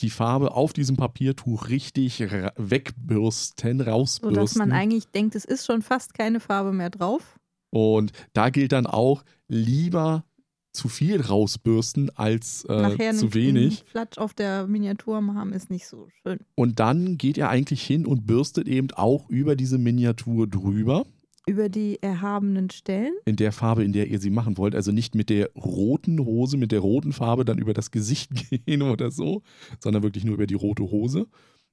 die 0.00 0.10
Farbe 0.10 0.52
auf 0.52 0.72
diesem 0.72 0.96
Papiertuch 0.96 1.68
richtig 1.68 2.20
wegbürsten, 2.20 3.80
rausbürsten. 3.80 4.34
Sodass 4.34 4.54
man 4.54 4.72
eigentlich 4.72 5.08
denkt, 5.08 5.34
es 5.34 5.44
ist 5.44 5.66
schon 5.66 5.82
fast 5.82 6.14
keine 6.14 6.40
Farbe 6.40 6.72
mehr 6.72 6.90
drauf. 6.90 7.38
Und 7.70 8.12
da 8.32 8.50
gilt 8.50 8.72
dann 8.72 8.86
auch, 8.86 9.24
lieber 9.48 10.24
zu 10.72 10.88
viel 10.88 11.20
rausbürsten 11.20 12.10
als 12.16 12.64
äh, 12.68 13.14
zu 13.14 13.34
wenig. 13.34 13.84
Flatsch 13.88 14.18
auf 14.18 14.34
der 14.34 14.66
Miniatur 14.66 15.16
haben 15.16 15.52
ist 15.52 15.70
nicht 15.70 15.86
so 15.86 16.08
schön. 16.22 16.38
Und 16.54 16.78
dann 16.78 17.18
geht 17.18 17.36
er 17.36 17.48
eigentlich 17.48 17.82
hin 17.82 18.06
und 18.06 18.26
bürstet 18.26 18.68
eben 18.68 18.90
auch 18.92 19.28
über 19.28 19.56
diese 19.56 19.78
Miniatur 19.78 20.46
drüber. 20.46 21.04
Über 21.48 21.68
die 21.68 22.02
erhabenen 22.02 22.70
Stellen? 22.70 23.14
In 23.24 23.36
der 23.36 23.52
Farbe, 23.52 23.84
in 23.84 23.92
der 23.92 24.08
ihr 24.08 24.20
sie 24.20 24.30
machen 24.30 24.58
wollt. 24.58 24.74
Also 24.74 24.92
nicht 24.92 25.14
mit 25.14 25.30
der 25.30 25.50
roten 25.54 26.20
Hose, 26.20 26.56
mit 26.56 26.72
der 26.72 26.80
roten 26.80 27.12
Farbe 27.12 27.44
dann 27.44 27.58
über 27.58 27.74
das 27.74 27.90
Gesicht 27.90 28.30
gehen 28.66 28.82
oder 28.82 29.10
so, 29.10 29.42
sondern 29.80 30.02
wirklich 30.02 30.24
nur 30.24 30.34
über 30.34 30.46
die 30.46 30.54
rote 30.54 30.84
Hose. 30.84 31.26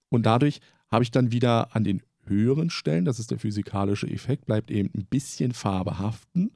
Und 0.09 0.25
dadurch 0.25 0.59
habe 0.89 1.03
ich 1.03 1.11
dann 1.11 1.31
wieder 1.31 1.75
an 1.75 1.83
den 1.83 2.01
höheren 2.25 2.69
Stellen, 2.69 3.05
das 3.05 3.19
ist 3.19 3.31
der 3.31 3.39
physikalische 3.39 4.07
Effekt, 4.07 4.45
bleibt 4.45 4.71
eben 4.71 4.89
ein 4.95 5.05
bisschen 5.05 5.51
Farbe 5.51 5.99
haften 5.99 6.51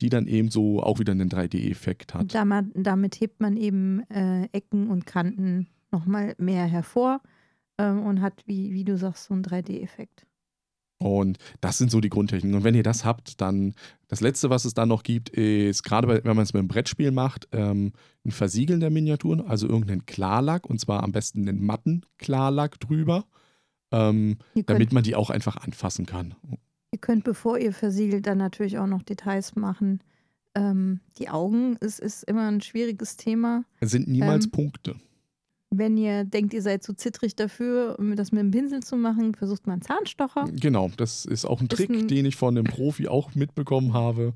die 0.00 0.10
dann 0.10 0.26
eben 0.26 0.50
so 0.50 0.82
auch 0.82 0.98
wieder 0.98 1.12
einen 1.12 1.28
3D-Effekt 1.28 2.14
hat. 2.14 2.34
Damit, 2.34 2.66
damit, 2.74 3.20
hebt 3.20 3.40
man 3.40 3.56
eben 3.56 4.08
äh, 4.10 4.44
Ecken 4.52 4.88
und 4.88 5.06
Kanten 5.06 5.66
nochmal 5.90 6.34
mehr 6.38 6.66
hervor 6.66 7.20
ähm, 7.78 8.04
und 8.04 8.20
hat, 8.20 8.44
wie, 8.46 8.72
wie 8.72 8.84
du 8.84 8.96
sagst, 8.96 9.24
so 9.24 9.34
einen 9.34 9.42
3D-Effekt. 9.42 10.26
Und 10.98 11.38
das 11.60 11.78
sind 11.78 11.90
so 11.90 12.00
die 12.00 12.08
Grundtechniken. 12.08 12.56
Und 12.56 12.64
wenn 12.64 12.74
ihr 12.74 12.82
das 12.82 13.04
habt, 13.04 13.40
dann 13.40 13.74
das 14.08 14.20
Letzte, 14.20 14.50
was 14.50 14.64
es 14.64 14.74
dann 14.74 14.88
noch 14.88 15.04
gibt, 15.04 15.28
ist, 15.28 15.84
gerade 15.84 16.08
wenn 16.08 16.36
man 16.36 16.42
es 16.42 16.52
mit 16.52 16.60
einem 16.60 16.68
Brettspiel 16.68 17.12
macht, 17.12 17.48
ähm, 17.52 17.92
ein 18.24 18.32
Versiegeln 18.32 18.80
der 18.80 18.90
Miniaturen, 18.90 19.40
also 19.40 19.68
irgendeinen 19.68 20.06
Klarlack 20.06 20.66
und 20.66 20.80
zwar 20.80 21.04
am 21.04 21.12
besten 21.12 21.48
einen 21.48 21.64
matten 21.64 22.04
Klarlack 22.18 22.80
drüber, 22.80 23.26
ähm, 23.92 24.38
damit 24.66 24.92
man 24.92 25.04
die 25.04 25.14
auch 25.14 25.30
einfach 25.30 25.56
anfassen 25.56 26.04
kann. 26.04 26.34
Ihr 26.90 26.98
könnt, 26.98 27.24
bevor 27.24 27.58
ihr 27.58 27.72
versiegelt, 27.72 28.26
dann 28.26 28.38
natürlich 28.38 28.78
auch 28.78 28.86
noch 28.86 29.02
Details 29.02 29.54
machen. 29.54 30.00
Ähm, 30.54 31.00
die 31.18 31.28
Augen 31.28 31.76
ist, 31.76 32.00
ist 32.00 32.24
immer 32.24 32.48
ein 32.48 32.60
schwieriges 32.60 33.16
Thema. 33.16 33.64
Es 33.78 33.90
sind 33.90 34.08
niemals 34.08 34.46
ähm, 34.46 34.50
Punkte. 34.50 34.96
Wenn 35.70 35.96
ihr 35.98 36.24
denkt, 36.24 36.54
ihr 36.54 36.62
seid 36.62 36.82
zu 36.82 36.94
zittrig 36.94 37.36
dafür, 37.36 37.96
das 38.16 38.32
mit 38.32 38.40
dem 38.40 38.50
Pinsel 38.50 38.82
zu 38.82 38.96
machen, 38.96 39.34
versucht 39.34 39.66
man 39.66 39.82
Zahnstocher. 39.82 40.46
Genau, 40.52 40.90
das 40.96 41.26
ist 41.26 41.44
auch 41.44 41.60
ein 41.60 41.68
Trick, 41.68 41.90
ein 41.90 42.08
den 42.08 42.24
ich 42.24 42.36
von 42.36 42.56
einem 42.56 42.64
Profi 42.64 43.08
auch 43.08 43.34
mitbekommen 43.34 43.92
habe. 43.92 44.32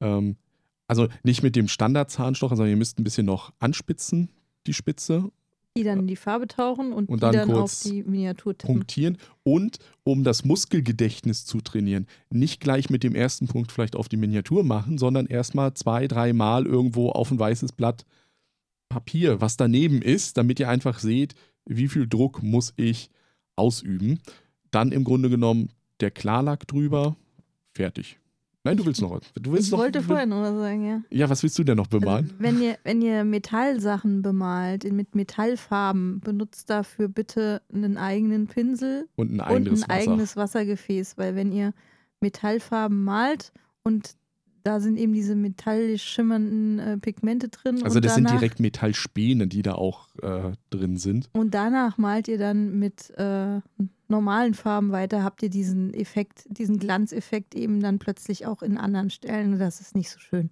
Ähm, 0.00 0.36
also 0.86 1.08
nicht 1.24 1.42
mit 1.42 1.56
dem 1.56 1.68
Standard-Zahnstocher, 1.68 2.56
sondern 2.56 2.70
ihr 2.70 2.76
müsst 2.76 2.98
ein 2.98 3.04
bisschen 3.04 3.26
noch 3.26 3.52
anspitzen, 3.58 4.30
die 4.66 4.72
Spitze, 4.72 5.30
die 5.78 5.84
dann 5.84 6.00
in 6.00 6.06
die 6.08 6.16
Farbe 6.16 6.48
tauchen 6.48 6.92
und, 6.92 7.08
und 7.08 7.18
die 7.18 7.20
dann, 7.20 7.48
dann 7.48 7.52
auf 7.52 7.82
die 7.82 8.02
Miniatur 8.02 8.56
tippen. 8.56 8.74
Punktieren. 8.74 9.16
Und 9.44 9.78
um 10.02 10.24
das 10.24 10.44
Muskelgedächtnis 10.44 11.44
zu 11.44 11.60
trainieren, 11.60 12.06
nicht 12.30 12.60
gleich 12.60 12.90
mit 12.90 13.04
dem 13.04 13.14
ersten 13.14 13.46
Punkt 13.46 13.70
vielleicht 13.70 13.94
auf 13.94 14.08
die 14.08 14.16
Miniatur 14.16 14.64
machen, 14.64 14.98
sondern 14.98 15.26
erstmal 15.26 15.74
zwei, 15.74 16.08
dreimal 16.08 16.66
irgendwo 16.66 17.10
auf 17.10 17.30
ein 17.30 17.38
weißes 17.38 17.72
Blatt 17.72 18.04
Papier, 18.88 19.40
was 19.40 19.56
daneben 19.56 20.02
ist, 20.02 20.36
damit 20.36 20.60
ihr 20.60 20.68
einfach 20.68 20.98
seht, 20.98 21.34
wie 21.66 21.88
viel 21.88 22.08
Druck 22.08 22.42
muss 22.42 22.72
ich 22.76 23.10
ausüben. 23.56 24.20
Dann 24.70 24.92
im 24.92 25.04
Grunde 25.04 25.30
genommen 25.30 25.70
der 26.00 26.10
Klarlack 26.10 26.66
drüber, 26.66 27.16
fertig. 27.72 28.18
Nein, 28.64 28.76
du 28.76 28.84
willst 28.84 29.00
noch 29.00 29.12
was. 29.12 29.22
Du 29.40 29.52
willst 29.52 29.68
ich 29.68 29.72
noch, 29.72 29.78
wollte 29.78 30.02
vorher 30.02 30.26
noch 30.26 30.42
was 30.42 30.54
sagen, 30.54 30.86
ja. 30.86 31.02
Ja, 31.10 31.30
was 31.30 31.42
willst 31.42 31.58
du 31.58 31.64
denn 31.64 31.76
noch 31.76 31.86
bemalen? 31.86 32.26
Also, 32.26 32.34
wenn, 32.38 32.60
ihr, 32.60 32.76
wenn 32.84 33.00
ihr 33.00 33.24
Metallsachen 33.24 34.20
bemalt, 34.20 34.84
mit 34.92 35.14
Metallfarben, 35.14 36.20
benutzt 36.20 36.68
dafür 36.68 37.08
bitte 37.08 37.62
einen 37.72 37.96
eigenen 37.96 38.46
Pinsel 38.46 39.08
und 39.16 39.32
ein 39.32 39.40
eigenes, 39.40 39.84
und 39.84 39.90
ein 39.90 39.98
eigenes 39.98 40.36
Wassergefäß, 40.36 41.16
weil 41.16 41.34
wenn 41.34 41.50
ihr 41.52 41.72
Metallfarben 42.20 43.04
malt 43.04 43.52
und 43.84 44.16
da 44.68 44.80
sind 44.80 44.98
eben 44.98 45.14
diese 45.14 45.34
metallisch 45.34 46.04
schimmernden 46.04 46.78
äh, 46.78 46.98
Pigmente 46.98 47.48
drin. 47.48 47.82
Also 47.84 48.00
das 48.00 48.16
danach, 48.16 48.30
sind 48.32 48.38
direkt 48.38 48.60
Metallspäne, 48.60 49.46
die 49.46 49.62
da 49.62 49.72
auch 49.72 50.08
äh, 50.20 50.52
drin 50.68 50.98
sind. 50.98 51.30
Und 51.32 51.54
danach 51.54 51.96
malt 51.96 52.28
ihr 52.28 52.36
dann 52.36 52.78
mit 52.78 53.08
äh, 53.16 53.60
normalen 54.08 54.52
Farben 54.52 54.92
weiter, 54.92 55.24
habt 55.24 55.42
ihr 55.42 55.48
diesen 55.48 55.94
Effekt, 55.94 56.44
diesen 56.50 56.78
Glanzeffekt 56.78 57.54
eben 57.54 57.80
dann 57.80 57.98
plötzlich 57.98 58.44
auch 58.44 58.60
in 58.60 58.76
anderen 58.76 59.08
Stellen. 59.08 59.58
Das 59.58 59.80
ist 59.80 59.96
nicht 59.96 60.10
so 60.10 60.18
schön. 60.18 60.50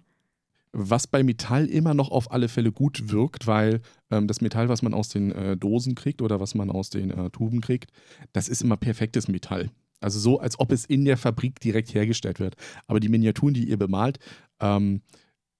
Was 0.71 1.05
bei 1.05 1.21
Metall 1.21 1.67
immer 1.67 1.93
noch 1.93 2.09
auf 2.09 2.31
alle 2.31 2.49
Fälle 2.49 2.71
gut 2.71 3.11
wirkt, 3.11 3.45
weil 3.45 3.81
ähm, 4.09 4.25
das 4.25 4.41
Metall, 4.41 4.67
was 4.67 4.81
man 4.81 4.95
aus 4.95 5.09
den 5.09 5.31
äh, 5.31 5.55
Dosen 5.57 5.93
kriegt 5.93 6.23
oder 6.23 6.39
was 6.39 6.55
man 6.55 6.71
aus 6.71 6.89
den 6.89 7.11
äh, 7.11 7.29
Tuben 7.29 7.61
kriegt, 7.61 7.91
das 8.33 8.49
ist 8.49 8.63
immer 8.63 8.77
perfektes 8.77 9.27
Metall. 9.27 9.69
Also 9.99 10.19
so, 10.19 10.39
als 10.39 10.59
ob 10.59 10.71
es 10.71 10.85
in 10.85 11.05
der 11.05 11.17
Fabrik 11.17 11.59
direkt 11.59 11.93
hergestellt 11.93 12.39
wird. 12.39 12.55
Aber 12.87 12.99
die 12.99 13.09
Miniaturen, 13.09 13.53
die 13.53 13.67
ihr 13.67 13.77
bemalt, 13.77 14.19
ähm, 14.59 15.01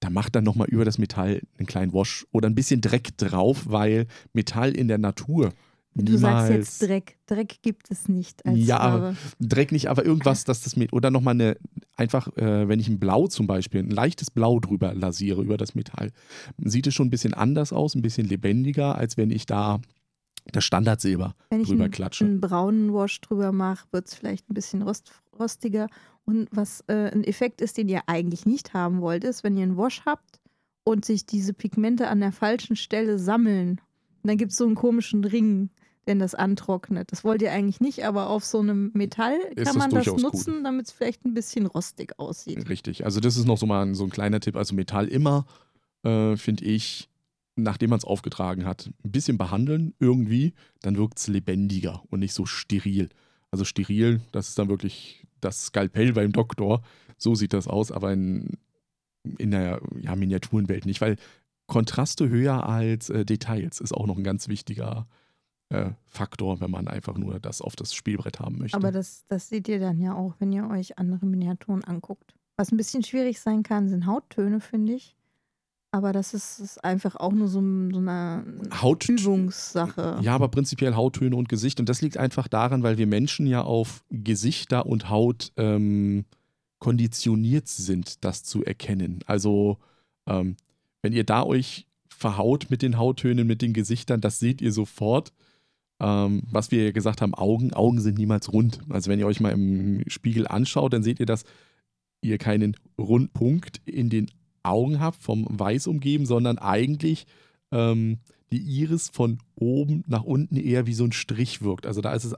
da 0.00 0.10
macht 0.10 0.36
dann 0.36 0.44
nochmal 0.44 0.68
über 0.68 0.84
das 0.84 0.98
Metall 0.98 1.42
einen 1.58 1.66
kleinen 1.66 1.92
Wash 1.92 2.24
oder 2.30 2.48
ein 2.48 2.54
bisschen 2.54 2.80
Dreck 2.80 3.16
drauf, 3.16 3.64
weil 3.66 4.06
Metall 4.32 4.76
in 4.76 4.88
der 4.88 4.98
Natur 4.98 5.52
Du 5.94 6.16
sagst 6.16 6.50
jetzt 6.52 6.82
Dreck. 6.82 7.18
Dreck 7.26 7.56
gibt 7.62 7.90
es 7.90 8.08
nicht 8.08 8.46
als 8.46 8.56
Ja, 8.58 8.78
Farbe. 8.78 9.16
Dreck 9.40 9.72
nicht, 9.72 9.88
aber 9.88 10.04
irgendwas, 10.04 10.44
dass 10.44 10.62
das 10.62 10.76
mit. 10.76 10.92
Oder 10.92 11.10
nochmal 11.10 11.34
eine, 11.34 11.56
einfach, 11.96 12.28
äh, 12.36 12.68
wenn 12.68 12.78
ich 12.78 12.88
ein 12.88 13.00
Blau 13.00 13.26
zum 13.26 13.46
Beispiel, 13.48 13.82
ein 13.82 13.90
leichtes 13.90 14.30
Blau 14.30 14.60
drüber 14.60 14.94
lasiere, 14.94 15.42
über 15.42 15.56
das 15.56 15.74
Metall, 15.74 16.12
sieht 16.58 16.86
es 16.86 16.94
schon 16.94 17.08
ein 17.08 17.10
bisschen 17.10 17.34
anders 17.34 17.72
aus, 17.72 17.94
ein 17.96 18.02
bisschen 18.02 18.28
lebendiger, 18.28 18.94
als 18.96 19.16
wenn 19.16 19.30
ich 19.30 19.46
da 19.46 19.80
das 20.52 20.64
Standardsilber 20.64 21.34
Wenn 21.50 21.62
drüber 21.62 21.86
ich 21.86 21.92
klatsche. 21.92 22.24
Wenn 22.24 22.28
ich 22.28 22.32
einen 22.32 22.40
braunen 22.40 22.94
Wash 22.94 23.20
drüber 23.20 23.52
mache, 23.52 23.86
wird 23.92 24.06
es 24.06 24.14
vielleicht 24.14 24.48
ein 24.50 24.54
bisschen 24.54 24.82
rost, 24.82 25.12
rostiger. 25.38 25.88
Und 26.24 26.48
was 26.50 26.84
äh, 26.88 27.10
ein 27.10 27.24
Effekt 27.24 27.60
ist, 27.60 27.78
den 27.78 27.88
ihr 27.88 28.02
eigentlich 28.06 28.46
nicht 28.46 28.74
haben 28.74 29.00
wollt, 29.00 29.24
ist, 29.24 29.44
wenn 29.44 29.56
ihr 29.56 29.62
einen 29.62 29.76
Wash 29.76 30.02
habt 30.04 30.40
und 30.84 31.04
sich 31.04 31.26
diese 31.26 31.52
Pigmente 31.52 32.08
an 32.08 32.20
der 32.20 32.32
falschen 32.32 32.76
Stelle 32.76 33.18
sammeln. 33.18 33.80
Und 34.22 34.28
dann 34.28 34.36
gibt 34.36 34.52
es 34.52 34.58
so 34.58 34.66
einen 34.66 34.74
komischen 34.74 35.24
Ring, 35.24 35.70
den 36.08 36.18
das 36.18 36.34
antrocknet. 36.34 37.12
Das 37.12 37.22
wollt 37.22 37.42
ihr 37.42 37.52
eigentlich 37.52 37.80
nicht, 37.80 38.04
aber 38.04 38.30
auf 38.30 38.44
so 38.44 38.60
einem 38.60 38.90
Metall 38.94 39.38
kann 39.56 39.76
man 39.76 39.90
das 39.90 40.06
nutzen, 40.06 40.64
damit 40.64 40.86
es 40.86 40.92
vielleicht 40.92 41.24
ein 41.24 41.34
bisschen 41.34 41.66
rostig 41.66 42.18
aussieht. 42.18 42.68
Richtig. 42.68 43.04
Also 43.04 43.20
das 43.20 43.36
ist 43.36 43.46
noch 43.46 43.58
so 43.58 43.66
mal 43.66 43.82
ein, 43.82 43.94
so 43.94 44.04
ein 44.04 44.10
kleiner 44.10 44.40
Tipp. 44.40 44.56
Also 44.56 44.74
Metall 44.74 45.06
immer, 45.06 45.46
äh, 46.02 46.36
finde 46.36 46.64
ich, 46.64 47.08
nachdem 47.58 47.90
man 47.90 47.98
es 47.98 48.04
aufgetragen 48.04 48.64
hat, 48.64 48.90
ein 49.04 49.10
bisschen 49.10 49.38
behandeln 49.38 49.94
irgendwie, 49.98 50.54
dann 50.82 50.96
wirkt 50.96 51.18
es 51.18 51.28
lebendiger 51.28 52.02
und 52.10 52.20
nicht 52.20 52.34
so 52.34 52.46
steril. 52.46 53.08
Also 53.50 53.64
steril, 53.64 54.20
das 54.32 54.48
ist 54.48 54.58
dann 54.58 54.68
wirklich 54.68 55.26
das 55.40 55.66
Skalpell 55.66 56.12
beim 56.12 56.32
Doktor. 56.32 56.82
So 57.16 57.34
sieht 57.34 57.52
das 57.52 57.66
aus, 57.66 57.90
aber 57.90 58.12
in, 58.12 58.58
in 59.38 59.50
der 59.50 59.80
ja, 60.00 60.14
Miniaturenwelt 60.14 60.86
nicht, 60.86 61.00
weil 61.00 61.16
Kontraste 61.66 62.28
höher 62.28 62.66
als 62.66 63.10
äh, 63.10 63.24
Details 63.24 63.80
ist 63.80 63.92
auch 63.92 64.06
noch 64.06 64.16
ein 64.16 64.24
ganz 64.24 64.48
wichtiger 64.48 65.06
äh, 65.70 65.90
Faktor, 66.06 66.60
wenn 66.60 66.70
man 66.70 66.88
einfach 66.88 67.18
nur 67.18 67.40
das 67.40 67.60
auf 67.60 67.76
das 67.76 67.92
Spielbrett 67.92 68.40
haben 68.40 68.58
möchte. 68.58 68.76
Aber 68.76 68.92
das, 68.92 69.24
das 69.26 69.48
seht 69.48 69.68
ihr 69.68 69.80
dann 69.80 70.00
ja 70.00 70.14
auch, 70.14 70.34
wenn 70.38 70.52
ihr 70.52 70.68
euch 70.68 70.98
andere 70.98 71.26
Miniaturen 71.26 71.84
anguckt. 71.84 72.34
Was 72.56 72.72
ein 72.72 72.76
bisschen 72.76 73.02
schwierig 73.02 73.40
sein 73.40 73.62
kann, 73.62 73.88
sind 73.88 74.06
Hauttöne, 74.06 74.60
finde 74.60 74.94
ich. 74.94 75.17
Aber 75.90 76.12
das 76.12 76.34
ist, 76.34 76.58
ist 76.58 76.84
einfach 76.84 77.16
auch 77.16 77.32
nur 77.32 77.48
so, 77.48 77.60
so 77.60 77.98
eine 77.98 78.44
Haut 78.82 79.08
Übungssache. 79.08 80.18
Ja, 80.20 80.34
aber 80.34 80.48
prinzipiell 80.48 80.94
Hauttöne 80.94 81.34
und 81.34 81.48
Gesicht. 81.48 81.80
Und 81.80 81.88
das 81.88 82.02
liegt 82.02 82.18
einfach 82.18 82.46
daran, 82.46 82.82
weil 82.82 82.98
wir 82.98 83.06
Menschen 83.06 83.46
ja 83.46 83.62
auf 83.62 84.04
Gesichter 84.10 84.84
und 84.84 85.08
Haut 85.08 85.52
ähm, 85.56 86.26
konditioniert 86.78 87.68
sind, 87.68 88.22
das 88.24 88.44
zu 88.44 88.64
erkennen. 88.64 89.20
Also, 89.26 89.78
ähm, 90.26 90.56
wenn 91.00 91.14
ihr 91.14 91.24
da 91.24 91.42
euch 91.42 91.86
verhaut 92.08 92.66
mit 92.68 92.82
den 92.82 92.98
Hauttönen, 92.98 93.46
mit 93.46 93.62
den 93.62 93.72
Gesichtern, 93.72 94.20
das 94.20 94.38
seht 94.38 94.60
ihr 94.60 94.72
sofort. 94.72 95.32
Ähm, 96.00 96.42
was 96.50 96.70
wir 96.70 96.84
ja 96.84 96.90
gesagt 96.90 97.22
haben, 97.22 97.34
Augen, 97.34 97.72
Augen 97.72 98.00
sind 98.00 98.18
niemals 98.18 98.52
rund. 98.52 98.80
Also 98.90 99.10
wenn 99.10 99.18
ihr 99.18 99.26
euch 99.26 99.40
mal 99.40 99.52
im 99.52 100.04
Spiegel 100.08 100.46
anschaut, 100.46 100.92
dann 100.92 101.02
seht 101.02 101.18
ihr, 101.18 101.26
dass 101.26 101.44
ihr 102.20 102.38
keinen 102.38 102.76
Rundpunkt 102.98 103.80
in 103.86 104.10
den 104.10 104.30
Augen 104.68 105.00
habt, 105.00 105.22
vom 105.22 105.46
Weiß 105.50 105.86
umgeben, 105.86 106.26
sondern 106.26 106.58
eigentlich 106.58 107.26
ähm, 107.72 108.18
die 108.52 108.58
Iris 108.60 109.08
von 109.10 109.38
oben 109.56 110.04
nach 110.06 110.22
unten 110.24 110.56
eher 110.56 110.86
wie 110.86 110.94
so 110.94 111.04
ein 111.04 111.12
Strich 111.12 111.62
wirkt. 111.62 111.86
Also 111.86 112.00
da 112.00 112.12
ist 112.14 112.24
es 112.24 112.34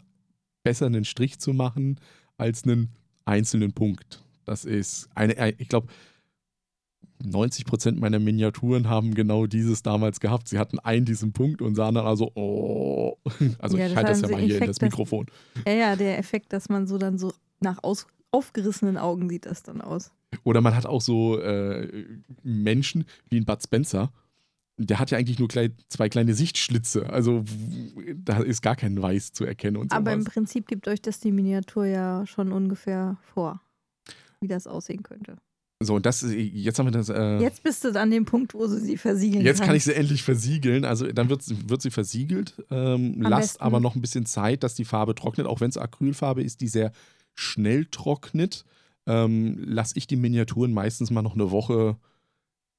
besser, 0.62 0.86
einen 0.86 1.04
Strich 1.04 1.38
zu 1.38 1.52
machen, 1.52 1.98
als 2.36 2.64
einen 2.64 2.88
einzelnen 3.24 3.72
Punkt. 3.72 4.22
Das 4.44 4.64
ist 4.64 5.08
eine, 5.14 5.54
ich 5.58 5.68
glaube, 5.68 5.88
90 7.22 7.66
Prozent 7.66 8.00
meiner 8.00 8.18
Miniaturen 8.18 8.88
haben 8.88 9.14
genau 9.14 9.46
dieses 9.46 9.82
damals 9.82 10.20
gehabt. 10.20 10.48
Sie 10.48 10.58
hatten 10.58 10.78
einen 10.78 11.04
diesen 11.04 11.32
Punkt 11.32 11.60
und 11.60 11.74
sahen 11.74 11.94
dann 11.94 12.06
also, 12.06 12.32
oh. 12.34 13.16
Also 13.58 13.76
Ja, 13.76 13.86
ich 13.88 13.94
halte 13.96 14.10
das 14.12 14.22
ja 14.22 14.28
haben 14.28 14.32
mal 14.32 14.40
sie 14.40 14.46
hier 14.46 14.56
in 14.56 14.62
Effekt, 14.62 14.68
das 14.70 14.78
dass- 14.78 14.86
Mikrofon. 14.90 15.26
Ja, 15.66 15.72
ja, 15.74 15.96
der 15.96 16.18
Effekt, 16.18 16.52
dass 16.52 16.68
man 16.70 16.86
so 16.86 16.96
dann 16.96 17.18
so 17.18 17.32
nach 17.60 17.82
aus, 17.84 18.06
aufgerissenen 18.30 18.96
Augen 18.96 19.28
sieht 19.28 19.46
das 19.46 19.62
dann 19.62 19.80
aus. 19.80 20.10
Oder 20.44 20.60
man 20.60 20.74
hat 20.76 20.86
auch 20.86 21.00
so 21.00 21.38
äh, 21.40 22.04
Menschen 22.42 23.04
wie 23.28 23.38
ein 23.38 23.44
Bud 23.44 23.62
Spencer. 23.62 24.12
Der 24.78 24.98
hat 24.98 25.10
ja 25.10 25.18
eigentlich 25.18 25.38
nur 25.38 25.48
klei 25.48 25.70
zwei 25.88 26.08
kleine 26.08 26.32
Sichtschlitze. 26.34 27.10
Also 27.10 27.44
da 28.14 28.38
ist 28.40 28.62
gar 28.62 28.76
kein 28.76 29.00
Weiß 29.02 29.32
zu 29.32 29.44
erkennen 29.44 29.76
und 29.76 29.92
Aber 29.92 30.12
im 30.12 30.20
sowas. 30.20 30.32
Prinzip 30.32 30.66
gibt 30.68 30.88
euch 30.88 31.02
das 31.02 31.20
die 31.20 31.32
Miniatur 31.32 31.84
ja 31.86 32.24
schon 32.26 32.50
ungefähr 32.52 33.18
vor, 33.34 33.60
wie 34.40 34.48
das 34.48 34.66
aussehen 34.66 35.02
könnte. 35.02 35.36
So, 35.82 35.94
und 35.94 36.04
das, 36.06 36.22
jetzt 36.30 36.78
haben 36.78 36.86
wir 36.86 36.92
das. 36.92 37.08
Äh, 37.08 37.38
Jetzt 37.38 37.62
bist 37.62 37.84
du 37.84 37.98
an 37.98 38.10
dem 38.10 38.26
Punkt, 38.26 38.52
wo 38.54 38.66
du 38.66 38.78
sie 38.78 38.98
versiegeln 38.98 39.44
Jetzt 39.44 39.58
kannst. 39.58 39.66
kann 39.66 39.76
ich 39.76 39.84
sie 39.84 39.94
endlich 39.94 40.22
versiegeln. 40.22 40.84
Also 40.84 41.06
dann 41.10 41.30
wird, 41.30 41.42
sie- 41.42 41.70
wird 41.70 41.80
sie 41.82 41.90
versiegelt. 41.90 42.54
Ähm, 42.70 43.16
lasst 43.22 43.54
besten- 43.54 43.62
aber 43.64 43.80
noch 43.80 43.94
ein 43.96 44.02
bisschen 44.02 44.26
Zeit, 44.26 44.62
dass 44.62 44.74
die 44.74 44.84
Farbe 44.84 45.14
trocknet. 45.14 45.46
Auch 45.46 45.60
wenn 45.60 45.70
es 45.70 45.78
Acrylfarbe 45.78 46.42
ist, 46.42 46.60
die 46.60 46.68
sehr 46.68 46.92
schnell 47.40 47.86
trocknet, 47.86 48.64
ähm, 49.06 49.56
lasse 49.64 49.94
ich 49.96 50.06
die 50.06 50.16
Miniaturen 50.16 50.72
meistens 50.72 51.10
mal 51.10 51.22
noch 51.22 51.34
eine 51.34 51.50
Woche 51.50 51.96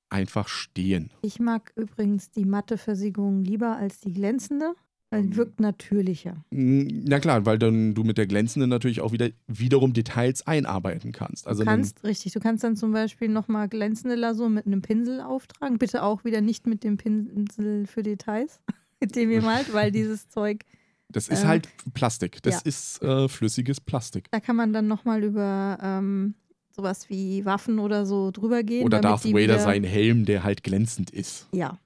einfach 0.09 0.47
stehen. 0.47 1.09
Ich 1.21 1.39
mag 1.39 1.71
übrigens 1.75 2.31
die 2.31 2.45
matte 2.45 2.77
Versiegelung 2.77 3.43
lieber 3.43 3.77
als 3.77 4.01
die 4.01 4.13
glänzende, 4.13 4.73
weil 5.09 5.21
Ähm, 5.21 5.35
wirkt 5.35 5.59
natürlicher. 5.59 6.43
Na 6.51 7.19
klar, 7.19 7.45
weil 7.45 7.57
dann 7.57 7.93
du 7.95 8.03
mit 8.03 8.17
der 8.17 8.27
glänzenden 8.27 8.69
natürlich 8.69 9.01
auch 9.01 9.11
wieder 9.13 9.29
wiederum 9.47 9.93
Details 9.93 10.45
einarbeiten 10.45 11.11
kannst. 11.11 11.47
Also 11.47 11.63
Du 11.63 11.69
kannst, 11.69 12.03
richtig, 12.03 12.33
du 12.33 12.39
kannst 12.39 12.63
dann 12.63 12.75
zum 12.75 12.91
Beispiel 12.91 13.29
nochmal 13.29 13.67
glänzende 13.67 14.15
Lasur 14.15 14.49
mit 14.49 14.65
einem 14.65 14.81
Pinsel 14.81 15.21
auftragen. 15.21 15.77
Bitte 15.77 16.03
auch 16.03 16.23
wieder 16.23 16.41
nicht 16.41 16.67
mit 16.67 16.83
dem 16.83 16.97
Pinsel 16.97 17.87
für 17.87 18.03
Details, 18.03 18.59
mit 18.99 19.15
dem 19.15 19.31
ihr 19.31 19.41
malt, 19.41 19.73
weil 19.73 19.91
dieses 19.91 20.29
Zeug, 20.29 20.65
das 21.11 21.27
ist 21.27 21.43
äh, 21.43 21.47
halt 21.47 21.69
Plastik. 21.93 22.41
Das 22.43 22.55
ja. 22.55 22.61
ist 22.65 23.01
äh, 23.01 23.27
flüssiges 23.27 23.79
Plastik. 23.81 24.29
da 24.31 24.39
kann 24.39 24.55
man 24.55 24.73
dann 24.73 24.87
nochmal 24.87 25.23
über 25.23 25.77
ähm, 25.81 26.35
sowas 26.71 27.09
wie 27.09 27.45
Waffen 27.45 27.79
oder 27.79 28.05
so 28.05 28.31
drüber 28.31 28.63
gehen. 28.63 28.85
Oder 28.85 29.01
Darth 29.01 29.25
Vader 29.25 29.37
wieder- 29.37 29.59
sein 29.59 29.83
Helm, 29.83 30.25
der 30.25 30.43
halt 30.43 30.63
glänzend 30.63 31.09
ist. 31.11 31.47
Ja. 31.53 31.77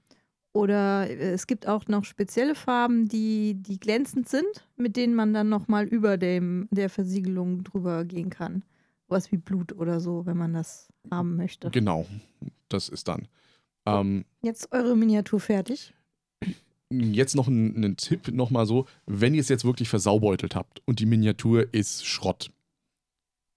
Oder 0.52 1.10
äh, 1.10 1.32
es 1.32 1.46
gibt 1.46 1.66
auch 1.68 1.86
noch 1.88 2.04
spezielle 2.04 2.54
Farben, 2.54 3.08
die, 3.08 3.54
die 3.54 3.78
glänzend 3.78 4.28
sind, 4.28 4.66
mit 4.76 4.96
denen 4.96 5.14
man 5.14 5.34
dann 5.34 5.48
nochmal 5.48 5.84
über 5.84 6.16
dem, 6.16 6.68
der 6.70 6.88
Versiegelung 6.88 7.62
drüber 7.62 8.04
gehen 8.04 8.30
kann. 8.30 8.62
Was 9.08 9.30
wie 9.30 9.36
Blut 9.36 9.72
oder 9.72 10.00
so, 10.00 10.26
wenn 10.26 10.36
man 10.36 10.52
das 10.54 10.88
haben 11.10 11.36
möchte. 11.36 11.70
Genau, 11.70 12.06
das 12.68 12.88
ist 12.88 13.06
dann. 13.06 13.28
Ähm, 13.86 14.24
Jetzt 14.42 14.72
eure 14.72 14.96
Miniatur 14.96 15.38
fertig. 15.38 15.94
Jetzt 16.92 17.34
noch 17.34 17.48
ein, 17.48 17.84
ein 17.84 17.96
Tipp, 17.96 18.32
nochmal 18.32 18.66
so, 18.66 18.86
wenn 19.06 19.34
ihr 19.34 19.40
es 19.40 19.48
jetzt 19.48 19.64
wirklich 19.64 19.88
versaubeutelt 19.88 20.54
habt 20.54 20.82
und 20.84 21.00
die 21.00 21.06
Miniatur 21.06 21.66
ist 21.72 22.06
Schrott. 22.06 22.50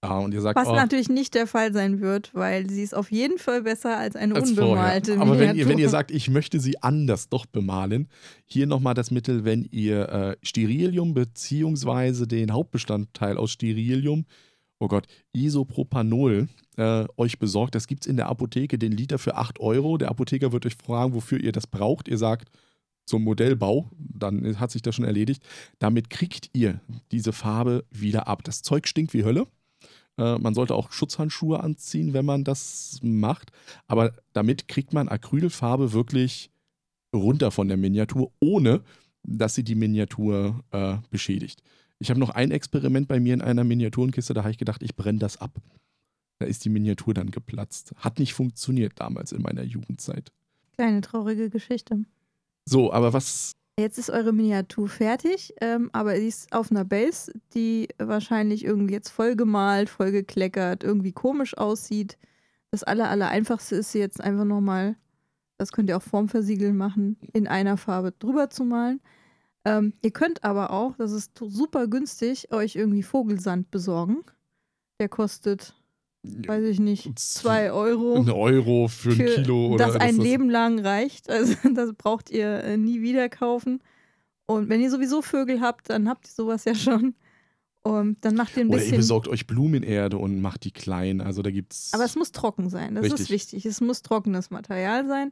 Ja, 0.04 0.18
und 0.20 0.34
ihr 0.34 0.42
sagt, 0.42 0.58
Was 0.58 0.68
oh, 0.68 0.76
natürlich 0.76 1.10
nicht 1.10 1.36
der 1.36 1.46
Fall 1.46 1.74
sein 1.74 2.00
wird, 2.00 2.34
weil 2.34 2.70
sie 2.70 2.84
ist 2.84 2.96
auf 2.96 3.12
jeden 3.12 3.38
Fall 3.38 3.64
besser 3.64 3.98
als 3.98 4.16
eine 4.16 4.34
als 4.34 4.52
vorher. 4.52 4.70
unbemalte 4.70 5.20
Aber 5.20 5.32
wenn 5.32 5.40
ihr, 5.40 5.48
Miniatur. 5.48 5.70
wenn 5.70 5.80
ihr 5.80 5.90
sagt, 5.90 6.12
ich 6.12 6.30
möchte 6.30 6.60
sie 6.62 6.82
anders 6.82 7.28
doch 7.28 7.46
bemalen, 7.46 8.08
hier 8.46 8.66
nochmal 8.66 8.94
das 8.94 9.12
Mittel, 9.12 9.44
wenn 9.44 9.68
ihr 9.72 10.10
äh, 10.10 10.36
Sterilium 10.42 11.14
beziehungsweise 11.14 12.28
den 12.28 12.54
Hauptbestandteil 12.54 13.38
aus 13.38 13.52
Sterilium, 13.52 14.26
oh 14.80 14.88
Gott, 14.88 15.06
Isopropanol, 15.34 16.48
äh, 16.78 17.06
euch 17.18 17.38
besorgt. 17.38 17.76
Das 17.76 17.86
gibt 17.86 18.06
es 18.06 18.08
in 18.10 18.16
der 18.16 18.28
Apotheke, 18.28 18.78
den 18.78 18.94
Liter 18.94 19.20
für 19.20 19.36
8 19.36 19.60
Euro. 19.60 19.98
Der 19.98 20.10
Apotheker 20.10 20.54
wird 20.54 20.66
euch 20.66 20.76
fragen, 20.76 21.14
wofür 21.14 21.42
ihr 21.42 21.52
das 21.52 21.68
braucht. 21.68 22.08
Ihr 22.08 22.18
sagt, 22.18 22.50
zum 23.10 23.24
Modellbau, 23.24 23.90
dann 23.98 24.60
hat 24.60 24.72
sich 24.72 24.82
das 24.82 24.96
schon 24.96 25.04
erledigt. 25.04 25.44
Damit 25.80 26.10
kriegt 26.10 26.50
ihr 26.54 26.80
diese 27.12 27.34
Farbe 27.34 27.84
wieder 27.92 28.28
ab. 28.28 28.44
Das 28.44 28.62
Zeug 28.62 28.88
stinkt 28.88 29.14
wie 29.14 29.26
Hölle. 29.26 29.48
Äh, 30.18 30.38
man 30.38 30.54
sollte 30.54 30.76
auch 30.76 30.92
Schutzhandschuhe 30.92 31.60
anziehen, 31.62 32.14
wenn 32.14 32.26
man 32.26 32.44
das 32.44 33.00
macht. 33.02 33.52
Aber 33.88 34.14
damit 34.34 34.68
kriegt 34.68 34.94
man 34.94 35.10
Acrylfarbe 35.10 35.92
wirklich 35.92 36.52
runter 37.14 37.50
von 37.50 37.68
der 37.68 37.78
Miniatur, 37.78 38.32
ohne 38.40 38.82
dass 39.24 39.56
sie 39.56 39.64
die 39.64 39.76
Miniatur 39.76 40.64
äh, 40.72 40.98
beschädigt. 41.10 41.64
Ich 41.98 42.12
habe 42.12 42.20
noch 42.20 42.30
ein 42.30 42.52
Experiment 42.52 43.08
bei 43.08 43.20
mir 43.20 43.34
in 43.34 43.42
einer 43.42 43.64
Miniaturenkiste, 43.64 44.34
da 44.34 44.42
habe 44.42 44.52
ich 44.52 44.58
gedacht, 44.58 44.84
ich 44.84 44.96
brenne 44.96 45.20
das 45.20 45.38
ab. 45.38 45.60
Da 46.38 46.46
ist 46.46 46.64
die 46.64 46.70
Miniatur 46.70 47.14
dann 47.14 47.32
geplatzt. 47.32 47.94
Hat 47.98 48.20
nicht 48.20 48.34
funktioniert 48.34 48.94
damals 48.96 49.34
in 49.34 49.42
meiner 49.42 49.64
Jugendzeit. 49.64 50.32
Kleine 50.76 51.02
traurige 51.02 51.50
Geschichte. 51.50 52.06
So, 52.70 52.94
aber 52.94 53.14
was. 53.14 53.54
Jetzt 53.80 53.98
ist 53.98 54.12
eure 54.12 54.32
Miniatur 54.32 54.88
fertig, 54.90 55.54
ähm, 55.60 55.90
aber 55.92 56.16
sie 56.18 56.28
ist 56.28 56.54
auf 56.54 56.70
einer 56.70 56.86
Base, 56.86 57.32
die 57.56 57.88
wahrscheinlich 57.98 58.64
irgendwie 58.64 58.94
jetzt 58.94 59.10
voll 59.10 59.36
gemalt, 59.36 59.90
voll 59.90 60.12
gekleckert, 60.12 60.84
irgendwie 60.84 61.14
komisch 61.14 61.58
aussieht. 61.58 62.18
Das 62.72 62.84
aller, 62.84 63.10
aller 63.10 63.30
einfachste 63.30 63.78
ist 63.78 63.92
sie 63.92 64.00
jetzt 64.00 64.22
einfach 64.22 64.44
nochmal, 64.44 64.98
das 65.58 65.72
könnt 65.72 65.90
ihr 65.90 65.98
auch 65.98 66.04
vorm 66.04 66.28
Versiegeln 66.28 66.78
machen, 66.78 67.18
in 67.34 67.48
einer 67.48 67.78
Farbe 67.78 68.12
drüber 68.12 68.50
zu 68.50 68.66
malen. 68.66 69.02
Ähm, 69.66 69.94
ihr 70.02 70.12
könnt 70.12 70.44
aber 70.44 70.72
auch, 70.72 70.96
das 70.98 71.12
ist 71.12 71.32
super 71.38 71.88
günstig, 71.88 72.52
euch 72.52 72.76
irgendwie 72.76 73.04
Vogelsand 73.04 73.72
besorgen. 73.72 74.24
Der 75.00 75.10
kostet, 75.10 75.74
weiß 76.24 76.66
ich 76.66 76.80
nicht, 76.80 77.18
zwei 77.18 77.72
Euro 77.72 78.16
Ein 78.16 78.30
Euro 78.30 78.88
für 78.88 79.10
ein 79.10 79.16
für 79.16 79.26
Kilo 79.26 79.68
oder 79.74 79.88
das 79.88 79.96
ein 79.96 80.16
ist 80.18 80.22
Leben 80.22 80.50
lang 80.50 80.80
reicht. 80.80 81.30
Also 81.30 81.54
das 81.74 81.94
braucht 81.94 82.30
ihr 82.30 82.64
äh, 82.64 82.78
nie 82.78 83.02
wieder 83.02 83.30
kaufen. 83.30 83.82
Und 84.46 84.68
wenn 84.70 84.82
ihr 84.82 84.90
sowieso 84.90 85.22
Vögel 85.22 85.62
habt, 85.62 85.90
dann 85.90 86.10
habt 86.10 86.28
ihr 86.28 86.32
sowas 86.32 86.66
ja 86.66 86.76
schon. 86.76 87.16
Und 87.82 88.24
dann 88.26 88.36
macht 88.36 88.58
ihr 88.58 88.64
ein 88.64 88.68
Oder 88.68 88.78
ihr 88.78 88.82
bisschen. 88.82 88.98
besorgt 88.98 89.28
euch 89.28 89.48
Blumenerde 89.48 90.18
und 90.18 90.42
macht 90.42 90.66
die 90.66 90.72
klein. 90.72 91.22
Also 91.22 91.42
da 91.42 91.52
gibt's. 91.52 91.94
Aber 91.94 92.04
es 92.04 92.16
muss 92.16 92.32
trocken 92.32 92.70
sein. 92.70 92.96
Das 92.96 93.06
ist 93.06 93.14
Richtig. 93.14 93.30
wichtig. 93.30 93.66
Es 93.66 93.80
muss 93.80 94.02
trockenes 94.02 94.50
Material 94.50 95.08
sein. 95.08 95.32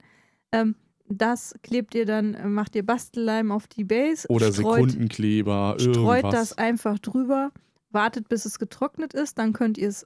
Ähm, 0.52 0.76
das 1.10 1.56
klebt 1.64 1.96
ihr 1.96 2.06
dann, 2.06 2.34
äh, 2.34 2.48
macht 2.48 2.76
ihr 2.76 2.86
Bastelleim 2.86 3.52
auf 3.52 3.68
die 3.68 3.84
Base. 3.84 4.28
oder 4.30 4.52
streut, 4.54 4.76
Sekundenkleber, 4.76 5.76
streut 5.80 5.96
irgendwas. 5.96 6.34
das 6.34 6.58
einfach 6.58 7.00
drüber, 7.00 7.52
wartet, 7.92 8.30
bis 8.30 8.46
es 8.46 8.60
getrocknet 8.60 9.14
ist. 9.14 9.38
Dann 9.38 9.52
könnt 9.54 9.78
ihr 9.78 9.90
es 9.90 10.06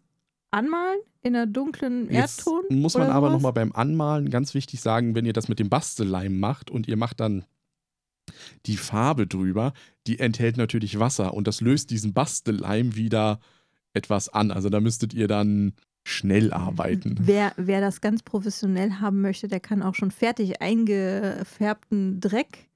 anmalen 0.52 1.00
in 1.22 1.36
einer 1.36 1.48
dunklen 1.48 2.10
Jetzt 2.10 2.40
Erdton. 2.40 2.64
muss 2.70 2.96
man 2.96 3.10
aber 3.10 3.30
nochmal 3.30 3.54
beim 3.54 3.72
Anmalen 3.72 4.30
ganz 4.30 4.54
wichtig 4.54 4.82
sagen, 4.82 5.16
wenn 5.16 5.26
ihr 5.26 5.34
das 5.34 5.48
mit 5.48 5.60
dem 5.60 5.70
Bastelleim 5.70 6.40
macht 6.40 6.70
und 6.70 6.88
ihr 6.88 6.98
macht 6.98 7.20
dann 7.20 7.46
die 8.66 8.78
Farbe 8.78 9.28
drüber, 9.28 9.74
die 10.08 10.20
enthält 10.20 10.58
natürlich 10.58 11.00
Wasser 11.00 11.34
und 11.34 11.48
das 11.48 11.62
löst 11.62 11.90
diesen 11.90 12.14
Bastelleim 12.14 12.96
wieder 12.96 13.40
etwas 13.94 14.30
an. 14.30 14.52
Also 14.52 14.70
da 14.70 14.80
müsstet 14.80 15.14
ihr 15.14 15.28
dann 15.28 15.74
schnell 16.04 16.52
arbeiten. 16.52 17.16
Wer, 17.22 17.54
wer 17.58 17.82
das 17.82 18.02
ganz 18.02 18.24
professionell 18.24 18.94
haben 18.94 19.22
möchte, 19.22 19.48
der 19.48 19.60
kann 19.60 19.84
auch 19.84 19.96
schon 19.96 20.12
fertig 20.12 20.62
eingefärbten 20.62 22.20
Dreck 22.20 22.71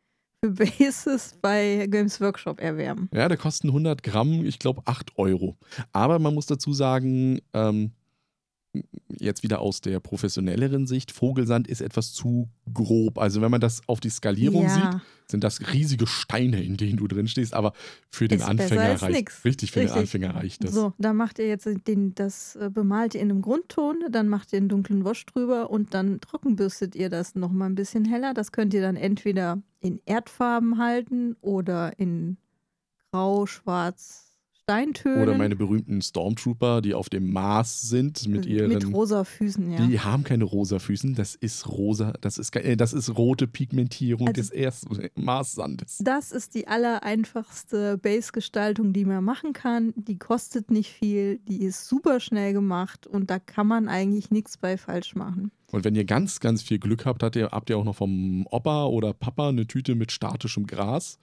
für 0.54 0.66
Bases 0.66 1.38
bei 1.42 1.88
Games 1.90 2.20
Workshop 2.22 2.60
erwärmen. 2.62 3.10
Ja, 3.14 3.28
der 3.28 3.38
kosten 3.38 3.70
100 3.70 4.04
Gramm, 4.04 4.46
ich 4.46 4.60
glaube 4.60 4.82
8 4.86 5.18
Euro. 5.18 5.58
Aber 5.92 6.20
man 6.20 6.34
muss 6.34 6.46
dazu 6.46 6.74
sagen, 6.74 7.40
ähm, 7.54 7.92
jetzt 9.10 9.44
wieder 9.44 9.60
aus 9.60 9.82
der 9.82 10.00
professionelleren 10.00 10.88
Sicht, 10.88 11.12
Vogelsand 11.12 11.68
ist 11.68 11.82
etwas 11.82 12.14
zu 12.14 12.50
grob. 12.74 13.18
Also 13.18 13.42
wenn 13.42 13.52
man 13.52 13.62
das 13.62 13.82
auf 13.88 14.00
die 14.00 14.10
Skalierung 14.10 14.64
Ja. 14.64 14.70
sieht, 14.70 15.02
sind 15.32 15.44
das 15.44 15.74
riesige 15.74 16.06
Steine, 16.06 16.62
in 16.64 16.78
denen 16.78 16.98
du 16.98 17.08
drin 17.08 17.28
stehst, 17.28 17.54
aber 17.54 17.74
für 18.12 18.28
den 18.28 18.40
Ist 18.40 18.46
Anfänger 18.46 19.02
reicht 19.02 19.16
nix. 19.18 19.44
richtig 19.46 19.72
für 19.72 19.80
den 19.80 19.86
Richtig. 19.88 20.02
Anfänger 20.02 20.36
reicht 20.36 20.64
das. 20.64 20.74
So, 20.74 20.94
da 21.00 21.14
macht 21.14 21.40
ihr 21.40 21.48
jetzt 21.48 21.68
den, 21.88 22.14
das 22.14 22.56
äh, 22.58 22.70
bemalt 22.72 23.16
ihr 23.16 23.22
in 23.22 23.32
einem 23.32 23.42
Grundton, 23.42 23.98
dann 24.12 24.28
macht 24.30 24.54
ihr 24.54 24.58
einen 24.58 24.70
dunklen 24.70 25.04
Wasch 25.04 25.26
drüber 25.26 25.70
und 25.72 25.94
dann 25.94 26.20
trockenbürstet 26.22 26.96
ihr 26.96 27.10
das 27.10 27.34
nochmal 27.36 27.70
ein 27.70 27.76
bisschen 27.76 28.06
heller. 28.06 28.34
Das 28.36 28.52
könnt 28.52 28.74
ihr 28.76 28.82
dann 28.82 28.96
entweder 28.96 29.62
in 29.80 30.00
Erdfarben 30.06 30.78
halten 30.78 31.36
oder 31.42 31.98
in 32.00 32.38
Grau, 33.12 33.46
Schwarz, 33.46 34.25
Steintönen. 34.76 35.22
Oder 35.22 35.38
meine 35.38 35.56
berühmten 35.56 36.02
Stormtrooper, 36.02 36.82
die 36.82 36.96
auf 36.96 37.08
dem 37.08 37.32
Mars 37.32 37.82
sind 37.82 38.28
mit 38.28 38.48
ihren 38.48 38.70
Mit 38.70 38.92
rosa 38.92 39.24
Füßen, 39.24 39.72
ja. 39.72 39.86
Die 39.86 40.00
haben 40.00 40.24
keine 40.24 40.44
rosa 40.44 40.80
Füßen, 40.80 41.14
das 41.14 41.36
ist 41.36 41.70
rosa, 41.70 42.14
das 42.22 42.40
ist, 42.40 42.56
äh, 42.56 42.76
das 42.76 42.92
ist 42.92 43.16
rote 43.16 43.46
Pigmentierung 43.46 44.28
Also- 44.30 44.42
des 44.42 44.50
ersten 44.50 45.08
Marssandes. 45.14 46.00
Das 46.04 46.32
ist 46.32 46.56
die 46.56 46.68
allereinfachste 46.68 48.00
Base-Gestaltung, 48.00 48.92
die 48.92 49.06
man 49.06 49.24
machen 49.24 49.54
kann. 49.54 49.94
Die 49.96 50.18
kostet 50.18 50.72
nicht 50.72 50.92
viel, 50.92 51.38
die 51.48 51.62
ist 51.62 51.88
super 51.88 52.20
schnell 52.20 52.54
gemacht 52.54 53.06
und 53.06 53.30
da 53.30 53.38
kann 53.38 53.68
man 53.68 53.88
eigentlich 53.88 54.32
nichts 54.32 54.58
bei 54.58 54.78
falsch 54.80 55.14
machen. 55.14 55.52
Und 55.74 55.84
wenn 55.86 55.94
ihr 55.94 56.06
ganz, 56.06 56.40
ganz 56.40 56.64
viel 56.64 56.80
Glück 56.80 57.06
habt, 57.06 57.22
habt 57.22 57.36
ihr, 57.36 57.50
habt 57.52 57.70
ihr 57.70 57.78
auch 57.78 57.84
noch 57.84 57.96
vom 57.96 58.48
Opa 58.50 58.86
oder 58.86 59.14
Papa 59.14 59.50
eine 59.50 59.68
Tüte 59.68 59.94
mit 59.94 60.12
statischem 60.12 60.66
Gras, 60.66 61.20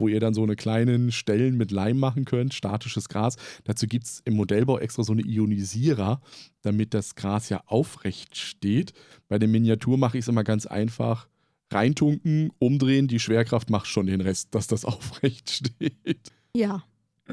wo 0.00 0.08
ihr 0.08 0.18
dann 0.18 0.34
so 0.34 0.42
eine 0.42 0.56
kleinen 0.56 1.12
Stellen 1.12 1.56
mit 1.56 1.70
Leim 1.70 1.98
machen 1.98 2.24
könnt, 2.24 2.54
statisches 2.54 3.08
Gras. 3.08 3.36
Dazu 3.64 3.86
gibt 3.86 4.06
es 4.06 4.20
im 4.24 4.34
Modellbau 4.34 4.78
extra 4.78 5.04
so 5.04 5.12
eine 5.12 5.22
Ionisierer, 5.22 6.20
damit 6.62 6.94
das 6.94 7.14
Gras 7.14 7.48
ja 7.50 7.62
aufrecht 7.66 8.36
steht. 8.36 8.92
Bei 9.28 9.38
der 9.38 9.48
Miniatur 9.48 9.96
mache 9.98 10.18
ich 10.18 10.24
es 10.24 10.28
immer 10.28 10.42
ganz 10.44 10.66
einfach. 10.66 11.28
Reintunken, 11.72 12.50
umdrehen, 12.58 13.06
die 13.06 13.20
Schwerkraft 13.20 13.70
macht 13.70 13.86
schon 13.86 14.06
den 14.06 14.20
Rest, 14.20 14.54
dass 14.54 14.66
das 14.66 14.84
aufrecht 14.86 15.50
steht. 15.50 16.32
Ja. 16.56 16.82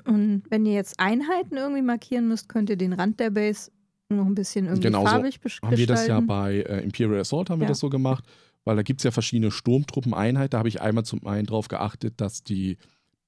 Und 0.05 0.43
wenn 0.49 0.65
ihr 0.67 0.73
jetzt 0.73 0.99
Einheiten 0.99 1.57
irgendwie 1.57 1.81
markieren 1.81 2.27
müsst, 2.27 2.47
könnt 2.49 2.69
ihr 2.69 2.75
den 2.77 2.93
Rand 2.93 3.19
der 3.19 3.31
Base 3.31 3.71
noch 4.09 4.25
ein 4.27 4.35
bisschen 4.35 4.65
irgendwie 4.65 4.83
Genauso 4.87 5.07
farbig 5.07 5.39
besch- 5.43 5.61
haben 5.63 5.75
wir 5.75 5.87
das 5.87 6.07
ja 6.07 6.19
bei 6.21 6.61
äh, 6.61 6.83
Imperial 6.83 7.19
Assault 7.19 7.49
haben 7.49 7.59
wir 7.59 7.65
Ja. 7.65 7.69
das 7.69 7.79
so 7.79 7.89
gemacht, 7.89 8.23
weil 8.67 8.75
da 8.75 8.83
gibt 8.83 8.99
es 8.99 9.05
ja 9.05 9.11
verschiedene 9.11 9.49
Sturmtruppeneinheiten. 9.49 10.49
Da 10.49 10.57
habe 10.57 10.67
ich 10.67 10.81
einmal 10.81 11.05
zum 11.05 11.25
einen 11.25 11.45
darauf 11.45 11.69
geachtet, 11.69 12.15
dass 12.19 12.43
die 12.43 12.77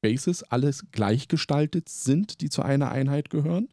Bases 0.01 0.43
alles 0.43 0.87
gleich 0.91 1.29
gestaltet 1.29 1.87
sind, 1.87 2.41
die 2.41 2.49
zu 2.49 2.61
einer 2.61 2.91
Einheit 2.91 3.29
gehören. 3.29 3.69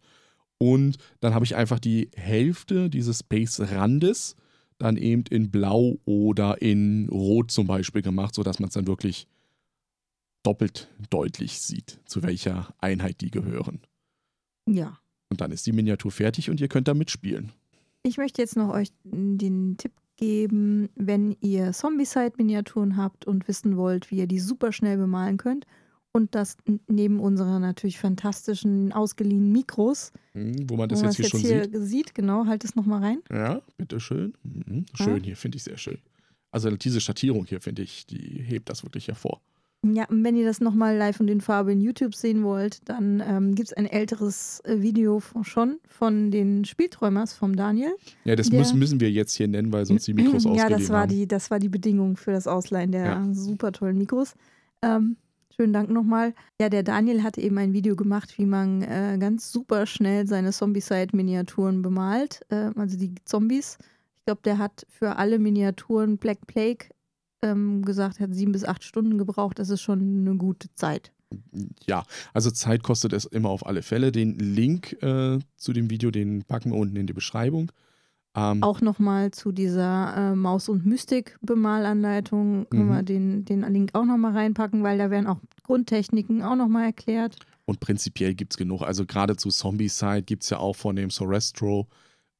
Und 0.58 0.96
dann 1.18 1.34
habe 1.34 1.44
ich 1.44 1.56
einfach 1.56 1.80
die 1.80 2.08
Hälfte 2.14 2.88
dieses 2.88 3.24
Base-Randes 3.24 4.36
dann 4.78 4.96
eben 4.96 5.24
in 5.28 5.50
Blau 5.50 5.98
oder 6.04 6.62
in 6.62 7.08
Rot 7.08 7.50
zum 7.50 7.66
Beispiel 7.66 8.02
gemacht, 8.02 8.36
sodass 8.36 8.60
man 8.60 8.68
es 8.68 8.74
dann 8.74 8.86
wirklich 8.86 9.26
doppelt 10.44 10.88
deutlich 11.10 11.60
sieht, 11.60 11.98
zu 12.04 12.22
welcher 12.22 12.74
Einheit 12.78 13.20
die 13.22 13.32
gehören. 13.32 13.80
Ja. 14.68 15.00
Und 15.30 15.40
dann 15.40 15.50
ist 15.50 15.66
die 15.66 15.72
Miniatur 15.72 16.12
fertig 16.12 16.48
und 16.48 16.60
ihr 16.60 16.68
könnt 16.68 16.86
damit 16.86 17.10
spielen. 17.10 17.50
Ich 18.04 18.18
möchte 18.18 18.40
jetzt 18.40 18.56
noch 18.56 18.72
euch 18.72 18.92
den 19.02 19.76
Tipp 19.78 19.90
geben, 20.16 20.88
wenn 20.94 21.36
ihr 21.40 21.72
Zombie-Side-Miniaturen 21.72 22.96
habt 22.96 23.26
und 23.26 23.48
wissen 23.48 23.76
wollt, 23.76 24.10
wie 24.10 24.16
ihr 24.16 24.26
die 24.26 24.40
super 24.40 24.72
schnell 24.72 24.96
bemalen 24.96 25.36
könnt 25.36 25.66
und 26.12 26.34
das 26.34 26.56
neben 26.88 27.20
unserer 27.20 27.58
natürlich 27.58 27.98
fantastischen 27.98 28.92
ausgeliehenen 28.92 29.52
Mikros, 29.52 30.12
Hm, 30.32 30.68
Wo 30.70 30.76
man 30.76 30.88
das 30.88 31.00
wo 31.02 31.06
jetzt 31.06 31.16
hier 31.16 31.24
jetzt 31.24 31.30
schon 31.32 31.40
hier 31.40 31.64
sieht. 31.64 31.82
sieht, 31.88 32.14
genau, 32.14 32.46
halt 32.46 32.64
es 32.64 32.74
nochmal 32.74 33.02
rein. 33.02 33.18
Ja, 33.30 33.60
bitteschön. 33.78 34.34
Mhm. 34.42 34.86
Schön 34.94 35.22
hier, 35.22 35.36
finde 35.36 35.56
ich 35.56 35.64
sehr 35.64 35.76
schön. 35.78 35.98
Also 36.50 36.70
diese 36.70 37.00
Schattierung 37.00 37.44
hier, 37.44 37.60
finde 37.60 37.82
ich, 37.82 38.06
die 38.06 38.42
hebt 38.42 38.70
das 38.70 38.82
wirklich 38.82 39.08
hervor. 39.08 39.40
Ja, 39.94 40.04
und 40.08 40.24
wenn 40.24 40.36
ihr 40.36 40.44
das 40.46 40.60
nochmal 40.60 40.96
live 40.96 41.20
und 41.20 41.28
in 41.28 41.40
Farbe 41.40 41.72
in 41.72 41.80
YouTube 41.80 42.14
sehen 42.14 42.42
wollt, 42.44 42.88
dann 42.88 43.22
ähm, 43.26 43.54
gibt 43.54 43.68
es 43.68 43.72
ein 43.74 43.86
älteres 43.86 44.60
äh, 44.64 44.80
Video 44.82 45.20
von, 45.20 45.44
schon 45.44 45.78
von 45.88 46.30
den 46.30 46.64
Spielträumers 46.64 47.32
vom 47.34 47.54
Daniel. 47.56 47.94
Ja, 48.24 48.36
das 48.36 48.48
Der- 48.50 48.58
müssen, 48.58 48.78
müssen 48.78 49.00
wir 49.00 49.10
jetzt 49.10 49.34
hier 49.34 49.48
nennen, 49.48 49.72
weil 49.72 49.84
sonst 49.86 50.06
die 50.06 50.14
Mikros 50.14 50.44
Ja, 50.44 50.50
ausgeliehen 50.50 50.78
das 50.80 50.90
war, 50.90 51.00
haben. 51.02 51.10
die, 51.10 51.26
das 51.28 51.50
war 51.50 51.58
die 51.58 51.68
Bedingung 51.68 52.16
für 52.16 52.32
das 52.32 52.46
Ausleihen 52.46 52.92
der 52.92 53.04
Ja. 53.04 53.28
super 53.32 53.72
tollen 53.72 53.98
Mikros. 53.98 54.34
Ähm, 54.82 55.16
schönen 55.54 55.72
Dank 55.72 55.90
nochmal. 55.90 56.34
Ja, 56.60 56.68
der 56.68 56.82
Daniel 56.82 57.22
hatte 57.22 57.40
eben 57.40 57.56
ein 57.58 57.72
Video 57.72 57.96
gemacht, 57.96 58.36
wie 58.38 58.46
man 58.46 58.82
äh, 58.82 59.16
ganz 59.18 59.50
super 59.52 59.86
schnell 59.86 60.26
seine 60.26 60.52
Zombie-Side-Miniaturen 60.52 61.82
bemalt. 61.82 62.40
Äh, 62.48 62.70
also 62.76 62.96
die 62.98 63.14
Zombies. 63.24 63.78
Ich 64.18 64.24
glaube, 64.26 64.40
der 64.44 64.58
hat 64.58 64.86
für 64.88 65.16
alle 65.16 65.38
Miniaturen 65.38 66.18
Black 66.18 66.46
Plague 66.46 66.88
ähm, 67.42 67.82
gesagt, 67.82 68.20
hat 68.20 68.34
sieben 68.34 68.52
bis 68.52 68.64
acht 68.64 68.84
Stunden 68.84 69.18
gebraucht. 69.18 69.58
Das 69.58 69.70
ist 69.70 69.82
schon 69.82 70.00
eine 70.26 70.36
gute 70.36 70.72
Zeit. 70.74 71.12
Ja, 71.86 72.04
also 72.34 72.50
Zeit 72.50 72.82
kostet 72.82 73.12
es 73.12 73.24
immer 73.24 73.48
auf 73.50 73.66
alle 73.66 73.82
Fälle. 73.82 74.12
Den 74.12 74.38
Link 74.38 74.92
äh, 75.02 75.38
zu 75.56 75.72
dem 75.72 75.90
Video, 75.90 76.10
den 76.10 76.44
packen 76.44 76.70
wir 76.70 76.78
unten 76.78 76.96
in 76.96 77.06
die 77.06 77.12
Beschreibung. 77.12 77.72
Ähm, 78.36 78.62
Auch 78.62 78.80
nochmal 78.80 79.30
zu 79.32 79.50
dieser 79.50 80.14
äh, 80.32 80.36
Maus- 80.36 80.68
und 80.68 80.84
Mystik-Bemalanleitung 80.86 82.66
können 82.70 82.86
Mhm. 82.86 82.90
wir 82.92 83.02
den, 83.02 83.44
den 83.44 83.62
Link 83.72 83.90
auch 83.94 84.04
nochmal 84.04 84.32
reinpacken, 84.32 84.82
weil 84.82 84.98
da 84.98 85.10
werden 85.10 85.26
auch 85.26 85.40
Grundtechniken 85.64 86.42
auch 86.42 86.56
nochmal 86.56 86.84
erklärt. 86.86 87.38
Und 87.64 87.80
prinzipiell 87.80 88.34
gibt 88.34 88.52
es 88.52 88.56
genug. 88.56 88.82
Also 88.82 89.04
gerade 89.06 89.36
zu 89.36 89.48
Zombie-Side 89.48 90.22
gibt 90.22 90.44
es 90.44 90.50
ja 90.50 90.58
auch 90.58 90.76
von 90.76 90.94
dem 90.96 91.10
Sorestro 91.10 91.88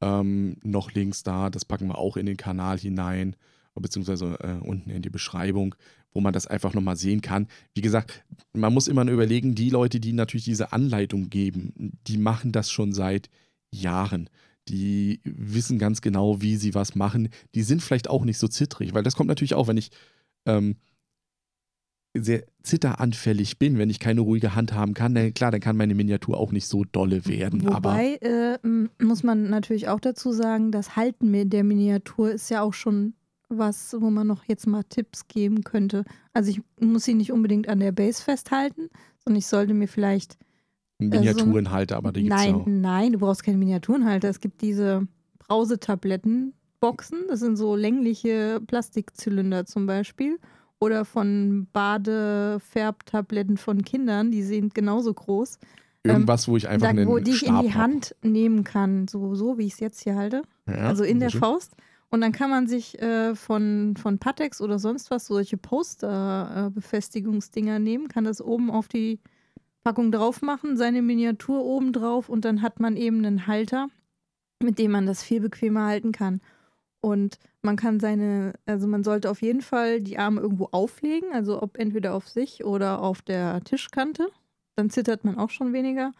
ähm, 0.01 0.57
noch 0.63 0.93
Links 0.93 1.23
da. 1.23 1.51
Das 1.51 1.65
packen 1.65 1.89
wir 1.89 1.99
auch 1.99 2.17
in 2.17 2.27
den 2.27 2.37
Kanal 2.37 2.79
hinein, 2.79 3.35
beziehungsweise 3.81 4.39
äh, 4.41 4.67
unten 4.67 4.91
in 4.91 5.03
die 5.03 5.11
Beschreibung, 5.11 5.75
wo 6.13 6.21
man 6.21 6.33
das 6.33 6.47
einfach 6.47 6.75
nochmal 6.75 6.97
sehen 6.97 7.21
kann. 7.21 7.47
Wie 7.75 7.83
gesagt, 7.83 8.25
man 8.53 8.73
muss 8.73 8.89
immer 8.89 9.05
nur 9.05 9.15
überlegen, 9.15 9.55
die 9.55 9.71
Leute, 9.71 10.01
die 10.01 10.13
natürlich 10.13 10.45
diese 10.45 10.73
Anleitung 10.73 11.31
geben, 11.31 11.99
die 12.07 12.19
machen 12.19 12.53
das 12.53 12.71
schon 12.71 12.93
seit 12.93 13.29
Jahren. 13.71 14.31
Die 14.69 15.21
wissen 15.25 15.79
ganz 15.79 16.01
genau, 16.01 16.43
wie 16.43 16.57
sie 16.57 16.75
was 16.75 16.95
machen. 16.95 17.29
Die 17.55 17.63
sind 17.63 17.83
vielleicht 17.83 18.09
auch 18.09 18.25
nicht 18.25 18.39
so 18.39 18.49
zittrig, 18.49 18.95
weil 18.95 19.03
das 19.03 19.15
kommt 19.15 19.29
natürlich 19.29 19.55
auch, 19.55 19.69
wenn 19.69 19.77
ich 19.77 19.91
ähm, 20.47 20.77
sehr 22.15 22.45
zitteranfällig 22.63 23.59
bin, 23.59 23.79
wenn 23.79 23.91
ich 23.91 24.01
keine 24.01 24.23
ruhige 24.23 24.55
Hand 24.55 24.73
haben 24.73 24.95
kann, 24.95 25.15
dann, 25.15 25.35
klar, 25.35 25.51
dann 25.51 25.61
kann 25.61 25.77
meine 25.77 25.95
Miniatur 25.95 26.37
auch 26.39 26.53
nicht 26.53 26.67
so 26.67 26.85
dolle 26.85 27.27
werden. 27.27 27.67
aber 27.69 27.91
Wobei 27.91 28.15
äh, 28.17 28.59
muss 29.03 29.23
man 29.23 29.51
natürlich 29.51 29.89
auch 29.89 30.01
dazu 30.01 30.33
sagen, 30.33 30.73
das 30.73 30.97
Halten 30.97 31.51
der 31.51 31.65
Miniatur 31.65 32.33
ist 32.33 32.51
ja 32.51 32.63
auch 32.63 32.75
schon 32.75 33.15
was, 33.49 33.95
wo 33.99 34.11
man 34.11 34.27
noch 34.27 34.45
jetzt 34.45 34.67
mal 34.67 34.83
Tipps 34.85 35.29
geben 35.29 35.63
könnte. 35.63 36.05
Also 36.33 36.51
ich 36.51 36.61
muss 36.81 37.05
sie 37.05 37.15
nicht 37.15 37.33
unbedingt 37.33 37.69
an 37.69 37.81
der 37.81 37.93
Base 37.93 38.23
festhalten, 38.23 38.89
sondern 39.25 39.39
ich 39.39 39.47
sollte 39.47 39.75
mir 39.75 39.89
vielleicht 39.89 40.37
Miniaturenhalter, 40.99 41.97
aber 41.97 42.13
die 42.13 42.23
gibt 42.23 42.35
es 42.35 42.41
nein, 42.41 42.55
ja 42.55 42.57
auch. 42.57 42.67
nein, 42.67 43.13
du 43.13 43.19
brauchst 43.19 43.45
keine 43.45 43.59
Miniaturenhalter. 43.59 44.29
Es 44.29 44.41
gibt 44.41 44.63
diese 44.63 45.07
Brausetablettenboxen. 45.39 47.25
Das 47.29 47.41
sind 47.41 47.57
so 47.57 47.77
längliche 47.77 48.61
Plastikzylinder 48.67 49.67
zum 49.67 49.87
Beispiel. 49.87 50.39
Oder 50.79 51.05
von 51.05 51.69
Badefärbtabletten 51.73 53.57
von 53.57 53.83
Kindern. 53.83 54.31
Die 54.31 54.43
sind 54.43 54.75
genauso 54.75 55.13
groß. 55.13 55.59
Irgendwas, 56.03 56.49
wo 56.49 56.57
ich 56.57 56.69
einfach 56.69 56.87
Da, 56.87 56.91
einen 56.91 57.09
wo 57.09 57.19
die 57.19 57.33
ich 57.33 57.47
in 57.47 57.61
die 57.61 57.75
Hand 57.75 58.15
nehmen 58.23 58.65
kann. 58.65 59.09
So, 59.09 59.35
so 59.35 59.59
wie 59.59 59.67
ich 59.67 59.75
es 59.75 59.81
jetzt 59.81 60.03
hier 60.03 60.17
halte. 60.17 60.43
hab. 60.67 60.77
Ja, 60.77 60.87
also 60.89 61.05
in 61.05 61.21
der 61.21 61.31
schön. 61.31 61.41
Faust. 61.41 61.75
Und 62.11 62.21
dann 62.21 62.33
kann 62.33 62.51
man 62.51 62.67
sich 62.67 63.01
äh, 63.03 63.35
von, 63.35 63.97
von 63.97 64.19
Patex 64.19 64.61
oder 64.61 64.79
sonst 64.79 65.11
was 65.11 65.27
solche 65.27 65.57
Poster-Befestigungsdinger 65.57 67.79
nehmen, 67.79 68.09
kann 68.09 68.25
das 68.25 68.41
oben 68.41 68.71
auf 68.71 68.89
die 68.89 69.21
Packung 69.83 70.13
drauf 70.13 70.43
machen, 70.43 70.77
seine 70.77 71.01
Miniatur 71.03 71.65
oben 71.65 71.93
drauf 71.93 72.29
und 72.29 72.45
dann 72.45 72.63
hat 72.63 72.81
man 72.81 72.97
eben 72.97 73.25
einen 73.25 73.47
Halter, 73.47 73.89
mit 74.63 74.79
dem 74.79 74.91
man 74.91 75.07
das 75.07 75.23
viel 75.23 75.41
bequemer 75.41 75.87
halten 75.87 76.13
kann. 76.13 76.41
Und 77.01 77.39
man 77.63 77.77
kann 77.77 78.01
seine, 78.01 78.55
also 78.65 78.89
man 78.89 79.05
sollte 79.05 79.31
auf 79.31 79.43
jeden 79.43 79.61
Fall 79.61 80.01
die 80.01 80.19
Arme 80.19 80.41
irgendwo 80.41 80.69
auflegen, 80.73 81.31
also 81.33 81.63
ob 81.63 81.79
entweder 81.79 82.15
auf 82.15 82.27
sich 82.29 82.65
oder 82.65 83.01
auf 83.01 83.23
der 83.23 83.63
Tischkante. 83.63 84.29
Dann 84.75 84.91
zittert 84.91 85.25
man 85.25 85.39
auch 85.39 85.51
schon 85.51 85.73
weniger. 85.73 86.13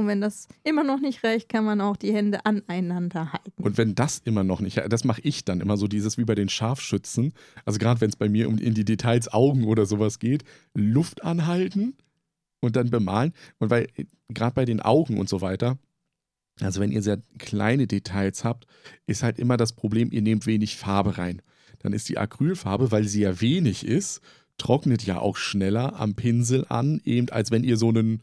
Und 0.00 0.06
wenn 0.06 0.22
das 0.22 0.48
immer 0.64 0.82
noch 0.82 0.98
nicht 0.98 1.22
reicht, 1.24 1.50
kann 1.50 1.66
man 1.66 1.82
auch 1.82 1.94
die 1.94 2.14
Hände 2.14 2.46
aneinander 2.46 3.34
halten. 3.34 3.62
Und 3.62 3.76
wenn 3.76 3.94
das 3.94 4.22
immer 4.24 4.42
noch 4.44 4.62
nicht, 4.62 4.80
das 4.88 5.04
mache 5.04 5.20
ich 5.20 5.44
dann 5.44 5.60
immer 5.60 5.76
so 5.76 5.88
dieses 5.88 6.16
wie 6.16 6.24
bei 6.24 6.34
den 6.34 6.48
Scharfschützen. 6.48 7.34
Also 7.66 7.78
gerade 7.78 8.00
wenn 8.00 8.08
es 8.08 8.16
bei 8.16 8.30
mir 8.30 8.48
um 8.48 8.56
in 8.56 8.72
die 8.72 8.86
Details 8.86 9.30
Augen 9.30 9.64
oder 9.64 9.84
sowas 9.84 10.18
geht, 10.18 10.42
Luft 10.72 11.22
anhalten 11.22 11.98
und 12.60 12.76
dann 12.76 12.88
bemalen. 12.88 13.34
Und 13.58 13.68
weil 13.68 13.88
gerade 14.30 14.54
bei 14.54 14.64
den 14.64 14.80
Augen 14.80 15.18
und 15.18 15.28
so 15.28 15.42
weiter, 15.42 15.76
also 16.62 16.80
wenn 16.80 16.92
ihr 16.92 17.02
sehr 17.02 17.20
kleine 17.36 17.86
Details 17.86 18.42
habt, 18.42 18.66
ist 19.06 19.22
halt 19.22 19.38
immer 19.38 19.58
das 19.58 19.74
Problem, 19.74 20.10
ihr 20.12 20.22
nehmt 20.22 20.46
wenig 20.46 20.78
Farbe 20.78 21.18
rein. 21.18 21.42
Dann 21.80 21.92
ist 21.92 22.08
die 22.08 22.16
Acrylfarbe, 22.16 22.90
weil 22.90 23.04
sie 23.04 23.20
ja 23.20 23.42
wenig 23.42 23.86
ist, 23.86 24.22
trocknet 24.56 25.04
ja 25.04 25.18
auch 25.18 25.36
schneller 25.36 26.00
am 26.00 26.14
Pinsel 26.14 26.64
an, 26.70 27.02
eben 27.04 27.28
als 27.28 27.50
wenn 27.50 27.64
ihr 27.64 27.76
so 27.76 27.90
einen 27.90 28.22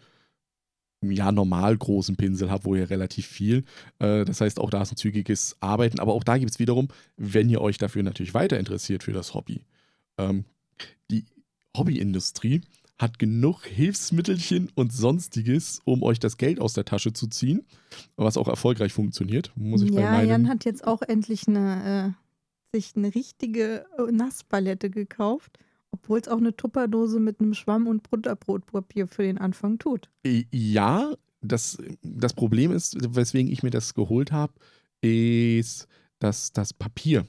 ja, 1.01 1.31
normal 1.31 1.77
großen 1.77 2.15
Pinsel 2.15 2.49
habt, 2.49 2.65
wo 2.65 2.75
ihr 2.75 2.89
relativ 2.89 3.27
viel. 3.27 3.63
Äh, 3.99 4.25
das 4.25 4.41
heißt, 4.41 4.59
auch 4.59 4.69
da 4.69 4.81
ist 4.81 4.91
ein 4.91 4.97
zügiges 4.97 5.57
Arbeiten. 5.59 5.99
Aber 5.99 6.13
auch 6.13 6.23
da 6.23 6.37
gibt 6.37 6.51
es 6.51 6.59
wiederum, 6.59 6.87
wenn 7.17 7.49
ihr 7.49 7.61
euch 7.61 7.77
dafür 7.77 8.03
natürlich 8.03 8.33
weiter 8.33 8.59
interessiert 8.59 9.03
für 9.03 9.13
das 9.13 9.33
Hobby. 9.33 9.63
Ähm, 10.17 10.45
die 11.11 11.25
Hobbyindustrie 11.75 12.61
hat 12.97 13.19
genug 13.19 13.65
Hilfsmittelchen 13.65 14.71
und 14.73 14.91
sonstiges, 14.91 15.81
um 15.85 16.01
euch 16.01 16.19
das 16.19 16.37
Geld 16.37 16.59
aus 16.59 16.73
der 16.73 16.85
Tasche 16.85 17.13
zu 17.13 17.27
ziehen, 17.27 17.65
was 18.15 18.37
auch 18.37 18.47
erfolgreich 18.47 18.91
funktioniert. 18.91 19.51
Muss 19.55 19.83
ich 19.83 19.91
ja, 19.91 20.01
bei 20.01 20.11
meinen, 20.11 20.29
Jan 20.29 20.49
hat 20.49 20.65
jetzt 20.65 20.85
auch 20.85 21.03
endlich 21.03 21.47
eine, 21.47 22.15
äh, 22.73 22.75
sich 22.75 22.95
eine 22.95 23.13
richtige 23.13 23.85
äh, 23.97 24.11
Nasspalette 24.11 24.89
gekauft, 24.89 25.59
obwohl 25.91 26.19
es 26.19 26.27
auch 26.27 26.38
eine 26.38 26.55
Tupperdose 26.55 27.19
mit 27.19 27.39
einem 27.39 27.53
Schwamm 27.53 27.88
und 27.88 28.09
Butterbrotpapier 28.09 29.07
für 29.07 29.23
den 29.23 29.38
Anfang 29.38 29.79
tut. 29.79 30.09
Äh, 30.23 30.45
Ja, 30.51 31.13
das, 31.41 31.77
das 32.01 32.33
Problem 32.33 32.71
ist, 32.71 32.97
weswegen 33.15 33.51
ich 33.51 33.63
mir 33.63 33.69
das 33.69 33.93
geholt 33.93 34.31
habe, 34.31 34.53
ist, 35.01 35.88
dass 36.19 36.51
das 36.51 36.73
Papier 36.73 37.25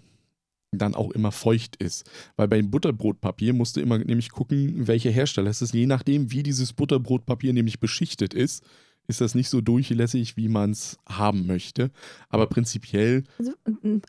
dann 0.71 0.95
auch 0.95 1.11
immer 1.13 1.33
feucht 1.33 1.77
ist. 1.77 2.11
Weil 2.37 2.49
beim 2.49 2.71
Butterbrotpapier 2.71 3.55
musst 3.55 3.77
du 3.77 3.81
immer 3.81 3.99
nämlich 3.99 4.31
gucken, 4.31 4.87
welcher 4.87 5.11
Hersteller 5.11 5.51
es 5.51 5.63
ist. 5.63 5.73
Je 5.75 5.87
nachdem, 5.87 6.31
wie 6.31 6.43
dieses 6.43 6.73
Butterbrotpapier 6.73 7.53
nämlich 7.53 7.81
beschichtet 7.81 8.35
ist, 8.35 8.63
ist 9.09 9.21
das 9.23 9.35
nicht 9.35 9.49
so 9.49 9.61
durchlässig, 9.63 10.37
wie 10.37 10.49
man 10.49 10.71
es 10.71 10.99
haben 11.09 11.47
möchte. 11.47 11.91
Aber 12.29 12.47
prinzipiell, 12.47 13.25
Also 13.39 13.53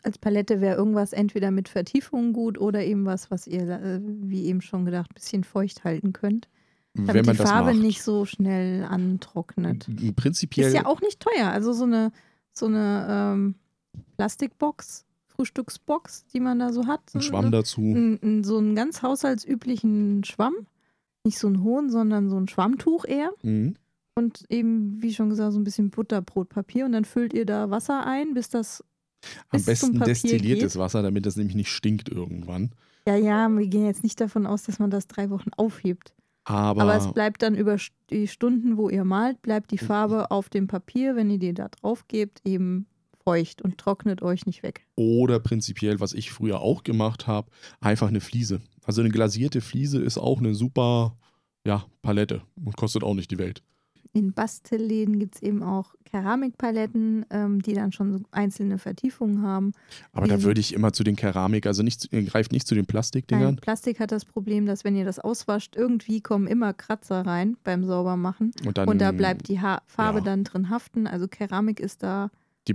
als 0.02 0.18
Palette 0.18 0.60
wäre 0.60 0.76
irgendwas 0.76 1.12
entweder 1.14 1.50
mit 1.50 1.68
Vertiefung 1.70 2.32
gut 2.34 2.58
oder 2.58 2.84
eben 2.84 3.06
was, 3.06 3.30
was 3.30 3.46
ihr, 3.46 3.68
äh, 3.68 4.00
wie 4.04 4.44
eben 4.44 4.60
schon 4.60 4.84
gedacht, 4.84 5.10
ein 5.10 5.14
bisschen 5.14 5.42
feucht 5.44 5.84
halten 5.84 6.12
könnt. 6.12 6.48
Damit 6.94 7.14
wenn 7.14 7.24
man 7.26 7.36
die 7.36 7.42
Farbe 7.42 7.72
macht, 7.72 7.82
nicht 7.82 8.02
so 8.02 8.26
schnell 8.26 8.84
antrocknet. 8.84 9.88
prinzipiell, 10.16 10.68
Ist 10.68 10.74
ja 10.74 10.86
auch 10.86 11.00
nicht 11.00 11.20
teuer. 11.20 11.48
Also 11.48 11.72
so 11.72 11.84
eine, 11.84 12.12
so 12.52 12.66
eine 12.66 13.06
ähm, 13.08 13.54
Plastikbox, 14.18 15.06
Frühstücksbox, 15.28 16.26
die 16.26 16.40
man 16.40 16.58
da 16.58 16.72
so 16.72 16.86
hat. 16.86 17.00
ein 17.14 17.20
so, 17.20 17.28
Schwamm 17.28 17.50
dazu. 17.50 17.80
ein, 17.80 18.18
ein, 18.22 18.44
so 18.44 18.58
einen 18.58 18.74
ganz 18.74 19.02
haushaltsüblichen 19.02 20.24
Schwamm. 20.24 20.54
Nicht 21.24 21.38
so 21.38 21.46
einen 21.46 21.62
hohen, 21.62 21.90
sondern 21.90 22.28
so 22.28 22.36
ein 22.36 22.48
Schwammtuch 22.48 23.04
eher. 23.06 23.30
Mhm. 23.42 23.76
Und 24.20 24.44
eben, 24.50 25.00
wie 25.02 25.14
schon 25.14 25.30
gesagt, 25.30 25.52
so 25.52 25.58
ein 25.58 25.64
bisschen 25.64 25.90
Butterbrotpapier. 25.90 26.84
Und 26.84 26.92
dann 26.92 27.04
füllt 27.04 27.32
ihr 27.32 27.46
da 27.46 27.70
Wasser 27.70 28.06
ein, 28.06 28.34
bis 28.34 28.48
das. 28.50 28.84
Am 29.48 29.62
bis 29.62 29.80
zum 29.80 29.98
besten 29.98 30.04
destilliertes 30.04 30.74
geht. 30.74 30.80
Wasser, 30.80 31.02
damit 31.02 31.26
das 31.26 31.36
nämlich 31.36 31.56
nicht 31.56 31.70
stinkt 31.70 32.08
irgendwann. 32.08 32.70
Ja, 33.06 33.16
ja, 33.16 33.48
wir 33.48 33.66
gehen 33.66 33.86
jetzt 33.86 34.02
nicht 34.02 34.20
davon 34.20 34.46
aus, 34.46 34.62
dass 34.62 34.78
man 34.78 34.90
das 34.90 35.06
drei 35.06 35.30
Wochen 35.30 35.50
aufhebt. 35.56 36.14
Aber, 36.44 36.82
Aber 36.82 36.96
es 36.96 37.12
bleibt 37.12 37.42
dann 37.42 37.54
über 37.54 37.76
die 38.10 38.28
Stunden, 38.28 38.76
wo 38.76 38.88
ihr 38.88 39.04
malt, 39.04 39.42
bleibt 39.42 39.70
die 39.72 39.82
Mhm. 39.82 39.86
Farbe 39.86 40.30
auf 40.30 40.48
dem 40.48 40.66
Papier, 40.66 41.16
wenn 41.16 41.30
ihr 41.30 41.38
die 41.38 41.52
da 41.52 41.68
drauf 41.68 42.08
gebt, 42.08 42.40
eben 42.46 42.86
feucht 43.24 43.62
und 43.62 43.78
trocknet 43.78 44.22
euch 44.22 44.46
nicht 44.46 44.62
weg. 44.62 44.86
Oder 44.96 45.38
prinzipiell, 45.38 46.00
was 46.00 46.14
ich 46.14 46.30
früher 46.30 46.60
auch 46.60 46.82
gemacht 46.82 47.26
habe, 47.26 47.50
einfach 47.80 48.08
eine 48.08 48.20
Fliese. 48.20 48.62
Also 48.84 49.02
eine 49.02 49.10
glasierte 49.10 49.60
Fliese 49.60 50.02
ist 50.02 50.18
auch 50.18 50.38
eine 50.38 50.54
super 50.54 51.16
ja, 51.66 51.84
Palette 52.02 52.42
und 52.64 52.76
kostet 52.76 53.04
auch 53.04 53.14
nicht 53.14 53.30
die 53.30 53.38
Welt. 53.38 53.62
In 54.12 54.32
Bastelläden 54.32 55.18
gibt 55.18 55.36
es 55.36 55.42
eben 55.42 55.62
auch 55.62 55.94
Keramikpaletten, 56.04 57.26
ähm, 57.30 57.62
die 57.62 57.74
dann 57.74 57.92
schon 57.92 58.12
so 58.12 58.24
einzelne 58.32 58.78
Vertiefungen 58.78 59.42
haben. 59.42 59.72
Aber 60.12 60.26
da 60.26 60.42
würde 60.42 60.60
ich 60.60 60.74
immer 60.74 60.92
zu 60.92 61.04
den 61.04 61.14
Keramik, 61.14 61.66
also 61.66 61.82
nicht, 61.82 62.12
ihr 62.12 62.24
greift 62.24 62.50
nicht 62.50 62.66
zu 62.66 62.74
den 62.74 62.82
Nein, 62.82 62.88
Plastikdingern. 62.88 63.56
Plastik 63.56 64.00
hat 64.00 64.10
das 64.10 64.24
Problem, 64.24 64.66
dass 64.66 64.82
wenn 64.82 64.96
ihr 64.96 65.04
das 65.04 65.20
auswascht, 65.20 65.76
irgendwie 65.76 66.20
kommen 66.20 66.48
immer 66.48 66.72
Kratzer 66.72 67.24
rein 67.24 67.56
beim 67.62 67.84
Saubermachen. 67.84 68.52
Und, 68.66 68.78
dann 68.78 68.88
und 68.88 68.98
da 69.00 69.12
bleibt 69.12 69.48
die 69.48 69.60
ha 69.60 69.82
Farbe 69.86 70.18
ja. 70.18 70.24
dann 70.24 70.44
drin 70.44 70.70
haften. 70.70 71.06
Also 71.06 71.28
Keramik 71.28 71.78
ist 71.78 72.02
da 72.02 72.30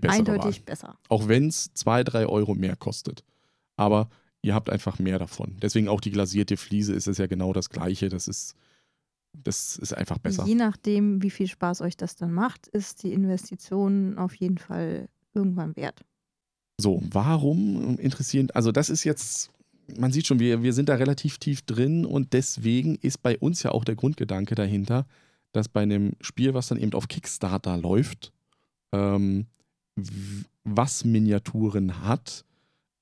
eindeutig 0.07 0.59
Wahl. 0.59 0.65
besser. 0.65 0.97
Auch 1.09 1.27
wenn 1.27 1.47
es 1.47 1.73
zwei, 1.73 2.03
drei 2.03 2.25
Euro 2.27 2.55
mehr 2.55 2.75
kostet. 2.75 3.23
Aber 3.75 4.09
ihr 4.41 4.53
habt 4.53 4.69
einfach 4.69 4.99
mehr 4.99 5.19
davon. 5.19 5.57
Deswegen 5.61 5.87
auch 5.87 5.99
die 5.99 6.11
glasierte 6.11 6.55
Fliese 6.55 6.93
ist 6.93 7.07
es 7.07 7.17
ja 7.17 7.27
genau 7.27 7.51
das 7.51 7.69
Gleiche. 7.69 8.09
Das 8.09 8.27
ist, 8.27 8.55
das 9.43 9.77
ist 9.77 9.93
einfach 9.93 10.17
besser. 10.17 10.45
Je 10.45 10.55
nachdem, 10.55 11.21
wie 11.21 11.29
viel 11.29 11.47
Spaß 11.47 11.81
euch 11.81 11.97
das 11.97 12.15
dann 12.15 12.33
macht, 12.33 12.67
ist 12.67 13.03
die 13.03 13.13
Investition 13.13 14.17
auf 14.17 14.35
jeden 14.35 14.57
Fall 14.57 15.07
irgendwann 15.33 15.75
wert. 15.75 16.03
So, 16.79 17.01
warum 17.11 17.97
interessieren, 17.99 18.49
also 18.51 18.71
das 18.71 18.89
ist 18.89 19.03
jetzt, 19.03 19.51
man 19.97 20.11
sieht 20.11 20.27
schon, 20.27 20.39
wir, 20.39 20.61
wir 20.63 20.73
sind 20.73 20.89
da 20.89 20.95
relativ 20.95 21.37
tief 21.37 21.61
drin 21.61 22.05
und 22.05 22.33
deswegen 22.33 22.95
ist 22.95 23.21
bei 23.23 23.37
uns 23.37 23.63
ja 23.63 23.71
auch 23.71 23.85
der 23.85 23.95
Grundgedanke 23.95 24.55
dahinter, 24.55 25.05
dass 25.51 25.69
bei 25.69 25.83
einem 25.83 26.13
Spiel, 26.19 26.53
was 26.53 26.67
dann 26.67 26.79
eben 26.79 26.93
auf 26.93 27.07
Kickstarter 27.07 27.77
läuft, 27.77 28.33
ähm, 28.91 29.45
was 30.65 31.05
Miniaturen 31.05 32.03
hat, 32.03 32.43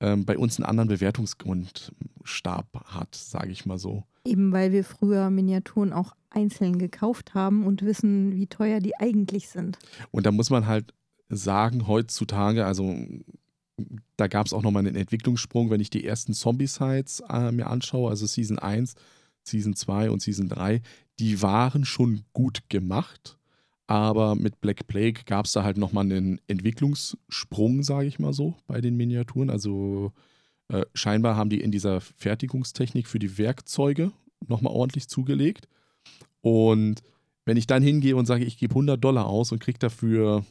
ähm, 0.04 0.26
bei 0.26 0.36
uns 0.36 0.58
einen 0.58 0.66
anderen 0.66 0.88
Bewertungsgrundstab 0.88 2.66
hat, 2.84 3.14
sage 3.14 3.50
ich 3.50 3.64
mal 3.64 3.78
so. 3.78 4.04
Eben 4.26 4.52
weil 4.52 4.70
wir 4.70 4.84
früher 4.84 5.30
Miniaturen 5.30 5.94
auch 5.94 6.14
einzeln 6.28 6.78
gekauft 6.78 7.32
haben 7.32 7.64
und 7.64 7.82
wissen, 7.82 8.34
wie 8.34 8.46
teuer 8.46 8.80
die 8.80 8.96
eigentlich 8.96 9.48
sind. 9.48 9.78
Und 10.10 10.26
da 10.26 10.32
muss 10.32 10.50
man 10.50 10.66
halt 10.66 10.92
sagen, 11.30 11.86
heutzutage, 11.86 12.66
also 12.66 12.94
da 14.16 14.26
gab 14.26 14.46
es 14.46 14.52
auch 14.52 14.62
nochmal 14.62 14.86
einen 14.86 14.96
Entwicklungssprung, 14.96 15.70
wenn 15.70 15.80
ich 15.80 15.90
die 15.90 16.04
ersten 16.04 16.34
Zombie-Sites 16.34 17.22
äh, 17.30 17.50
mir 17.50 17.68
anschaue, 17.68 18.10
also 18.10 18.26
Season 18.26 18.58
1, 18.58 18.94
Season 19.42 19.74
2 19.74 20.10
und 20.10 20.20
Season 20.20 20.48
3, 20.48 20.82
die 21.18 21.40
waren 21.40 21.84
schon 21.86 22.24
gut 22.34 22.68
gemacht, 22.68 23.38
aber 23.86 24.34
mit 24.34 24.60
Black 24.60 24.86
Plague 24.86 25.24
gab 25.26 25.46
es 25.46 25.52
da 25.52 25.62
halt 25.62 25.76
nochmal 25.76 26.04
einen 26.04 26.40
Entwicklungssprung, 26.46 27.82
sage 27.82 28.06
ich 28.06 28.18
mal 28.18 28.32
so, 28.32 28.54
bei 28.66 28.80
den 28.80 28.96
Miniaturen. 28.96 29.50
Also 29.50 30.12
äh, 30.68 30.84
scheinbar 30.94 31.36
haben 31.36 31.50
die 31.50 31.60
in 31.60 31.70
dieser 31.70 32.00
Fertigungstechnik 32.00 33.06
für 33.06 33.18
die 33.18 33.36
Werkzeuge 33.36 34.12
nochmal 34.46 34.72
ordentlich 34.72 35.08
zugelegt. 35.08 35.68
Und 36.40 37.02
wenn 37.44 37.56
ich 37.56 37.66
dann 37.66 37.82
hingehe 37.82 38.16
und 38.16 38.26
sage, 38.26 38.44
ich 38.44 38.56
gebe 38.56 38.72
100 38.72 39.02
Dollar 39.02 39.26
aus 39.26 39.52
und 39.52 39.58
kriege 39.58 39.78
dafür, 39.78 40.44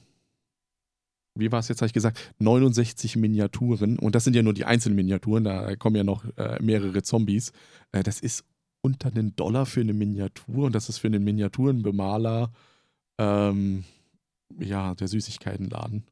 wie 1.35 1.51
war 1.51 1.59
es 1.59 1.67
jetzt, 1.67 1.81
habe 1.81 1.87
ich 1.87 1.93
gesagt, 1.93 2.33
69 2.39 3.15
Miniaturen. 3.15 3.97
Und 3.97 4.13
das 4.13 4.23
sind 4.23 4.35
ja 4.35 4.43
nur 4.43 4.53
die 4.53 4.65
einzelnen 4.65 4.95
Miniaturen, 4.95 5.43
da 5.43 5.75
kommen 5.75 5.95
ja 5.95 6.03
noch 6.03 6.25
äh, 6.37 6.61
mehrere 6.61 7.01
Zombies. 7.01 7.51
Äh, 7.91 8.03
das 8.03 8.19
ist 8.19 8.45
unter 8.81 9.09
einen 9.09 9.35
Dollar 9.35 9.65
für 9.65 9.81
eine 9.81 9.93
Miniatur 9.93 10.65
und 10.65 10.75
das 10.75 10.89
ist 10.89 10.99
für 10.99 11.07
einen 11.07 11.23
Miniaturenbemaler, 11.23 12.51
ähm, 13.17 13.83
ja, 14.59 14.95
der 14.95 15.07
Süßigkeitenladen. 15.07 16.03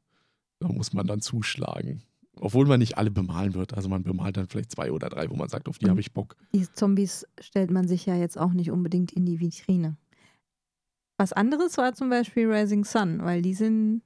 Da 0.60 0.68
muss 0.68 0.93
man 0.93 1.08
dann 1.08 1.22
zuschlagen. 1.22 2.04
Obwohl 2.39 2.66
man 2.66 2.80
nicht 2.80 2.97
alle 2.97 3.12
bemalen 3.12 3.54
wird. 3.54 3.74
Also 3.74 3.89
man 3.89 4.04
bemalt 4.04 4.38
dann 4.38 4.47
vielleicht 4.47 4.72
zwei 4.72 4.91
oder 4.91 5.10
drei, 5.10 5.30
wo 5.30 5.36
man 5.36 5.49
sagt, 5.49 5.68
auf 5.68 5.78
die 5.78 5.89
habe 5.89 5.99
ich 5.99 6.14
Bock. 6.14 6.38
Die 6.54 6.72
Zombies 6.72 7.28
stellt 7.39 7.72
man 7.72 7.88
sich 7.88 8.06
ja 8.06 8.16
jetzt 8.16 8.38
auch 8.38 8.54
nicht 8.54 8.72
unbedingt 8.72 9.12
in 9.12 9.26
die 9.26 9.39
Vitrine. 9.39 9.97
Was 11.18 11.34
anderes 11.34 11.78
war 11.78 11.93
zum 11.93 12.10
Beispiel 12.10 12.52
Rising 12.52 12.84
Sun, 12.84 13.24
weil 13.24 13.41
die 13.41 13.54
sind 13.54 14.02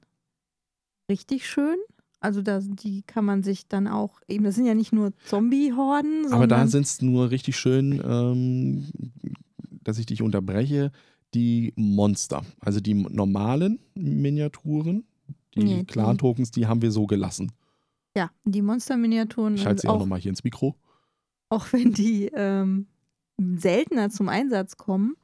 richtig 1.10 1.48
schön. 1.48 1.76
Also 2.20 2.42
da, 2.42 2.60
die 2.60 3.02
kann 3.02 3.24
man 3.24 3.42
sich 3.42 3.68
dann 3.68 3.86
auch, 3.86 4.20
eben, 4.26 4.44
das 4.44 4.56
sind 4.56 4.66
ja 4.66 4.74
nicht 4.74 4.92
nur 4.92 5.16
Zombie-Horden, 5.26 6.22
sondern 6.24 6.34
Aber 6.34 6.46
da 6.46 6.66
sind 6.66 6.84
es 6.84 7.00
nur 7.00 7.30
richtig 7.30 7.56
schön, 7.56 8.02
ähm, 8.04 8.88
dass 9.82 9.98
ich 9.98 10.06
dich 10.06 10.22
unterbreche, 10.22 10.92
die 11.34 11.72
Monster. 11.76 12.44
Also 12.60 12.80
die 12.80 12.94
normalen 12.94 13.78
Miniaturen, 13.94 15.04
die 15.54 15.64
Nee, 15.64 15.78
die- 15.80 15.84
Clan-Tokens, 15.86 16.50
die 16.50 16.66
haben 16.66 16.82
wir 16.82 16.90
so 16.92 17.06
gelassen. 17.06 17.52
ja, 18.16 18.30
die 18.44 18.62
Monster-Miniaturen, 18.62 19.54
Ich 19.56 19.66
halte 19.66 19.82
sie 19.82 19.88
auch 19.88 19.94
auch, 19.94 19.98
nochmal 20.00 20.20
hier 20.20 20.30
ins 20.30 20.44
Mikro. 20.44 20.74
auch 21.50 21.72
wenn 21.72 21.92
die 21.92 22.30
ähm, 22.34 22.86
seltener 23.38 24.08
zum 24.10 24.28
Einsatz 24.28 24.76
kommen, 24.78 25.16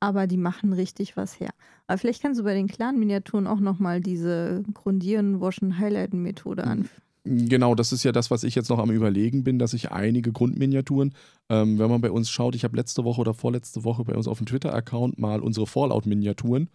aber 0.00 0.26
die 0.26 0.36
machen 0.36 0.72
richtig 0.74 1.16
was 1.16 1.40
her. 1.40 1.50
Aber 1.86 1.96
vielleicht 1.98 2.20
kannst 2.22 2.38
du 2.40 2.44
bei 2.44 2.52
den 2.54 2.66
Clan-Miniaturen 2.66 3.46
auch 3.46 3.60
nochmal 3.60 4.00
diese 4.00 4.62
Grundieren, 4.74 5.40
Waschen, 5.40 5.78
Highlighten-Methode 5.78 6.62
Mhm. 6.64 6.68
anführen. 6.70 7.02
Genau, 7.24 7.74
das 7.74 7.92
ist 7.92 8.04
ja 8.04 8.12
das, 8.12 8.30
was 8.30 8.44
ich 8.44 8.54
jetzt 8.54 8.68
noch 8.68 8.78
am 8.78 8.90
Überlegen 8.90 9.44
bin, 9.44 9.58
dass 9.58 9.72
ich 9.72 9.90
einige 9.90 10.30
Grundminiaturen, 10.30 11.14
ähm, 11.48 11.78
wenn 11.78 11.88
man 11.88 12.02
bei 12.02 12.10
uns 12.10 12.28
schaut, 12.28 12.54
ich 12.54 12.64
habe 12.64 12.76
letzte 12.76 13.02
Woche 13.04 13.22
oder 13.22 13.32
vorletzte 13.32 13.82
Woche 13.82 14.04
bei 14.04 14.14
uns 14.14 14.28
auf 14.28 14.38
dem 14.38 14.46
Twitter-Account 14.46 15.18
mal 15.18 15.40
unsere 15.40 15.66
Fallout-Miniaturen, 15.66 16.68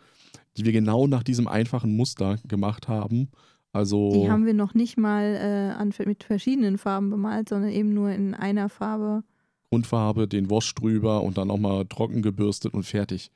die 0.58 0.66
wir 0.66 0.72
genau 0.72 1.06
nach 1.06 1.22
diesem 1.22 1.48
einfachen 1.48 1.96
Muster 1.96 2.38
gemacht 2.48 2.88
haben. 2.88 3.30
Also 3.74 4.12
Die 4.12 4.32
haben 4.32 4.48
wir 4.48 4.56
noch 4.56 4.74
nicht 4.74 4.98
mal 4.98 5.78
äh, 5.78 6.06
mit 6.06 6.24
verschiedenen 6.24 6.80
Farben 6.80 7.12
bemalt, 7.12 7.50
sondern 7.50 7.70
eben 7.70 7.94
nur 7.94 8.10
in 8.10 8.34
einer 8.34 8.70
Farbe. 8.70 9.24
Grundfarbe, 9.70 10.28
den 10.28 10.50
Wash 10.50 10.74
drüber 10.74 11.22
und 11.22 11.38
dann 11.38 11.50
nochmal 11.50 11.86
trocken 11.86 12.24
gebürstet 12.24 12.74
und 12.74 12.84
fertig. 12.84 13.30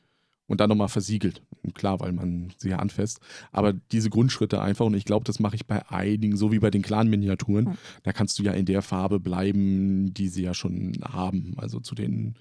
Und 0.47 0.59
dann 0.59 0.69
nochmal 0.69 0.89
versiegelt. 0.89 1.41
Klar, 1.73 1.99
weil 2.01 2.11
man 2.11 2.51
sie 2.57 2.69
ja 2.69 2.77
anfasst. 2.79 3.19
Aber 3.51 3.71
diese 3.73 4.09
Grundschritte 4.09 4.61
einfach, 4.61 4.85
und 4.85 4.93
ich 4.93 5.05
glaube, 5.05 5.23
das 5.23 5.39
mache 5.39 5.55
ich 5.55 5.65
bei 5.65 5.87
einigen, 5.89 6.35
so 6.35 6.51
wie 6.51 6.59
bei 6.59 6.69
den 6.69 6.81
Clan-Miniaturen, 6.81 7.77
da 8.03 8.11
kannst 8.11 8.37
du 8.39 8.43
ja 8.43 8.51
in 8.51 8.65
der 8.65 8.81
Farbe 8.81 9.19
bleiben, 9.21 10.13
die 10.13 10.27
sie 10.27 10.43
ja 10.43 10.53
schon 10.53 10.93
haben. 11.03 11.53
Also 11.57 11.79
zu 11.79 11.95
den 11.95 12.35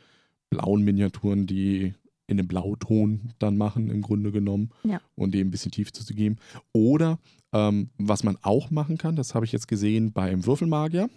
blauen 0.50 0.82
Miniaturen, 0.82 1.46
die 1.46 1.94
in 2.26 2.38
einem 2.38 2.48
Blauton 2.48 3.32
dann 3.38 3.57
machen, 3.57 3.88
im 3.90 4.03
Grunde 4.03 4.32
genommen, 4.32 4.70
Ja. 4.84 5.00
und 5.14 5.32
dem 5.34 5.48
ein 5.48 5.50
bisschen 5.50 5.70
Tiefe 5.72 5.92
zu 5.92 6.12
geben. 6.14 6.36
Oder 6.72 7.18
ähm, 7.53 7.90
was 7.98 8.24
man 8.24 8.36
auch 8.42 8.70
machen 8.70 8.98
kann, 8.98 9.16
das 9.16 9.34
habe 9.34 9.44
ich 9.44 9.53
jetzt 9.53 9.68
gesehen 9.68 10.12
beim 10.12 10.44
Würfelmagier, 10.44 11.09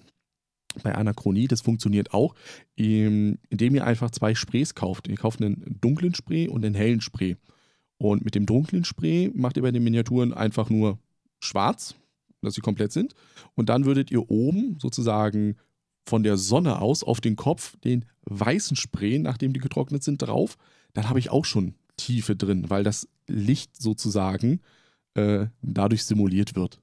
bei 0.84 0.96
Anachronie, 0.96 1.48
das 1.48 1.62
funktioniert 1.62 2.14
auch, 2.14 2.36
ähm, 2.78 3.38
indem 3.50 3.76
ihr 3.76 3.86
einfach 3.86 4.12
zwei 4.12 4.36
Sprays 4.36 4.76
kauft. 4.76 5.08
Ihr 5.08 5.18
kauft 5.18 5.42
einen 5.42 5.78
dunklen 5.82 6.16
Spray 6.16 6.48
und 6.48 6.66
einen 6.66 6.76
hellen 6.76 7.02
Spray. 7.02 7.38
Und 7.98 8.24
mit 8.26 8.36
dem 8.36 8.46
dunklen 8.46 8.84
Spray 8.84 9.32
macht 9.34 9.58
ihr 9.58 9.64
bei 9.64 9.72
den 9.72 9.84
Miniaturen 9.84 10.34
einfach 10.34 10.70
nur 10.70 11.00
schwarz, 11.40 11.96
dass 12.42 12.56
sie 12.56 12.62
komplett 12.62 12.92
sind. 12.92 13.16
Und 13.56 13.70
dann 13.70 13.86
würdet 13.86 14.12
ihr 14.12 14.30
oben 14.30 14.78
sozusagen 14.80 15.56
von 16.06 16.24
der 16.24 16.38
Sonne 16.38 16.82
aus 16.82 17.04
auf 17.04 17.22
den 17.22 17.36
Kopf 17.36 17.76
den 17.84 18.06
weißen 18.26 18.78
Spray, 18.78 19.20
nachdem 19.20 19.54
die 19.54 19.60
getrocknet 19.60 20.04
sind, 20.04 20.22
drauf. 20.22 20.58
Dann 20.94 21.10
habe 21.10 21.20
ich 21.20 21.30
auch 21.30 21.46
schon 21.46 21.76
Tiefe 21.98 22.36
drin, 22.36 22.70
weil 22.70 22.84
das 22.84 23.08
Licht 23.28 23.82
sozusagen 23.82 24.62
äh, 25.16 25.48
dadurch 25.62 26.04
simuliert 26.04 26.56
wird. 26.56 26.80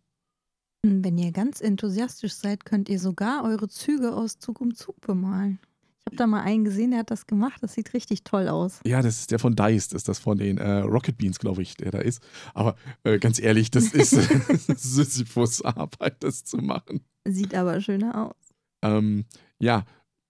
Wenn 0.84 1.16
ihr 1.16 1.30
ganz 1.30 1.60
enthusiastisch 1.60 2.34
seid, 2.34 2.64
könnt 2.64 2.88
ihr 2.88 2.98
sogar 2.98 3.44
eure 3.44 3.68
Züge 3.68 4.14
aus 4.14 4.40
Zug 4.40 4.60
um 4.60 4.74
Zug 4.74 5.00
bemalen. 5.00 5.60
Ich 6.00 6.06
habe 6.06 6.16
da 6.16 6.26
mal 6.26 6.42
einen 6.42 6.64
gesehen, 6.64 6.90
der 6.90 7.00
hat 7.00 7.12
das 7.12 7.28
gemacht. 7.28 7.62
Das 7.62 7.74
sieht 7.74 7.94
richtig 7.94 8.24
toll 8.24 8.48
aus. 8.48 8.80
Ja, 8.84 9.00
das 9.00 9.20
ist 9.20 9.30
der 9.30 9.38
von 9.38 9.54
Dice, 9.54 9.92
ist 9.92 10.08
das 10.08 10.18
von 10.18 10.36
den 10.38 10.58
äh, 10.58 10.78
Rocket 10.78 11.16
Beans, 11.16 11.38
glaube 11.38 11.62
ich, 11.62 11.76
der 11.76 11.92
da 11.92 11.98
ist. 11.98 12.20
Aber 12.52 12.74
äh, 13.04 13.20
ganz 13.20 13.38
ehrlich, 13.38 13.70
das 13.70 13.84
ist 13.94 14.10
Sisyphus-Arbeit, 14.66 16.16
das 16.24 16.44
zu 16.44 16.56
machen. 16.56 17.02
Sieht 17.24 17.54
aber 17.54 17.80
schöner 17.80 18.26
aus. 18.26 18.54
Ähm, 18.82 19.26
ja, 19.60 19.84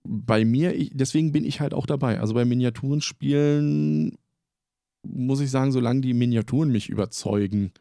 bei 0.04 0.44
mir, 0.44 0.74
ich, 0.74 0.90
deswegen 0.92 1.32
bin 1.32 1.46
ich 1.46 1.60
halt 1.62 1.72
auch 1.72 1.86
dabei. 1.86 2.20
Also 2.20 2.34
bei 2.34 2.44
Miniaturenspielen 2.44 4.18
muss 5.02 5.40
ich 5.40 5.50
sagen, 5.50 5.72
solange 5.72 6.02
die 6.02 6.12
Miniaturen 6.12 6.70
mich 6.70 6.90
überzeugen 6.90 7.72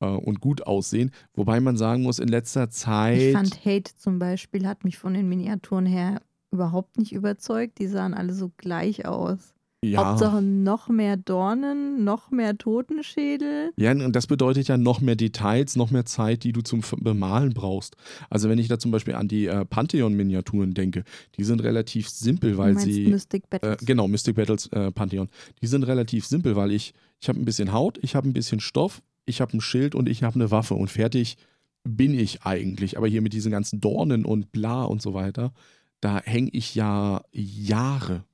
äh, 0.00 0.06
und 0.06 0.40
gut 0.40 0.66
aussehen, 0.66 1.10
wobei 1.34 1.60
man 1.60 1.76
sagen 1.76 2.02
muss, 2.02 2.18
in 2.18 2.28
letzter 2.28 2.70
Zeit. 2.70 3.18
Ich 3.20 3.32
fand 3.32 3.64
Hate 3.64 3.94
zum 3.96 4.18
Beispiel 4.18 4.66
hat 4.66 4.84
mich 4.84 4.98
von 4.98 5.14
den 5.14 5.28
Miniaturen 5.28 5.86
her 5.86 6.20
überhaupt 6.50 6.96
nicht 6.98 7.12
überzeugt. 7.12 7.78
Die 7.78 7.86
sahen 7.88 8.14
alle 8.14 8.32
so 8.32 8.50
gleich 8.56 9.06
aus. 9.06 9.54
ja, 9.84 10.04
Hauptsache 10.04 10.40
noch 10.42 10.88
mehr 10.88 11.16
Dornen, 11.16 12.02
noch 12.04 12.30
mehr 12.30 12.56
Totenschädel. 12.58 13.70
Ja, 13.76 13.92
und 13.92 14.16
das 14.16 14.26
bedeutet 14.26 14.66
ja 14.68 14.76
noch 14.76 15.00
mehr 15.00 15.14
Details, 15.14 15.76
noch 15.76 15.90
mehr 15.90 16.04
Zeit, 16.04 16.42
die 16.44 16.52
du 16.52 16.62
zum 16.62 16.80
Bemalen 17.00 17.52
brauchst. 17.54 17.96
Also 18.30 18.48
wenn 18.48 18.58
ich 18.58 18.68
da 18.68 18.78
zum 18.78 18.90
Beispiel 18.90 19.14
an 19.14 19.28
die 19.28 19.46
äh, 19.46 19.64
Pantheon-Miniaturen 19.64 20.74
denke, 20.74 21.04
die 21.36 21.44
sind 21.44 21.62
relativ 21.62 22.08
simpel, 22.08 22.56
weil 22.58 22.78
sie... 22.78 23.06
Mystic 23.08 23.44
Äh, 23.50 23.58
Battles. 23.60 23.86
genau, 23.86 24.08
Mystic 24.08 24.36
Battles 24.36 24.66
äh, 24.72 24.90
Pantheon. 24.90 25.28
Die 25.62 25.66
sind 25.66 25.84
relativ 25.84 26.26
simpel, 26.26 26.56
weil 26.56 26.72
ich, 26.72 26.92
ich 27.20 27.28
habe 27.28 27.38
ein 27.38 27.44
bisschen 27.44 27.72
Haut, 27.72 27.98
ich 28.02 28.14
habe 28.16 28.28
ein 28.28 28.32
bisschen 28.32 28.60
Stoff, 28.60 29.02
ich 29.28 29.40
habe 29.40 29.56
ein 29.56 29.60
Schild 29.60 29.94
und 29.94 30.08
ich 30.08 30.22
habe 30.22 30.36
eine 30.36 30.50
Waffe 30.50 30.74
und 30.74 30.90
fertig 30.90 31.36
bin 31.84 32.14
ich 32.14 32.42
eigentlich. 32.42 32.96
Aber 32.96 33.06
hier 33.06 33.22
mit 33.22 33.32
diesen 33.32 33.52
ganzen 33.52 33.80
Dornen 33.80 34.24
und 34.24 34.52
bla 34.52 34.84
und 34.84 35.02
so 35.02 35.14
weiter, 35.14 35.52
da 36.00 36.20
hänge 36.22 36.50
ich 36.52 36.74
ja 36.74 37.22
Jahre 37.32 38.24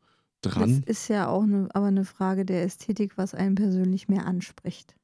das 0.41 0.53
dran. 0.53 0.83
ist 0.87 1.09
ja 1.09 1.29
auch 1.29 1.43
eine, 1.43 1.69
aber 1.73 1.87
eine 1.87 2.05
Frage 2.05 2.45
der 2.45 2.63
Ästhetik, 2.63 3.17
was 3.17 3.35
einen 3.35 3.55
persönlich 3.55 4.09
mehr 4.09 4.27
anspricht. 4.27 4.95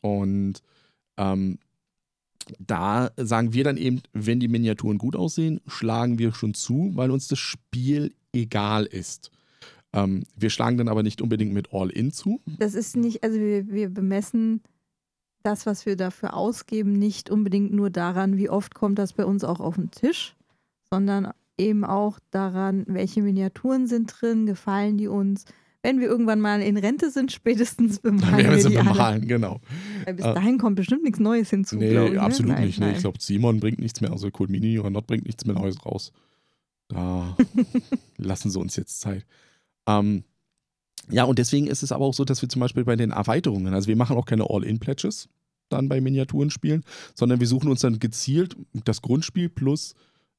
Und 0.00 0.62
ähm, 1.16 1.58
da 2.58 3.10
sagen 3.16 3.52
wir 3.52 3.64
dann 3.64 3.76
eben, 3.76 4.02
wenn 4.12 4.40
die 4.40 4.48
Miniaturen 4.48 4.98
gut 4.98 5.16
aussehen, 5.16 5.60
schlagen 5.66 6.18
wir 6.18 6.32
schon 6.32 6.54
zu, 6.54 6.90
weil 6.94 7.10
uns 7.10 7.28
das 7.28 7.38
Spiel 7.38 8.14
egal 8.32 8.84
ist. 8.84 9.30
Ähm, 9.92 10.24
wir 10.36 10.50
schlagen 10.50 10.78
dann 10.78 10.88
aber 10.88 11.02
nicht 11.02 11.22
unbedingt 11.22 11.52
mit 11.52 11.72
All-In 11.72 12.12
zu. 12.12 12.40
Das 12.58 12.74
ist 12.74 12.96
nicht, 12.96 13.22
also 13.22 13.38
wir, 13.38 13.68
wir 13.68 13.88
bemessen 13.90 14.62
das, 15.42 15.66
was 15.66 15.86
wir 15.86 15.96
dafür 15.96 16.34
ausgeben, 16.34 16.92
nicht 16.92 17.30
unbedingt 17.30 17.72
nur 17.72 17.90
daran, 17.90 18.36
wie 18.36 18.48
oft 18.50 18.74
kommt 18.74 18.98
das 18.98 19.12
bei 19.12 19.24
uns 19.24 19.44
auch 19.44 19.60
auf 19.60 19.76
den 19.76 19.90
Tisch, 19.90 20.34
sondern 20.90 21.32
eben 21.58 21.84
auch 21.84 22.18
daran, 22.30 22.84
welche 22.88 23.22
Miniaturen 23.22 23.86
sind 23.86 24.14
drin, 24.20 24.46
gefallen 24.46 24.96
die 24.98 25.08
uns. 25.08 25.44
Wenn 25.84 25.98
wir 25.98 26.06
irgendwann 26.06 26.40
mal 26.40 26.62
in 26.62 26.76
Rente 26.76 27.10
sind, 27.10 27.32
spätestens 27.32 27.98
bemalen 27.98 28.36
werden 28.36 28.50
wir 28.50 28.56
wir 28.56 28.62
sie 28.62 28.68
die 28.70 28.78
alle. 28.78 28.90
bemalen, 28.90 29.26
genau. 29.26 29.60
Weil 30.04 30.14
bis 30.14 30.24
Äh, 30.24 30.34
dahin 30.34 30.58
kommt 30.58 30.76
bestimmt 30.76 31.02
nichts 31.02 31.18
Neues 31.18 31.50
hinzu. 31.50 31.76
Nee, 31.76 31.88
ich, 32.06 32.12
ne? 32.12 32.20
absolut 32.20 32.52
Nein, 32.52 32.66
nicht. 32.66 32.78
Nee. 32.78 32.86
nein. 32.86 32.94
Ich 32.94 33.00
glaube, 33.00 33.18
Simon 33.20 33.58
bringt 33.58 33.80
nichts 33.80 34.00
mehr, 34.00 34.12
also 34.12 34.28
Cool 34.38 34.46
Mini 34.48 34.78
oder 34.78 34.90
Not 34.90 35.08
bringt 35.08 35.26
nichts 35.26 35.44
mehr 35.44 35.56
Neues 35.56 35.84
raus. 35.84 36.12
Da 36.88 37.36
lassen 38.16 38.50
sie 38.50 38.58
uns 38.60 38.76
jetzt 38.76 39.00
Zeit. 39.00 39.26
Ähm, 39.88 40.22
ja, 41.10 41.24
und 41.24 41.38
deswegen 41.38 41.66
ist 41.66 41.82
es 41.82 41.92
aber 41.92 42.04
auch 42.04 42.14
so, 42.14 42.24
dass 42.24 42.42
wir 42.42 42.48
zum 42.48 42.60
Beispiel 42.60 42.84
bei 42.84 42.96
den 42.96 43.10
Erweiterungen, 43.10 43.74
also 43.74 43.88
wir 43.88 43.96
machen 43.96 44.16
auch 44.16 44.26
keine 44.26 44.48
All-In-Pledges 44.48 45.28
dann 45.68 45.88
bei 45.88 46.00
Miniaturenspielen, 46.00 46.84
sondern 47.14 47.40
wir 47.40 47.46
suchen 47.46 47.70
uns 47.70 47.80
dann 47.80 47.98
gezielt 47.98 48.56
das 48.84 49.02
Grundspiel 49.02 49.48
plus 49.48 49.94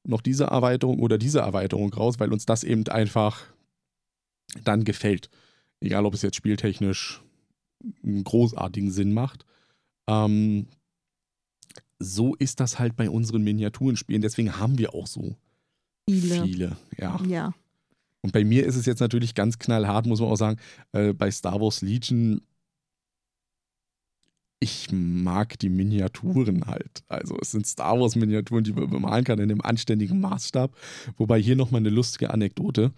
noch 0.06 0.20
diese 0.20 0.44
Erweiterung 0.44 1.00
oder 1.00 1.18
diese 1.18 1.40
Erweiterung 1.40 1.92
raus, 1.92 2.20
weil 2.20 2.32
uns 2.32 2.46
das 2.46 2.62
eben 2.62 2.86
einfach 2.88 3.42
dann 4.62 4.84
gefällt. 4.84 5.30
Egal, 5.80 6.06
ob 6.06 6.14
es 6.14 6.22
jetzt 6.22 6.36
spieltechnisch 6.36 7.22
einen 8.02 8.24
großartigen 8.24 8.90
Sinn 8.90 9.12
macht. 9.12 9.44
Ähm, 10.08 10.66
so 11.98 12.34
ist 12.34 12.60
das 12.60 12.78
halt 12.78 12.96
bei 12.96 13.10
unseren 13.10 13.42
Miniaturenspielen. 13.42 14.22
Deswegen 14.22 14.58
haben 14.58 14.78
wir 14.78 14.94
auch 14.94 15.06
so 15.06 15.36
Viele. 16.08 16.42
viele. 16.42 16.76
Ja. 16.98 17.20
Ja. 17.26 17.54
Und 18.24 18.32
bei 18.32 18.42
mir 18.42 18.64
ist 18.64 18.76
es 18.76 18.86
jetzt 18.86 19.00
natürlich 19.00 19.34
ganz 19.34 19.58
knallhart, 19.58 20.06
muss 20.06 20.18
man 20.18 20.30
auch 20.30 20.36
sagen, 20.36 20.58
äh, 20.92 21.12
bei 21.12 21.30
Star 21.30 21.60
Wars 21.60 21.82
Legion. 21.82 22.40
Ich 24.60 24.88
mag 24.90 25.58
die 25.58 25.68
Miniaturen 25.68 26.64
halt. 26.64 27.04
Also 27.06 27.36
es 27.42 27.50
sind 27.50 27.66
Star 27.66 28.00
Wars 28.00 28.16
Miniaturen, 28.16 28.64
die 28.64 28.72
man 28.72 28.88
bemalen 28.88 29.24
kann 29.24 29.40
in 29.40 29.50
einem 29.50 29.60
anständigen 29.60 30.20
Maßstab. 30.20 30.74
Wobei 31.18 31.38
hier 31.38 31.54
nochmal 31.54 31.82
eine 31.82 31.90
lustige 31.90 32.30
Anekdote. 32.30 32.92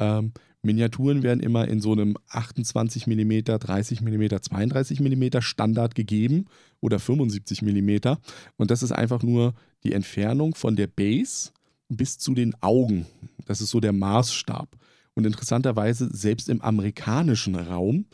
Ähm, 0.00 0.32
Miniaturen 0.62 1.22
werden 1.22 1.38
immer 1.38 1.68
in 1.68 1.80
so 1.80 1.92
einem 1.92 2.16
28 2.30 3.06
mm, 3.06 3.44
30 3.44 4.00
mm, 4.00 4.36
32 4.40 4.98
mm 4.98 5.40
Standard 5.42 5.94
gegeben 5.94 6.46
oder 6.80 6.98
75 6.98 7.62
mm. 7.62 8.16
Und 8.56 8.72
das 8.72 8.82
ist 8.82 8.90
einfach 8.90 9.22
nur 9.22 9.54
die 9.84 9.92
Entfernung 9.92 10.56
von 10.56 10.74
der 10.74 10.88
Base 10.88 11.52
bis 11.88 12.18
zu 12.18 12.34
den 12.34 12.60
Augen. 12.62 13.06
Das 13.52 13.60
ist 13.60 13.70
so 13.70 13.80
der 13.80 13.92
Maßstab. 13.92 14.68
Und 15.14 15.26
interessanterweise, 15.26 16.08
selbst 16.10 16.48
im 16.48 16.62
amerikanischen 16.62 17.54
Raum, 17.54 18.06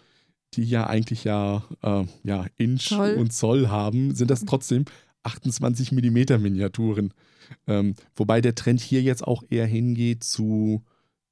die 0.55 0.65
ja 0.65 0.89
eigentlich 0.89 1.23
ja, 1.23 1.63
äh, 1.83 2.05
ja 2.25 2.47
Inch 2.57 2.89
Zoll. 2.89 3.15
und 3.15 3.33
Zoll 3.33 3.69
haben, 3.69 4.15
sind 4.17 4.31
das 4.31 4.45
trotzdem 4.45 4.85
28 5.23 5.93
mm 5.93 6.41
Miniaturen. 6.43 7.15
Ähm, 7.69 7.95
wobei 8.17 8.41
der 8.41 8.57
Trend 8.57 8.81
hier 8.81 9.01
jetzt 9.03 9.25
auch 9.25 9.45
eher 9.49 9.67
hingeht 9.67 10.25
zu 10.25 10.83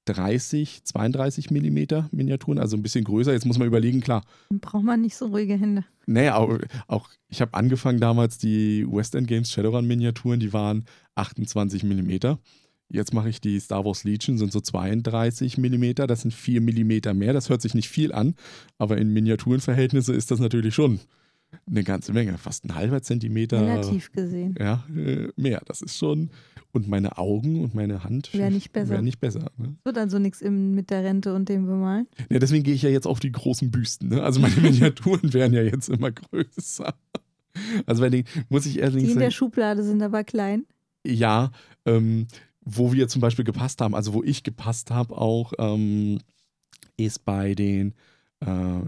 30, 0.04 0.84
32 0.84 1.50
mm 1.50 2.09
Miniaturen, 2.12 2.59
also 2.59 2.76
ein 2.76 2.82
bisschen 2.82 3.04
größer. 3.04 3.32
Jetzt 3.32 3.44
muss 3.44 3.59
man 3.59 3.66
überlegen, 3.66 4.00
klar, 4.00 4.22
Dann 4.50 4.61
braucht 4.61 4.84
man 4.84 5.00
nicht 5.00 5.16
so 5.16 5.26
ruhige 5.26 5.54
Hände. 5.54 5.84
Nee, 6.07 6.30
auch, 6.30 6.59
auch 6.86 7.11
ich 7.28 7.40
habe 7.40 7.54
angefangen 7.54 7.98
damals 7.98 8.38
die 8.38 8.86
West 8.88 9.16
End 9.16 9.26
Games 9.26 9.50
Shadowrun 9.50 9.84
Miniaturen, 9.84 10.38
die 10.38 10.52
waren 10.52 10.84
28 11.16 11.82
mm. 11.82 12.36
Jetzt 12.89 13.12
mache 13.12 13.28
ich 13.28 13.41
die 13.41 13.59
Star 13.59 13.84
Wars 13.84 14.05
Legion, 14.05 14.39
sind 14.39 14.53
so 14.53 14.61
32 14.61 15.59
mm, 15.59 15.95
das 16.07 16.22
sind 16.22 16.32
4 16.32 16.61
mm 16.61 17.16
mehr. 17.16 17.32
Das 17.32 17.49
hört 17.49 17.61
sich 17.62 17.74
nicht 17.74 17.89
viel 17.89 18.12
an, 18.12 18.34
aber 18.78 18.97
in 18.99 19.12
Miniaturenverhältnisse 19.12 20.12
ist 20.12 20.30
das 20.30 20.39
natürlich 20.39 20.74
schon 20.74 21.01
eine 21.66 21.82
ganze 21.84 22.12
Menge, 22.12 22.39
fast 22.39 22.64
ein 22.64 22.74
halber 22.74 23.03
Zentimeter. 23.03 23.61
Relativ 23.61 24.12
gesehen. 24.12 24.55
Ja, 24.59 24.84
äh, 24.95 25.28
mehr. 25.37 25.62
Das 25.66 25.82
ist 25.82 25.97
schon. 25.97 26.30
Und 26.72 26.89
meine 26.89 27.16
Augen 27.16 27.62
und 27.62 27.74
meine 27.74 28.05
Hand 28.05 28.32
Wär 28.34 28.51
nicht 28.51 28.72
besser. 28.72 28.91
Wäre 28.91 29.03
nicht 29.03 29.18
besser. 29.20 29.51
Ne? 29.57 29.76
Wird 29.84 29.97
also 29.97 30.18
nichts 30.18 30.43
mit 30.43 30.91
der 30.91 31.05
Rente 31.05 31.34
und 31.34 31.49
dem 31.49 31.66
Bemalen. 31.66 32.07
Ja, 32.30 32.39
deswegen 32.39 32.64
gehe 32.64 32.74
ich 32.74 32.82
ja 32.82 32.91
jetzt 32.91 33.07
auf 33.07 33.18
die 33.18 33.32
großen 33.32 33.70
Büsten. 33.70 34.11
Ne? 34.11 34.22
Also 34.22 34.41
meine 34.41 34.57
Miniaturen 34.61 35.32
werden 35.32 35.55
ja 35.55 35.62
jetzt 35.62 35.89
immer 35.89 36.12
größer. 36.12 36.95
Also 37.87 38.03
bei 38.03 38.11
den, 38.11 38.24
muss 38.51 38.66
ich 38.66 38.78
ehrlich 38.78 38.97
Die 38.97 39.05
in 39.05 39.09
sagen, 39.14 39.20
der 39.20 39.30
Schublade 39.30 39.82
sind 39.82 40.03
aber 40.03 40.22
klein. 40.24 40.66
ja, 41.07 41.51
ähm, 41.87 42.26
wo 42.66 42.92
wir 42.92 43.08
zum 43.08 43.20
Beispiel 43.22 43.44
gepasst 43.44 43.80
haben, 43.80 43.94
also 43.94 44.12
wo 44.12 44.22
ich 44.22 44.42
gepasst 44.42 44.90
habe 44.90 45.16
auch, 45.16 45.52
ähm, 45.58 46.18
ist 46.96 47.24
bei 47.24 47.54
den, 47.54 47.94
äh, 48.40 48.80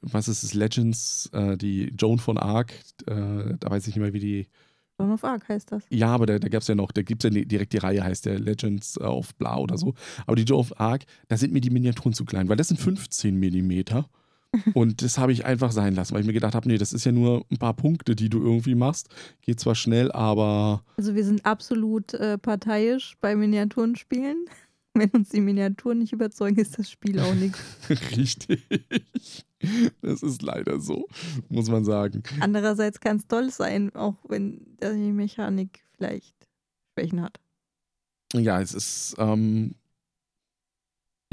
was 0.00 0.26
ist 0.26 0.42
es, 0.42 0.54
Legends, 0.54 1.30
äh, 1.32 1.56
die 1.56 1.92
Joan 1.98 2.18
von 2.18 2.38
Arc, 2.38 2.72
äh, 3.06 3.54
da 3.60 3.70
weiß 3.70 3.86
ich 3.86 3.94
nicht 3.94 4.02
mehr, 4.02 4.14
wie 4.14 4.20
die, 4.20 4.46
Dawn 4.96 5.10
of 5.10 5.24
Arc 5.24 5.48
heißt 5.48 5.72
das. 5.72 5.82
ja, 5.90 6.06
aber 6.08 6.24
da, 6.24 6.38
da 6.38 6.48
gab 6.48 6.62
es 6.62 6.68
ja 6.68 6.76
noch, 6.76 6.92
da 6.92 7.02
gibt 7.02 7.24
es 7.24 7.34
ja 7.34 7.44
direkt 7.44 7.72
die 7.72 7.78
Reihe, 7.78 8.02
heißt 8.02 8.26
der 8.26 8.38
Legends 8.38 8.98
of 9.00 9.34
Blau 9.34 9.62
oder 9.62 9.76
so. 9.76 9.94
Aber 10.24 10.36
die 10.36 10.44
Joan 10.44 10.60
of 10.60 10.80
Arc, 10.80 11.04
da 11.28 11.36
sind 11.36 11.52
mir 11.52 11.60
die 11.60 11.70
Miniaturen 11.70 12.12
zu 12.12 12.24
klein, 12.24 12.48
weil 12.48 12.56
das 12.56 12.68
sind 12.68 12.78
15 12.78 13.36
Millimeter. 13.36 14.08
Und 14.74 15.02
das 15.02 15.18
habe 15.18 15.32
ich 15.32 15.44
einfach 15.44 15.72
sein 15.72 15.94
lassen, 15.94 16.14
weil 16.14 16.20
ich 16.20 16.26
mir 16.26 16.32
gedacht 16.32 16.54
habe, 16.54 16.68
nee, 16.68 16.78
das 16.78 16.92
ist 16.92 17.04
ja 17.04 17.12
nur 17.12 17.44
ein 17.50 17.58
paar 17.58 17.74
Punkte, 17.74 18.14
die 18.14 18.28
du 18.28 18.42
irgendwie 18.42 18.74
machst. 18.74 19.08
Geht 19.42 19.60
zwar 19.60 19.74
schnell, 19.74 20.12
aber 20.12 20.82
Also 20.96 21.14
wir 21.14 21.24
sind 21.24 21.44
absolut 21.44 22.14
äh, 22.14 22.38
parteiisch 22.38 23.16
bei 23.20 23.36
Miniaturenspielen. 23.36 24.46
Wenn 24.94 25.10
uns 25.10 25.30
die 25.30 25.40
Miniaturen 25.40 25.98
nicht 25.98 26.12
überzeugen, 26.12 26.56
ist 26.60 26.78
das 26.78 26.88
Spiel 26.88 27.18
auch 27.18 27.34
nichts. 27.34 27.58
Richtig. 28.16 28.62
Das 30.02 30.22
ist 30.22 30.42
leider 30.42 30.78
so, 30.78 31.08
muss 31.48 31.68
man 31.68 31.84
sagen. 31.84 32.22
Andererseits 32.38 33.00
kann 33.00 33.16
es 33.16 33.26
toll 33.26 33.50
sein, 33.50 33.92
auch 33.96 34.16
wenn 34.28 34.60
die 34.80 35.10
Mechanik 35.10 35.84
vielleicht 35.96 36.34
Schwächen 36.92 37.22
hat. 37.22 37.40
Ja, 38.34 38.60
es 38.60 38.74
ist, 38.74 39.16
ähm, 39.18 39.74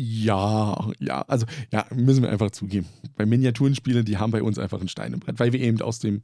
ja, 0.01 0.91
ja, 0.99 1.21
also, 1.27 1.45
ja, 1.71 1.85
müssen 1.93 2.23
wir 2.23 2.29
einfach 2.29 2.51
zugeben. 2.51 2.87
Bei 3.15 3.25
Miniaturenspielen, 3.25 4.03
die 4.03 4.17
haben 4.17 4.31
bei 4.31 4.41
uns 4.41 4.57
einfach 4.57 4.81
ein 4.81 4.87
Stein 4.87 5.13
im 5.13 5.19
Brett, 5.19 5.39
weil 5.39 5.53
wir 5.53 5.59
eben 5.59 5.81
aus 5.81 5.99
dem, 5.99 6.21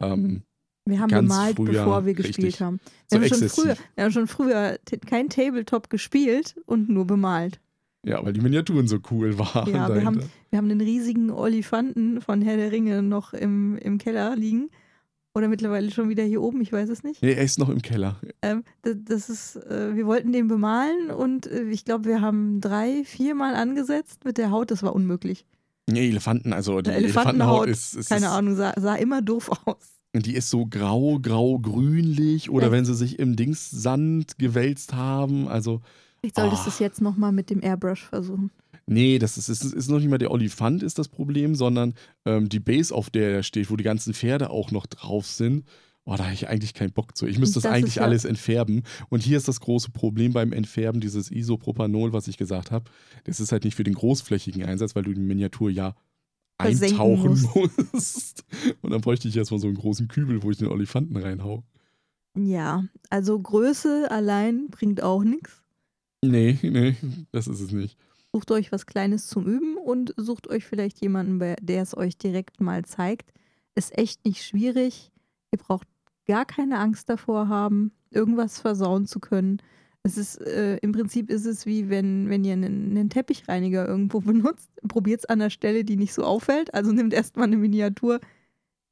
ähm, 0.00 0.42
Wir 0.86 1.00
haben 1.00 1.10
Ganz 1.10 1.28
bemalt, 1.28 1.56
früher, 1.56 1.72
bevor 1.72 2.06
wir 2.06 2.14
gespielt 2.14 2.38
richtig. 2.38 2.62
haben. 2.62 2.80
so 3.06 3.20
Wir 3.20 3.28
haben, 3.28 3.38
schon 3.38 3.48
früher, 3.48 3.76
wir 3.94 4.04
haben 4.04 4.12
schon 4.12 4.26
früher 4.26 4.78
kein 5.06 5.28
Tabletop 5.28 5.90
gespielt 5.90 6.56
und 6.64 6.88
nur 6.88 7.06
bemalt. 7.06 7.60
Ja, 8.04 8.24
weil 8.24 8.32
die 8.32 8.40
Miniaturen 8.40 8.88
so 8.88 8.98
cool 9.10 9.38
waren. 9.38 9.74
Ja, 9.74 9.94
wir 9.94 10.04
haben-. 10.04 10.22
Wir 10.50 10.56
haben 10.56 10.68
den 10.70 10.80
riesigen 10.80 11.30
Olifanten 11.30 12.22
von 12.22 12.40
Herr 12.40 12.56
der 12.56 12.72
Ringe 12.72 13.02
noch 13.02 13.34
im, 13.34 13.76
im 13.76 13.98
Keller 13.98 14.34
liegen. 14.34 14.70
Oder 15.34 15.48
mittlerweile 15.48 15.90
schon 15.90 16.08
wieder 16.08 16.24
hier 16.24 16.42
oben, 16.42 16.60
ich 16.60 16.72
weiß 16.72 16.88
es 16.88 17.02
nicht. 17.04 17.22
Nee, 17.22 17.32
er 17.34 17.44
ist 17.44 17.58
noch 17.58 17.68
im 17.68 17.80
Keller. 17.82 18.16
Ähm, 18.42 18.64
das, 18.82 18.96
das 19.04 19.28
ist, 19.30 19.56
äh, 19.56 19.94
wir 19.94 20.06
wollten 20.06 20.32
den 20.32 20.48
bemalen 20.48 21.10
und 21.10 21.46
äh, 21.46 21.62
ich 21.64 21.84
glaube, 21.84 22.06
wir 22.06 22.20
haben 22.20 22.60
drei, 22.60 23.02
viermal 23.04 23.54
angesetzt 23.54 24.24
mit 24.24 24.38
der 24.38 24.50
Haut. 24.50 24.70
Das 24.70 24.82
war 24.82 24.94
unmöglich. 24.94 25.46
Nee, 25.88 26.08
Elefanten, 26.08 26.52
also 26.52 26.80
die 26.80 26.90
Elefantenhaut, 26.90 27.66
Elefantenhaut 27.66 27.68
ist, 27.68 27.94
ist 27.94 28.08
Keine 28.08 28.26
ist, 28.26 28.32
Ahnung, 28.32 28.56
sah, 28.56 28.74
sah 28.78 28.94
immer 28.96 29.22
doof 29.22 29.50
aus. 29.66 29.76
Die 30.14 30.34
ist 30.34 30.50
so 30.50 30.66
grau, 30.66 31.18
grau, 31.20 31.58
grünlich 31.58 32.50
oder 32.50 32.66
Ja. 32.66 32.72
wenn 32.72 32.84
sie 32.84 32.94
sich 32.94 33.18
im 33.18 33.36
Dings 33.36 33.70
Sand 33.70 34.38
gewälzt 34.38 34.94
haben. 34.94 35.46
Also, 35.48 35.82
Ich 36.22 36.32
solltest 36.34 36.62
Ah. 36.64 36.68
es 36.68 36.78
jetzt 36.78 37.00
nochmal 37.00 37.30
mit 37.32 37.50
dem 37.50 37.62
Airbrush 37.62 38.04
versuchen. 38.06 38.50
Nee, 38.88 39.18
das 39.18 39.38
ist, 39.38 39.48
ist, 39.48 39.62
ist 39.64 39.88
noch 39.88 39.98
nicht 39.98 40.08
mal 40.08 40.18
der 40.18 40.30
Olifant 40.30 40.82
ist 40.82 40.98
das 40.98 41.08
Problem, 41.08 41.54
sondern 41.54 41.94
ähm, 42.24 42.48
die 42.48 42.60
Base, 42.60 42.94
auf 42.94 43.10
der 43.10 43.30
er 43.30 43.42
steht, 43.42 43.70
wo 43.70 43.76
die 43.76 43.84
ganzen 43.84 44.14
Pferde 44.14 44.50
auch 44.50 44.70
noch 44.70 44.86
drauf 44.86 45.26
sind. 45.26 45.64
Boah, 46.04 46.16
da 46.16 46.24
habe 46.24 46.34
ich 46.34 46.48
eigentlich 46.48 46.72
keinen 46.72 46.92
Bock 46.92 47.16
zu. 47.16 47.26
Ich 47.26 47.38
müsste 47.38 47.56
das, 47.56 47.64
Das 47.64 47.72
eigentlich 47.72 47.96
ja- 47.96 48.02
alles 48.02 48.24
entfärben. 48.24 48.82
Und 49.10 49.22
hier 49.22 49.36
ist 49.36 49.46
das 49.46 49.60
große 49.60 49.90
Problem 49.90 50.32
beim 50.32 50.52
Entfärben, 50.52 51.00
dieses 51.02 51.30
Isopropanol, 51.30 52.14
was 52.14 52.28
ich 52.28 52.38
gesagt 52.38 52.70
habe. 52.70 52.90
Das 53.24 53.40
ist 53.40 53.52
halt 53.52 53.64
nicht 53.64 53.74
für 53.74 53.84
den 53.84 53.92
großflächigen 53.94 54.64
Einsatz, 54.64 54.96
weil 54.96 55.02
du 55.02 55.12
die 55.12 55.20
Miniatur 55.20 55.70
ja 55.70 55.94
eintauchen 56.56 57.30
musst. 57.52 57.92
musst. 57.92 58.44
Und 58.80 58.90
dann 58.90 59.00
bräuchte 59.02 59.28
ich 59.28 59.36
erstmal 59.36 59.60
so 59.60 59.66
einen 59.66 59.76
großen 59.76 60.08
Kübel, 60.08 60.42
wo 60.42 60.50
ich 60.50 60.56
den 60.56 60.68
Olifanten 60.68 61.16
reinhau. 61.16 61.62
Ja, 62.36 62.84
also 63.10 63.38
Größe 63.38 64.10
allein 64.10 64.68
bringt 64.70 65.02
auch 65.02 65.24
nichts. 65.24 65.62
Nee, 66.24 66.58
nee, 66.62 66.96
das 67.32 67.46
ist 67.48 67.60
es 67.60 67.70
nicht. 67.70 67.96
Sucht 68.32 68.50
euch 68.50 68.72
was 68.72 68.86
Kleines 68.86 69.26
zum 69.28 69.46
Üben 69.46 69.76
und 69.76 70.12
sucht 70.16 70.48
euch 70.48 70.64
vielleicht 70.64 71.00
jemanden, 71.00 71.38
der 71.38 71.82
es 71.82 71.96
euch 71.96 72.18
direkt 72.18 72.60
mal 72.60 72.84
zeigt. 72.84 73.32
Ist 73.74 73.96
echt 73.96 74.24
nicht 74.24 74.44
schwierig. 74.44 75.10
Ihr 75.50 75.58
braucht 75.58 75.88
gar 76.26 76.44
keine 76.44 76.78
Angst 76.78 77.08
davor 77.08 77.48
haben, 77.48 77.92
irgendwas 78.10 78.60
versauen 78.60 79.06
zu 79.06 79.18
können. 79.18 79.62
Es 80.02 80.18
ist, 80.18 80.36
äh, 80.42 80.76
im 80.78 80.92
Prinzip 80.92 81.30
ist 81.30 81.46
es 81.46 81.64
wie 81.66 81.88
wenn, 81.88 82.28
wenn 82.28 82.44
ihr 82.44 82.52
einen, 82.52 82.90
einen 82.96 83.08
Teppichreiniger 83.10 83.86
irgendwo 83.88 84.20
benutzt. 84.20 84.68
Probiert 84.86 85.20
es 85.20 85.24
an 85.26 85.38
der 85.38 85.50
Stelle, 85.50 85.84
die 85.84 85.96
nicht 85.96 86.12
so 86.12 86.22
auffällt. 86.22 86.72
Also 86.74 86.92
nehmt 86.92 87.14
erstmal 87.14 87.46
eine 87.46 87.56
Miniatur, 87.56 88.20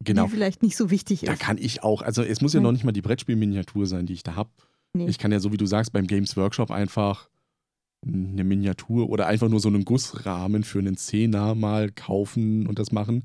Genau. 0.04 0.24
die 0.24 0.30
vielleicht 0.30 0.62
nicht 0.62 0.76
so 0.76 0.90
wichtig 0.90 1.20
Da 1.22 1.32
ist. 1.32 1.40
kann 1.40 1.56
ich 1.58 1.82
auch, 1.82 2.02
also 2.02 2.22
es 2.22 2.40
muss 2.40 2.52
ja 2.52 2.60
Ja. 2.60 2.64
noch 2.64 2.72
nicht 2.72 2.84
mal 2.84 2.92
die 2.92 3.02
Brettspielminiatur 3.02 3.86
sein, 3.86 4.06
die 4.06 4.12
ich 4.14 4.22
da 4.22 4.34
habe. 4.34 4.50
Nee. 4.94 5.06
Ich 5.08 5.18
kann 5.18 5.32
ja, 5.32 5.40
so 5.40 5.52
wie 5.52 5.56
du 5.56 5.66
sagst, 5.66 5.92
beim 5.92 6.06
Games 6.06 6.36
Workshop 6.36 6.70
einfach 6.70 7.28
eine 8.06 8.44
Miniatur 8.44 9.08
oder 9.10 9.26
einfach 9.26 9.48
nur 9.48 9.60
so 9.60 9.68
einen 9.68 9.84
Gussrahmen 9.84 10.64
für 10.64 10.78
einen 10.78 10.96
Zehner 10.96 11.54
mal 11.54 11.90
kaufen 11.90 12.66
und 12.66 12.78
das 12.78 12.92
machen. 12.92 13.24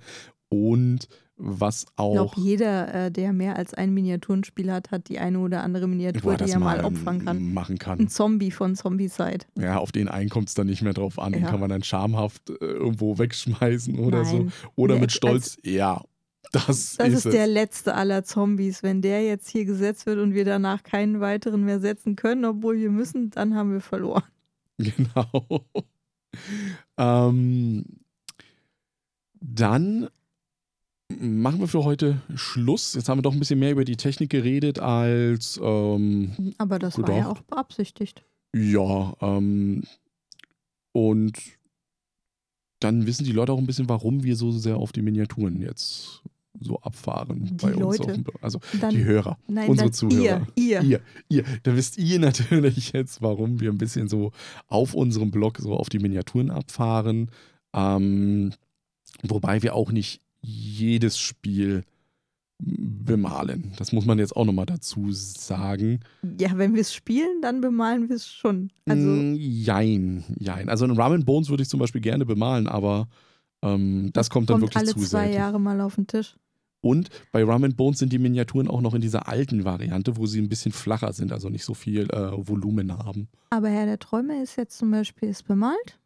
Und 0.49 1.07
was 1.43 1.83
Ich 1.83 1.87
auch. 1.95 2.13
glaube, 2.13 2.33
jeder, 2.37 2.93
äh, 3.07 3.11
der 3.11 3.33
mehr 3.33 3.55
als 3.55 3.73
ein 3.73 3.93
Miniaturenspiel 3.93 4.71
hat, 4.71 4.91
hat 4.91 5.09
die 5.09 5.17
eine 5.17 5.39
oder 5.39 5.63
andere 5.63 5.87
Miniatur, 5.87 6.35
die 6.37 6.51
er 6.51 6.59
mal 6.59 6.83
opfern 6.83 7.25
kann. 7.25 7.53
machen 7.53 7.73
Ein 7.75 7.79
kann. 7.79 8.07
Zombie 8.09 8.51
von 8.51 8.75
Zombie-Side. 8.75 9.45
Ja, 9.57 9.77
auf 9.77 9.91
den 9.91 10.07
einen 10.07 10.29
kommt 10.29 10.49
es 10.49 10.53
dann 10.53 10.67
nicht 10.67 10.81
mehr 10.83 10.93
drauf 10.93 11.17
an. 11.17 11.31
Den 11.33 11.43
Ja. 11.43 11.49
kann 11.49 11.59
man 11.59 11.69
dann 11.69 11.83
schamhaft 11.83 12.49
äh, 12.49 12.53
irgendwo 12.59 13.17
wegschmeißen 13.17 13.97
oder 13.97 14.23
so. 14.25 14.37
Nein. 14.37 14.51
Oder 14.75 14.95
Nee, 14.95 15.01
mit 15.01 15.11
Stolz, 15.13 15.57
ja, 15.63 16.03
das, 16.51 16.95
Das 16.97 17.07
ist, 17.09 17.25
ist 17.25 17.33
der 17.33 17.47
letzte 17.47 17.95
aller 17.95 18.23
Zombies. 18.23 18.83
Wenn 18.83 19.01
der 19.01 19.23
jetzt 19.25 19.49
hier 19.49 19.65
gesetzt 19.65 20.05
wird 20.05 20.19
und 20.19 20.33
wir 20.33 20.43
danach 20.45 20.83
keinen 20.83 21.21
weiteren 21.21 21.63
mehr 21.63 21.79
setzen 21.79 22.15
können, 22.15 22.45
obwohl 22.45 22.77
wir 22.77 22.91
müssen, 22.91 23.29
dann 23.31 23.55
haben 23.55 23.71
wir 23.71 23.81
verloren. 23.81 24.23
Genau. 24.97 25.65
ähm, 26.97 27.85
dann 29.39 30.09
machen 31.19 31.59
wir 31.59 31.67
für 31.67 31.83
heute 31.83 32.21
Schluss. 32.35 32.93
Jetzt 32.93 33.09
haben 33.09 33.17
wir 33.17 33.23
doch 33.23 33.33
ein 33.33 33.39
bisschen 33.39 33.59
mehr 33.59 33.71
über 33.71 33.83
die 33.85 33.97
Technik 33.97 34.29
geredet 34.29 34.79
als 34.79 35.59
ähm, 35.61 36.53
Aber 36.57 36.79
das 36.79 36.97
war 36.97 37.09
ja 37.09 37.15
Gedacht. 37.23 37.31
auch 37.37 37.41
beabsichtigt. 37.43 38.23
ja. 38.55 39.13
Ähm, 39.21 39.83
und 40.93 41.37
dann 42.79 43.05
wissen 43.07 43.23
die 43.23 43.31
Leute 43.31 43.53
auch 43.53 43.57
ein 43.59 43.67
bisschen, 43.67 43.87
warum 43.89 44.23
wir 44.23 44.35
so 44.35 44.51
sehr 44.51 44.77
auf 44.77 44.91
die 44.91 45.01
Miniaturen 45.01 45.61
jetzt 45.61 46.21
so 46.59 46.79
abfahren 46.79 47.45
Die 47.45 47.53
bei 47.65 47.75
uns. 47.75 47.99
Auf 47.99 48.05
dem, 48.07 48.23
Blog. 48.23 48.35
also 48.41 48.59
Dann, 48.79 48.91
die 48.91 49.03
Hörer. 49.03 49.37
nein, 49.47 49.69
unsere 49.69 49.91
Zuhörer. 49.91 50.47
Ihr, 50.55 50.81
ihr. 50.81 50.81
Ihr, 50.81 50.99
ihr, 51.29 51.43
da 51.63 51.75
wisst 51.75 51.97
ihr 51.97 52.19
natürlich 52.19 52.91
jetzt, 52.93 53.21
warum 53.21 53.59
wir 53.59 53.71
ein 53.71 53.77
bisschen 53.77 54.07
so 54.07 54.31
auf 54.67 54.93
unserem 54.93 55.31
Blog 55.31 55.57
so 55.59 55.73
auf 55.73 55.89
die 55.89 55.99
Miniaturen 55.99 56.51
abfahren. 56.51 57.31
Ähm, 57.73 58.51
wobei 59.23 59.63
wir 59.63 59.75
auch 59.75 59.91
nicht 59.91 60.21
jedes 60.41 61.17
Spiel 61.19 61.83
bemalen. 62.63 63.71
Das 63.77 63.91
muss 63.91 64.05
man 64.05 64.19
jetzt 64.19 64.35
auch 64.35 64.45
nochmal 64.45 64.65
dazu 64.67 65.07
sagen. 65.11 66.01
Ja, 66.39 66.57
wenn 66.57 66.73
wir 66.75 66.81
es 66.81 66.93
spielen, 66.93 67.41
dann 67.41 67.59
bemalen 67.61 68.07
wir 68.09 68.15
es 68.15 68.27
schon. 68.27 68.69
Also, 68.87 69.07
Mm, 69.07 69.35
jein, 69.35 70.23
jein. 70.37 70.69
Also 70.69 70.85
in 70.85 70.91
Ramen 70.91 71.25
Bones 71.25 71.49
würde 71.49 71.63
ich 71.63 71.69
zum 71.69 71.79
Beispiel 71.79 72.01
gerne 72.01 72.25
bemalen, 72.25 72.67
aber 72.67 73.07
ähm, 73.61 74.09
das 74.13 74.29
kommt 74.29 74.49
dann 74.49 74.59
kommt 74.59 74.73
wirklich 74.73 74.77
alle 74.77 74.93
zu 74.93 74.99
zwei 74.99 75.25
selten. 75.25 75.35
Jahre 75.35 75.59
mal 75.59 75.81
auf 75.81 75.95
den 75.95 76.07
Tisch. 76.07 76.35
Und 76.81 77.09
bei 77.31 77.43
Ramen 77.43 77.75
Bones 77.75 77.99
sind 77.99 78.11
die 78.11 78.17
Miniaturen 78.17 78.67
auch 78.67 78.81
noch 78.81 78.95
in 78.95 79.01
dieser 79.01 79.27
alten 79.27 79.65
Variante, 79.65 80.17
wo 80.17 80.25
sie 80.25 80.41
ein 80.41 80.49
bisschen 80.49 80.71
flacher 80.71 81.13
sind, 81.13 81.31
also 81.31 81.49
nicht 81.49 81.63
so 81.63 81.75
viel 81.75 82.09
äh, 82.09 82.31
Volumen 82.47 82.97
haben. 82.97 83.29
Aber 83.51 83.69
Herr 83.69 83.85
der 83.85 83.99
Träume 83.99 84.41
ist 84.41 84.55
jetzt 84.55 84.77
zum 84.79 84.89
Beispiel 84.89 85.29
ist 85.29 85.47
bemalt. 85.47 85.99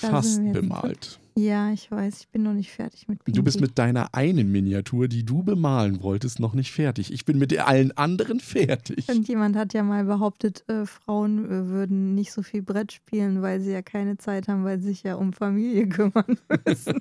Da 0.00 0.08
Fast 0.10 0.40
bemalt. 0.52 1.20
Ja, 1.36 1.72
ich 1.72 1.90
weiß, 1.90 2.20
ich 2.20 2.28
bin 2.28 2.42
noch 2.42 2.52
nicht 2.54 2.70
fertig 2.70 3.06
mit 3.06 3.20
Du 3.26 3.42
bist 3.42 3.58
Pinky. 3.58 3.70
mit 3.70 3.78
deiner 3.78 4.14
einen 4.14 4.50
Miniatur, 4.50 5.08
die 5.08 5.24
du 5.24 5.42
bemalen 5.42 6.02
wolltest, 6.02 6.40
noch 6.40 6.54
nicht 6.54 6.72
fertig. 6.72 7.12
Ich 7.12 7.24
bin 7.24 7.38
mit 7.38 7.56
allen 7.58 7.96
anderen 7.96 8.40
fertig. 8.40 9.08
Irgendjemand 9.08 9.56
hat 9.56 9.72
ja 9.74 9.82
mal 9.82 10.04
behauptet, 10.04 10.64
äh, 10.68 10.86
Frauen 10.86 11.44
äh, 11.46 11.68
würden 11.68 12.14
nicht 12.14 12.32
so 12.32 12.42
viel 12.42 12.62
Brett 12.62 12.92
spielen, 12.92 13.42
weil 13.42 13.60
sie 13.60 13.72
ja 13.72 13.82
keine 13.82 14.16
Zeit 14.18 14.48
haben, 14.48 14.64
weil 14.64 14.80
sie 14.80 14.88
sich 14.88 15.02
ja 15.02 15.14
um 15.16 15.32
Familie 15.32 15.86
kümmern 15.88 16.38
müssen. 16.66 17.00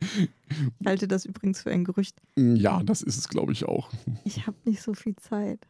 ich 0.00 0.86
halte 0.86 1.08
das 1.08 1.24
übrigens 1.26 1.62
für 1.62 1.70
ein 1.70 1.84
Gerücht. 1.84 2.20
Ja, 2.36 2.82
das 2.82 3.02
ist 3.02 3.16
es, 3.18 3.28
glaube 3.28 3.52
ich, 3.52 3.64
auch. 3.66 3.90
Ich 4.24 4.46
habe 4.46 4.56
nicht 4.64 4.82
so 4.82 4.94
viel 4.94 5.16
Zeit. 5.16 5.66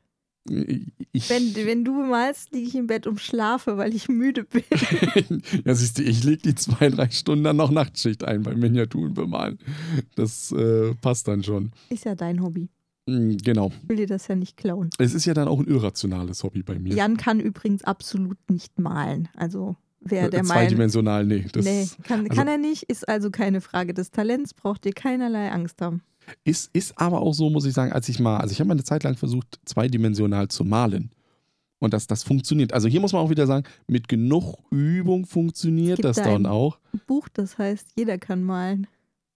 Ich, 1.13 1.29
Wenn, 1.29 1.55
wenn 1.67 1.85
du 1.85 1.95
bemalst, 1.97 2.53
liege 2.53 2.67
ich 2.69 2.75
im 2.75 2.87
Bett 2.87 3.07
und 3.07 3.21
schlafe, 3.21 3.77
weil 3.77 3.95
ich 3.95 4.09
müde 4.09 4.45
bin. 4.45 4.63
ja, 5.65 5.75
siehst 5.75 5.99
du, 5.99 6.03
ich 6.03 6.25
lege 6.25 6.39
die 6.43 6.55
zwei, 6.55 6.89
drei 6.89 7.11
Stunden 7.11 7.45
dann 7.45 7.57
noch 7.57 7.71
Nachtschicht 7.71 8.25
ein 8.25 8.43
beim 8.43 8.59
Miniaturen 8.59 9.13
bemalen. 9.15 9.59
Das 10.17 10.51
äh, 10.53 10.95
passt 11.01 11.29
dann 11.29 11.43
schon. 11.43 11.73
Ist 11.91 12.05
ja 12.07 12.15
dein 12.15 12.43
Hobby. 12.43 12.69
Mm, 13.07 13.37
Genau. 13.45 13.71
Ich 13.83 13.89
will 13.89 13.97
dir 13.99 14.07
das 14.07 14.29
ja 14.29 14.35
nicht 14.35 14.57
klauen. 14.57 14.89
Es 14.99 15.13
ist 15.15 15.27
ja 15.27 15.35
dann 15.35 15.47
auch 15.47 15.59
ein 15.61 15.67
irrationales 15.67 16.43
Hobby 16.43 16.63
bei 16.63 16.79
mir. 16.79 16.95
Jan 16.95 17.17
kann 17.19 17.39
übrigens 17.39 17.85
absolut 17.85 18.39
nicht 18.49 18.79
malen. 18.79 19.29
Also 19.37 19.77
wer 20.01 20.31
der 20.31 20.41
Äh, 20.41 20.43
meint, 20.45 20.49
Zweidimensional, 20.71 21.27
nee. 21.27 21.45
Das 21.53 21.65
nee, 21.67 21.87
kann, 22.05 22.21
also- 22.21 22.35
kann 22.35 22.49
er 22.49 22.59
nicht, 22.59 22.85
ist 22.85 23.07
also 23.09 23.31
keine 23.31 23.61
Frage 23.61 23.93
des 23.95 24.11
Talents, 24.11 24.55
braucht 24.55 24.87
ihr 24.87 24.93
keinerlei 24.95 25.51
Angst 25.53 25.83
haben. 25.83 26.03
Ist, 26.45 26.71
ist 26.75 26.99
aber 26.99 27.21
auch 27.21 27.33
so, 27.35 27.51
muss 27.51 27.65
ich 27.65 27.75
sagen, 27.75 27.93
als 27.93 28.09
ich 28.09 28.19
mal, 28.21 28.39
also 28.39 28.53
ich 28.53 28.61
habe 28.61 28.69
mal 28.69 28.75
eine 28.75 28.85
Zeit 28.85 29.03
lang 29.05 29.17
versucht, 29.17 29.59
zweidimensional 29.65 30.49
zu 30.49 30.65
malen. 30.65 31.11
Und 31.79 31.95
das, 31.95 32.07
das 32.07 32.23
funktioniert. 32.23 32.75
Also 32.75 32.89
hier 32.89 33.01
muss 33.01 33.13
man 33.15 33.23
auch 33.23 33.31
wieder 33.31 33.47
sagen, 33.47 33.65
mit 33.87 34.07
genug 34.09 34.57
Übung 34.71 35.25
funktioniert 35.25 36.05
das 36.05 36.17
da 36.17 36.25
dann 36.25 36.43
ein- 36.43 36.47
auch. 36.47 36.79
Buch, 37.07 37.29
das 37.33 37.57
heißt, 37.57 37.93
jeder 37.97 38.19
kann 38.19 38.43
malen. 38.45 38.87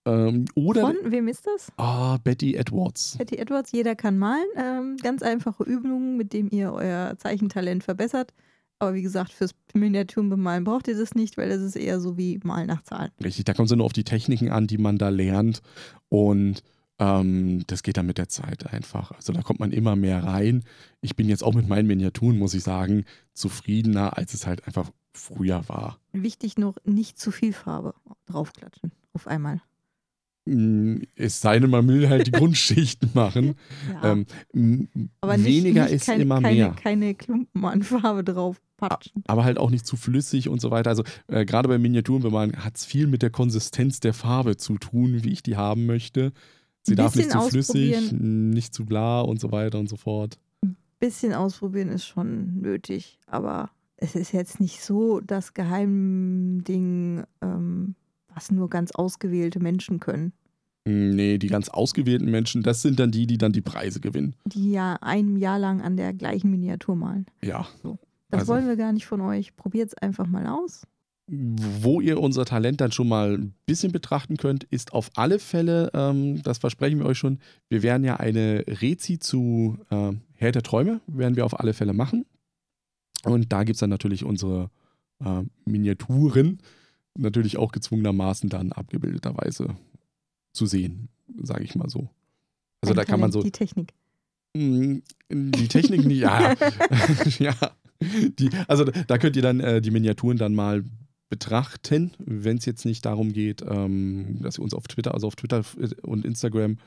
Ähm, 0.06 0.44
oder 0.54 0.82
Von 0.82 0.96
wem 1.06 1.28
ist 1.28 1.46
das? 1.46 1.72
ah, 1.78 2.18
Betty 2.22 2.54
Edwards. 2.56 3.16
Betty 3.16 3.36
Edwards, 3.36 3.72
jeder 3.72 3.94
kann 3.94 4.18
malen. 4.18 4.44
Ähm, 4.56 4.96
ganz 5.02 5.22
einfache 5.22 5.62
Übungen, 5.64 6.18
mit 6.18 6.34
denen 6.34 6.50
ihr 6.50 6.74
euer 6.74 7.14
Zeichentalent 7.16 7.82
verbessert. 7.82 8.34
Aber 8.78 8.92
wie 8.92 9.00
gesagt, 9.00 9.32
fürs 9.32 9.52
Miniaturenbemalen 9.72 10.64
braucht 10.64 10.88
ihr 10.88 10.98
das 10.98 11.14
nicht, 11.14 11.38
weil 11.38 11.48
das 11.48 11.62
ist 11.62 11.76
eher 11.76 12.00
so 12.00 12.18
wie 12.18 12.38
Malen 12.44 12.66
nach 12.66 12.82
Zahlen. 12.82 13.12
Richtig, 13.22 13.46
da 13.46 13.54
kommt 13.54 13.68
es 13.68 13.70
ja 13.70 13.76
nur 13.78 13.86
auf 13.86 13.94
die 13.94 14.04
Techniken 14.04 14.50
an, 14.50 14.66
die 14.66 14.76
man 14.76 14.98
da 14.98 15.08
lernt. 15.08 15.62
Und 16.10 16.62
Ähm, 16.98 17.64
das 17.66 17.82
geht 17.82 17.96
dann 17.96 18.06
mit 18.06 18.18
der 18.18 18.28
Zeit 18.28 18.72
einfach. 18.72 19.10
Also 19.12 19.32
da 19.32 19.42
kommt 19.42 19.60
man 19.60 19.72
immer 19.72 19.96
mehr 19.96 20.22
rein. 20.22 20.62
Ich 21.00 21.16
bin 21.16 21.28
jetzt 21.28 21.42
auch 21.42 21.54
mit 21.54 21.68
meinen 21.68 21.86
Miniaturen, 21.88 22.38
muss 22.38 22.54
ich 22.54 22.62
sagen, 22.62 23.04
zufriedener, 23.32 24.16
als 24.16 24.32
es 24.34 24.46
halt 24.46 24.66
einfach 24.66 24.90
früher 25.12 25.68
war. 25.68 25.98
Wichtig 26.12 26.56
noch, 26.58 26.76
nicht 26.84 27.18
zu 27.18 27.30
viel 27.30 27.52
Farbe 27.52 27.94
draufklatschen 28.26 28.92
auf 29.12 29.26
einmal. 29.26 29.60
Mm, 30.46 30.98
Es 31.16 31.40
sei 31.40 31.58
denn, 31.58 31.70
man 31.70 31.88
will 31.88 32.08
halt 32.08 32.26
die 32.26 32.30
Grundschichten 32.32 33.10
machen. 33.14 33.54
Ja. 34.02 34.12
Ähm, 34.12 34.88
aber 35.20 35.36
nicht, 35.36 35.46
weniger 35.46 35.84
nicht 35.84 35.92
ist 35.94 36.06
keine, 36.06 36.22
immer 36.22 36.40
keine, 36.42 36.56
mehr. 36.56 36.70
keine 36.80 37.14
Klumpen 37.14 37.64
an 37.64 37.82
Farbe 37.82 38.22
draufpatschen. 38.24 39.22
aber 39.26 39.44
halt 39.44 39.58
auch 39.58 39.70
nicht 39.70 39.86
zu 39.86 39.96
flüssig 39.96 40.48
und 40.48 40.60
so 40.60 40.70
weiter. 40.70 40.90
Also 40.90 41.02
äh, 41.28 41.44
gerade 41.44 41.68
bei 41.68 41.78
Miniaturen 41.78 42.22
bemalen 42.22 42.64
hat 42.64 42.76
es 42.76 42.84
viel 42.84 43.06
mit 43.06 43.22
der 43.22 43.30
Konsistenz 43.30 44.00
der 44.00 44.14
Farbe 44.14 44.56
zu 44.56 44.78
tun, 44.78 45.22
wie 45.24 45.30
ich 45.32 45.42
die 45.42 45.56
haben 45.56 45.86
möchte. 45.86 46.32
Sie 46.86 46.92
Ein 46.92 46.96
darf 46.96 47.16
nicht 47.16 47.30
zu 47.30 47.40
flüssig, 47.40 48.12
nicht 48.12 48.74
zu 48.74 48.84
blau 48.84 49.24
und 49.24 49.40
so 49.40 49.50
weiter 49.52 49.78
und 49.78 49.88
so 49.88 49.96
fort. 49.96 50.38
Bisschen 51.00 51.32
ausprobieren 51.32 51.88
ist 51.88 52.04
schon 52.06 52.60
nötig, 52.60 53.18
aber 53.26 53.70
es 53.96 54.14
ist 54.14 54.32
jetzt 54.32 54.60
nicht 54.60 54.82
so 54.82 55.20
das 55.20 55.54
Geheimding, 55.54 57.24
ähm, 57.42 57.94
was 58.34 58.50
nur 58.50 58.68
ganz 58.68 58.90
ausgewählte 58.92 59.60
Menschen 59.60 60.00
können, 60.00 60.32
Mm, 60.86 61.14
Nee, 61.14 61.38
die 61.38 61.46
ganz 61.46 61.70
ausgewählten 61.70 62.30
Menschen, 62.30 62.62
das 62.62 62.82
sind 62.82 63.00
dann 63.00 63.10
die, 63.10 63.26
die 63.26 63.38
dann 63.38 63.52
die 63.52 63.62
Preise 63.62 64.00
gewinnen. 64.00 64.36
die 64.44 64.70
ja 64.72 64.98
ein 65.00 65.36
Jahr 65.38 65.58
lang 65.58 65.80
an 65.80 65.96
der 65.96 66.12
gleichen 66.12 66.50
Miniatur 66.50 66.94
malen. 66.94 67.24
Ja. 67.42 67.66
Das 68.28 68.40
Also- 68.40 68.52
wollen 68.52 68.66
wir 68.66 68.76
gar 68.76 68.92
nicht 68.92 69.06
von 69.06 69.22
euch. 69.22 69.56
Probiert 69.56 69.88
es 69.88 69.94
einfach 69.94 70.26
mal 70.26 70.46
aus. 70.46 70.86
Wo 71.26 72.02
ihr 72.02 72.20
unser 72.20 72.44
Talent 72.44 72.82
dann 72.82 72.92
schon 72.92 73.08
mal 73.08 73.34
ein 73.34 73.54
bisschen 73.64 73.92
betrachten 73.92 74.36
könnt, 74.36 74.64
ist 74.64 74.92
auf 74.92 75.10
alle 75.14 75.38
Fälle, 75.38 75.90
ähm, 75.94 76.42
das 76.42 76.58
versprechen 76.58 76.98
wir 76.98 77.06
euch 77.06 77.16
schon, 77.16 77.38
wir 77.70 77.82
werden 77.82 78.04
ja 78.04 78.16
eine 78.16 78.64
Rezi 78.66 79.18
zu 79.18 79.78
äh, 79.90 80.12
Herr 80.34 80.52
der 80.52 80.62
Träume, 80.62 81.00
werden 81.06 81.36
wir 81.36 81.46
auf 81.46 81.58
alle 81.58 81.72
Fälle 81.72 81.94
machen. 81.94 82.26
Und 83.24 83.52
da 83.52 83.64
gibt 83.64 83.76
es 83.76 83.80
dann 83.80 83.88
natürlich 83.88 84.22
unsere 84.24 84.70
äh, 85.24 85.42
Miniaturen, 85.64 86.58
natürlich 87.16 87.56
auch 87.56 87.72
gezwungenermaßen 87.72 88.50
dann 88.50 88.72
abgebildeterweise 88.72 89.76
zu 90.52 90.66
sehen, 90.66 91.08
sage 91.42 91.64
ich 91.64 91.74
mal 91.74 91.88
so. 91.88 92.10
Also 92.82 92.92
Ein 92.92 92.96
da 92.96 93.04
kann 93.04 93.20
man 93.20 93.30
Talent, 93.30 93.32
so, 93.32 93.42
Die 93.42 93.50
Technik. 93.50 93.94
Mm, 94.54 94.98
Die 95.30 95.68
Technik 95.68 96.04
nicht, 96.04 96.20
ja. 96.20 96.54
ja. 97.38 97.54
Die, 98.38 98.50
also 98.68 98.84
da 98.84 99.16
könnt 99.16 99.36
ihr 99.36 99.42
dann 99.42 99.60
äh, 99.60 99.80
die 99.80 99.90
Miniaturen 99.90 100.36
dann 100.36 100.54
mal 100.54 100.84
betrachten, 101.34 102.12
wenn 102.18 102.58
es 102.58 102.64
jetzt 102.64 102.84
nicht 102.84 103.04
darum 103.04 103.32
geht, 103.32 103.60
ähm, 103.68 104.38
dass 104.40 104.56
ihr 104.58 104.62
uns 104.62 104.72
auf 104.72 104.86
Twitter, 104.86 105.14
also 105.14 105.26
auf 105.26 105.34
Twitter 105.34 105.64
und 106.02 106.24
Instagram 106.24 106.78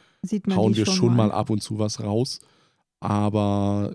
hauen 0.52 0.74
wir 0.74 0.86
schon 0.86 1.18
mal 1.18 1.28
mal. 1.28 1.32
ab 1.32 1.50
und 1.50 1.62
zu 1.62 1.80
was 1.80 2.02
raus. 2.02 2.39
Aber 3.02 3.93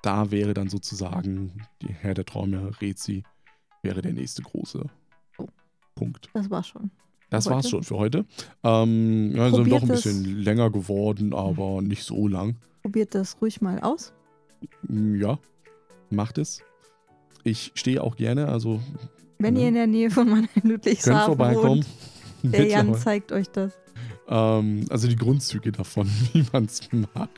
da 0.00 0.30
wäre 0.30 0.54
dann 0.54 0.70
sozusagen 0.70 1.52
die 1.82 1.92
Herr 1.92 2.14
der 2.14 2.24
Träume, 2.24 2.70
Rezi, 2.80 3.24
wäre 3.82 4.00
der 4.00 4.14
nächste 4.14 4.40
große 4.42 4.86
Oh. 5.36 5.46
Punkt. 5.94 6.30
Das 6.32 6.48
war's 6.48 6.68
schon. 6.68 6.90
Das 7.28 7.44
Für 7.44 7.50
war's 7.50 7.64
heute? 7.66 7.70
schon 7.70 7.82
für 7.82 7.96
heute. 7.98 8.24
Ähm, 8.64 9.32
ja, 9.36 9.50
sind 9.50 9.70
doch 9.70 9.82
ein 9.82 9.88
bisschen 9.88 10.24
länger 10.42 10.70
geworden, 10.70 11.34
aber 11.34 11.82
nicht 11.82 12.04
so 12.04 12.26
lang. 12.26 12.56
Probiert 12.80 13.14
das 13.14 13.36
ruhig 13.42 13.60
mal 13.60 13.80
aus. 13.80 14.14
Ja, 14.88 15.38
macht 16.08 16.38
es. 16.38 16.62
Ich 17.44 17.72
stehe 17.74 18.02
auch 18.02 18.16
gerne, 18.16 18.48
also 18.48 18.80
Wenn 19.38 19.56
Ja. 19.56 19.62
ihr 19.62 19.68
in 19.68 19.74
der 19.74 19.86
Nähe 19.86 20.10
von 20.10 20.28
Mannheim 20.28 20.48
könnt 20.54 20.64
Ludwigshafen 20.64 21.26
vorbeikommen. 21.26 21.68
wohnt. 21.68 21.86
Der 22.42 22.66
Jan 22.66 22.86
Mittlerweile. 22.86 23.04
zeigt 23.04 23.32
euch 23.32 23.48
das. 23.50 23.72
ähm, 24.28 24.84
also 24.90 25.08
die 25.08 25.16
Grundzüge 25.16 25.72
davon, 25.72 26.08
wie 26.32 26.44
man 26.52 26.64
es 26.66 26.80
macht. 27.14 27.30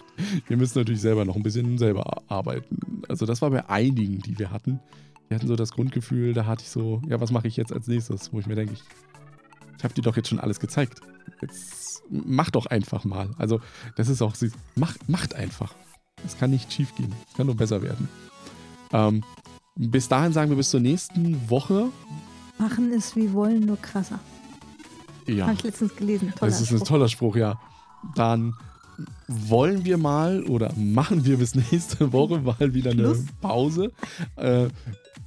Wir 0.46 0.57
müssen 0.57 0.78
natürlich 0.78 1.01
selber 1.01 1.24
noch 1.24 1.36
ein 1.36 1.42
bisschen 1.42 1.78
selber 1.78 2.22
arbeiten. 2.28 3.03
Also 3.09 3.26
das 3.26 3.40
war 3.42 3.51
bei 3.51 3.68
einigen, 3.68 4.18
die 4.20 4.38
wir 4.38 4.51
hatten. 4.51 4.80
Die 5.30 5.34
hatten 5.34 5.46
so 5.46 5.57
das 5.57 5.72
Grundgefühl, 5.72 6.32
da 6.34 6.44
hatte 6.46 6.64
ich 6.64 6.70
so, 6.70 7.01
ja, 7.09 7.20
was 7.20 7.30
mache 7.30 7.46
ich 7.48 7.57
jetzt 7.57 7.72
als 7.72 7.86
nächstes? 7.86 8.32
Wo 8.32 8.40
ich 8.40 8.46
mir 8.46 8.57
denke, 8.57 8.72
ich, 8.74 8.82
ich 9.78 9.84
habe 9.84 9.94
dir 9.94 10.03
doch 10.03 10.16
jetzt 10.16 10.28
schon 10.28 10.40
alles 10.40 10.59
gezeigt. 10.61 11.01
Jetzt 11.40 12.03
mach 12.11 12.51
doch 12.51 12.66
einfach 12.66 13.05
mal. 13.05 13.30
Also 13.38 13.61
das 13.96 14.09
ist 14.09 14.20
auch, 14.22 14.34
macht, 14.74 15.09
macht 15.09 15.34
einfach. 15.34 15.74
Es 16.26 16.36
kann 16.36 16.51
nicht 16.51 16.72
schief 16.72 16.94
gehen. 16.96 17.14
Es 17.28 17.34
kann 17.36 17.46
nur 17.46 17.57
besser 17.57 17.80
werden. 17.82 18.09
Ähm, 18.92 19.22
bis 19.89 20.09
dahin 20.09 20.33
sagen 20.33 20.51
wir 20.51 20.57
bis 20.57 20.70
zur 20.70 20.81
nächsten 20.81 21.49
Woche. 21.49 21.89
Machen 22.59 22.93
ist 22.93 23.16
wie 23.16 23.33
wollen, 23.33 23.64
nur 23.66 23.78
krasser. 23.81 24.18
Ja. 25.26 25.45
Habe 25.47 25.55
ich 25.55 25.62
letztens 25.62 25.97
gelesen. 25.97 26.33
Toller 26.37 26.51
Das 26.51 26.61
ist 26.61 26.70
ein 26.70 26.76
Spruch. 26.76 26.89
toller 26.89 27.09
Spruch, 27.09 27.37
ja. 27.37 27.59
Dann 28.14 28.55
wollen 29.28 29.85
wir 29.85 29.97
mal 29.97 30.43
oder 30.45 30.72
machen 30.76 31.24
wir 31.24 31.39
bis 31.39 31.55
nächste 31.72 32.12
Woche 32.12 32.41
mal 32.41 32.74
wieder 32.74 32.91
eine 32.91 33.03
Schluss. 33.03 33.24
Pause. 33.41 33.93
Äh, 34.37 34.68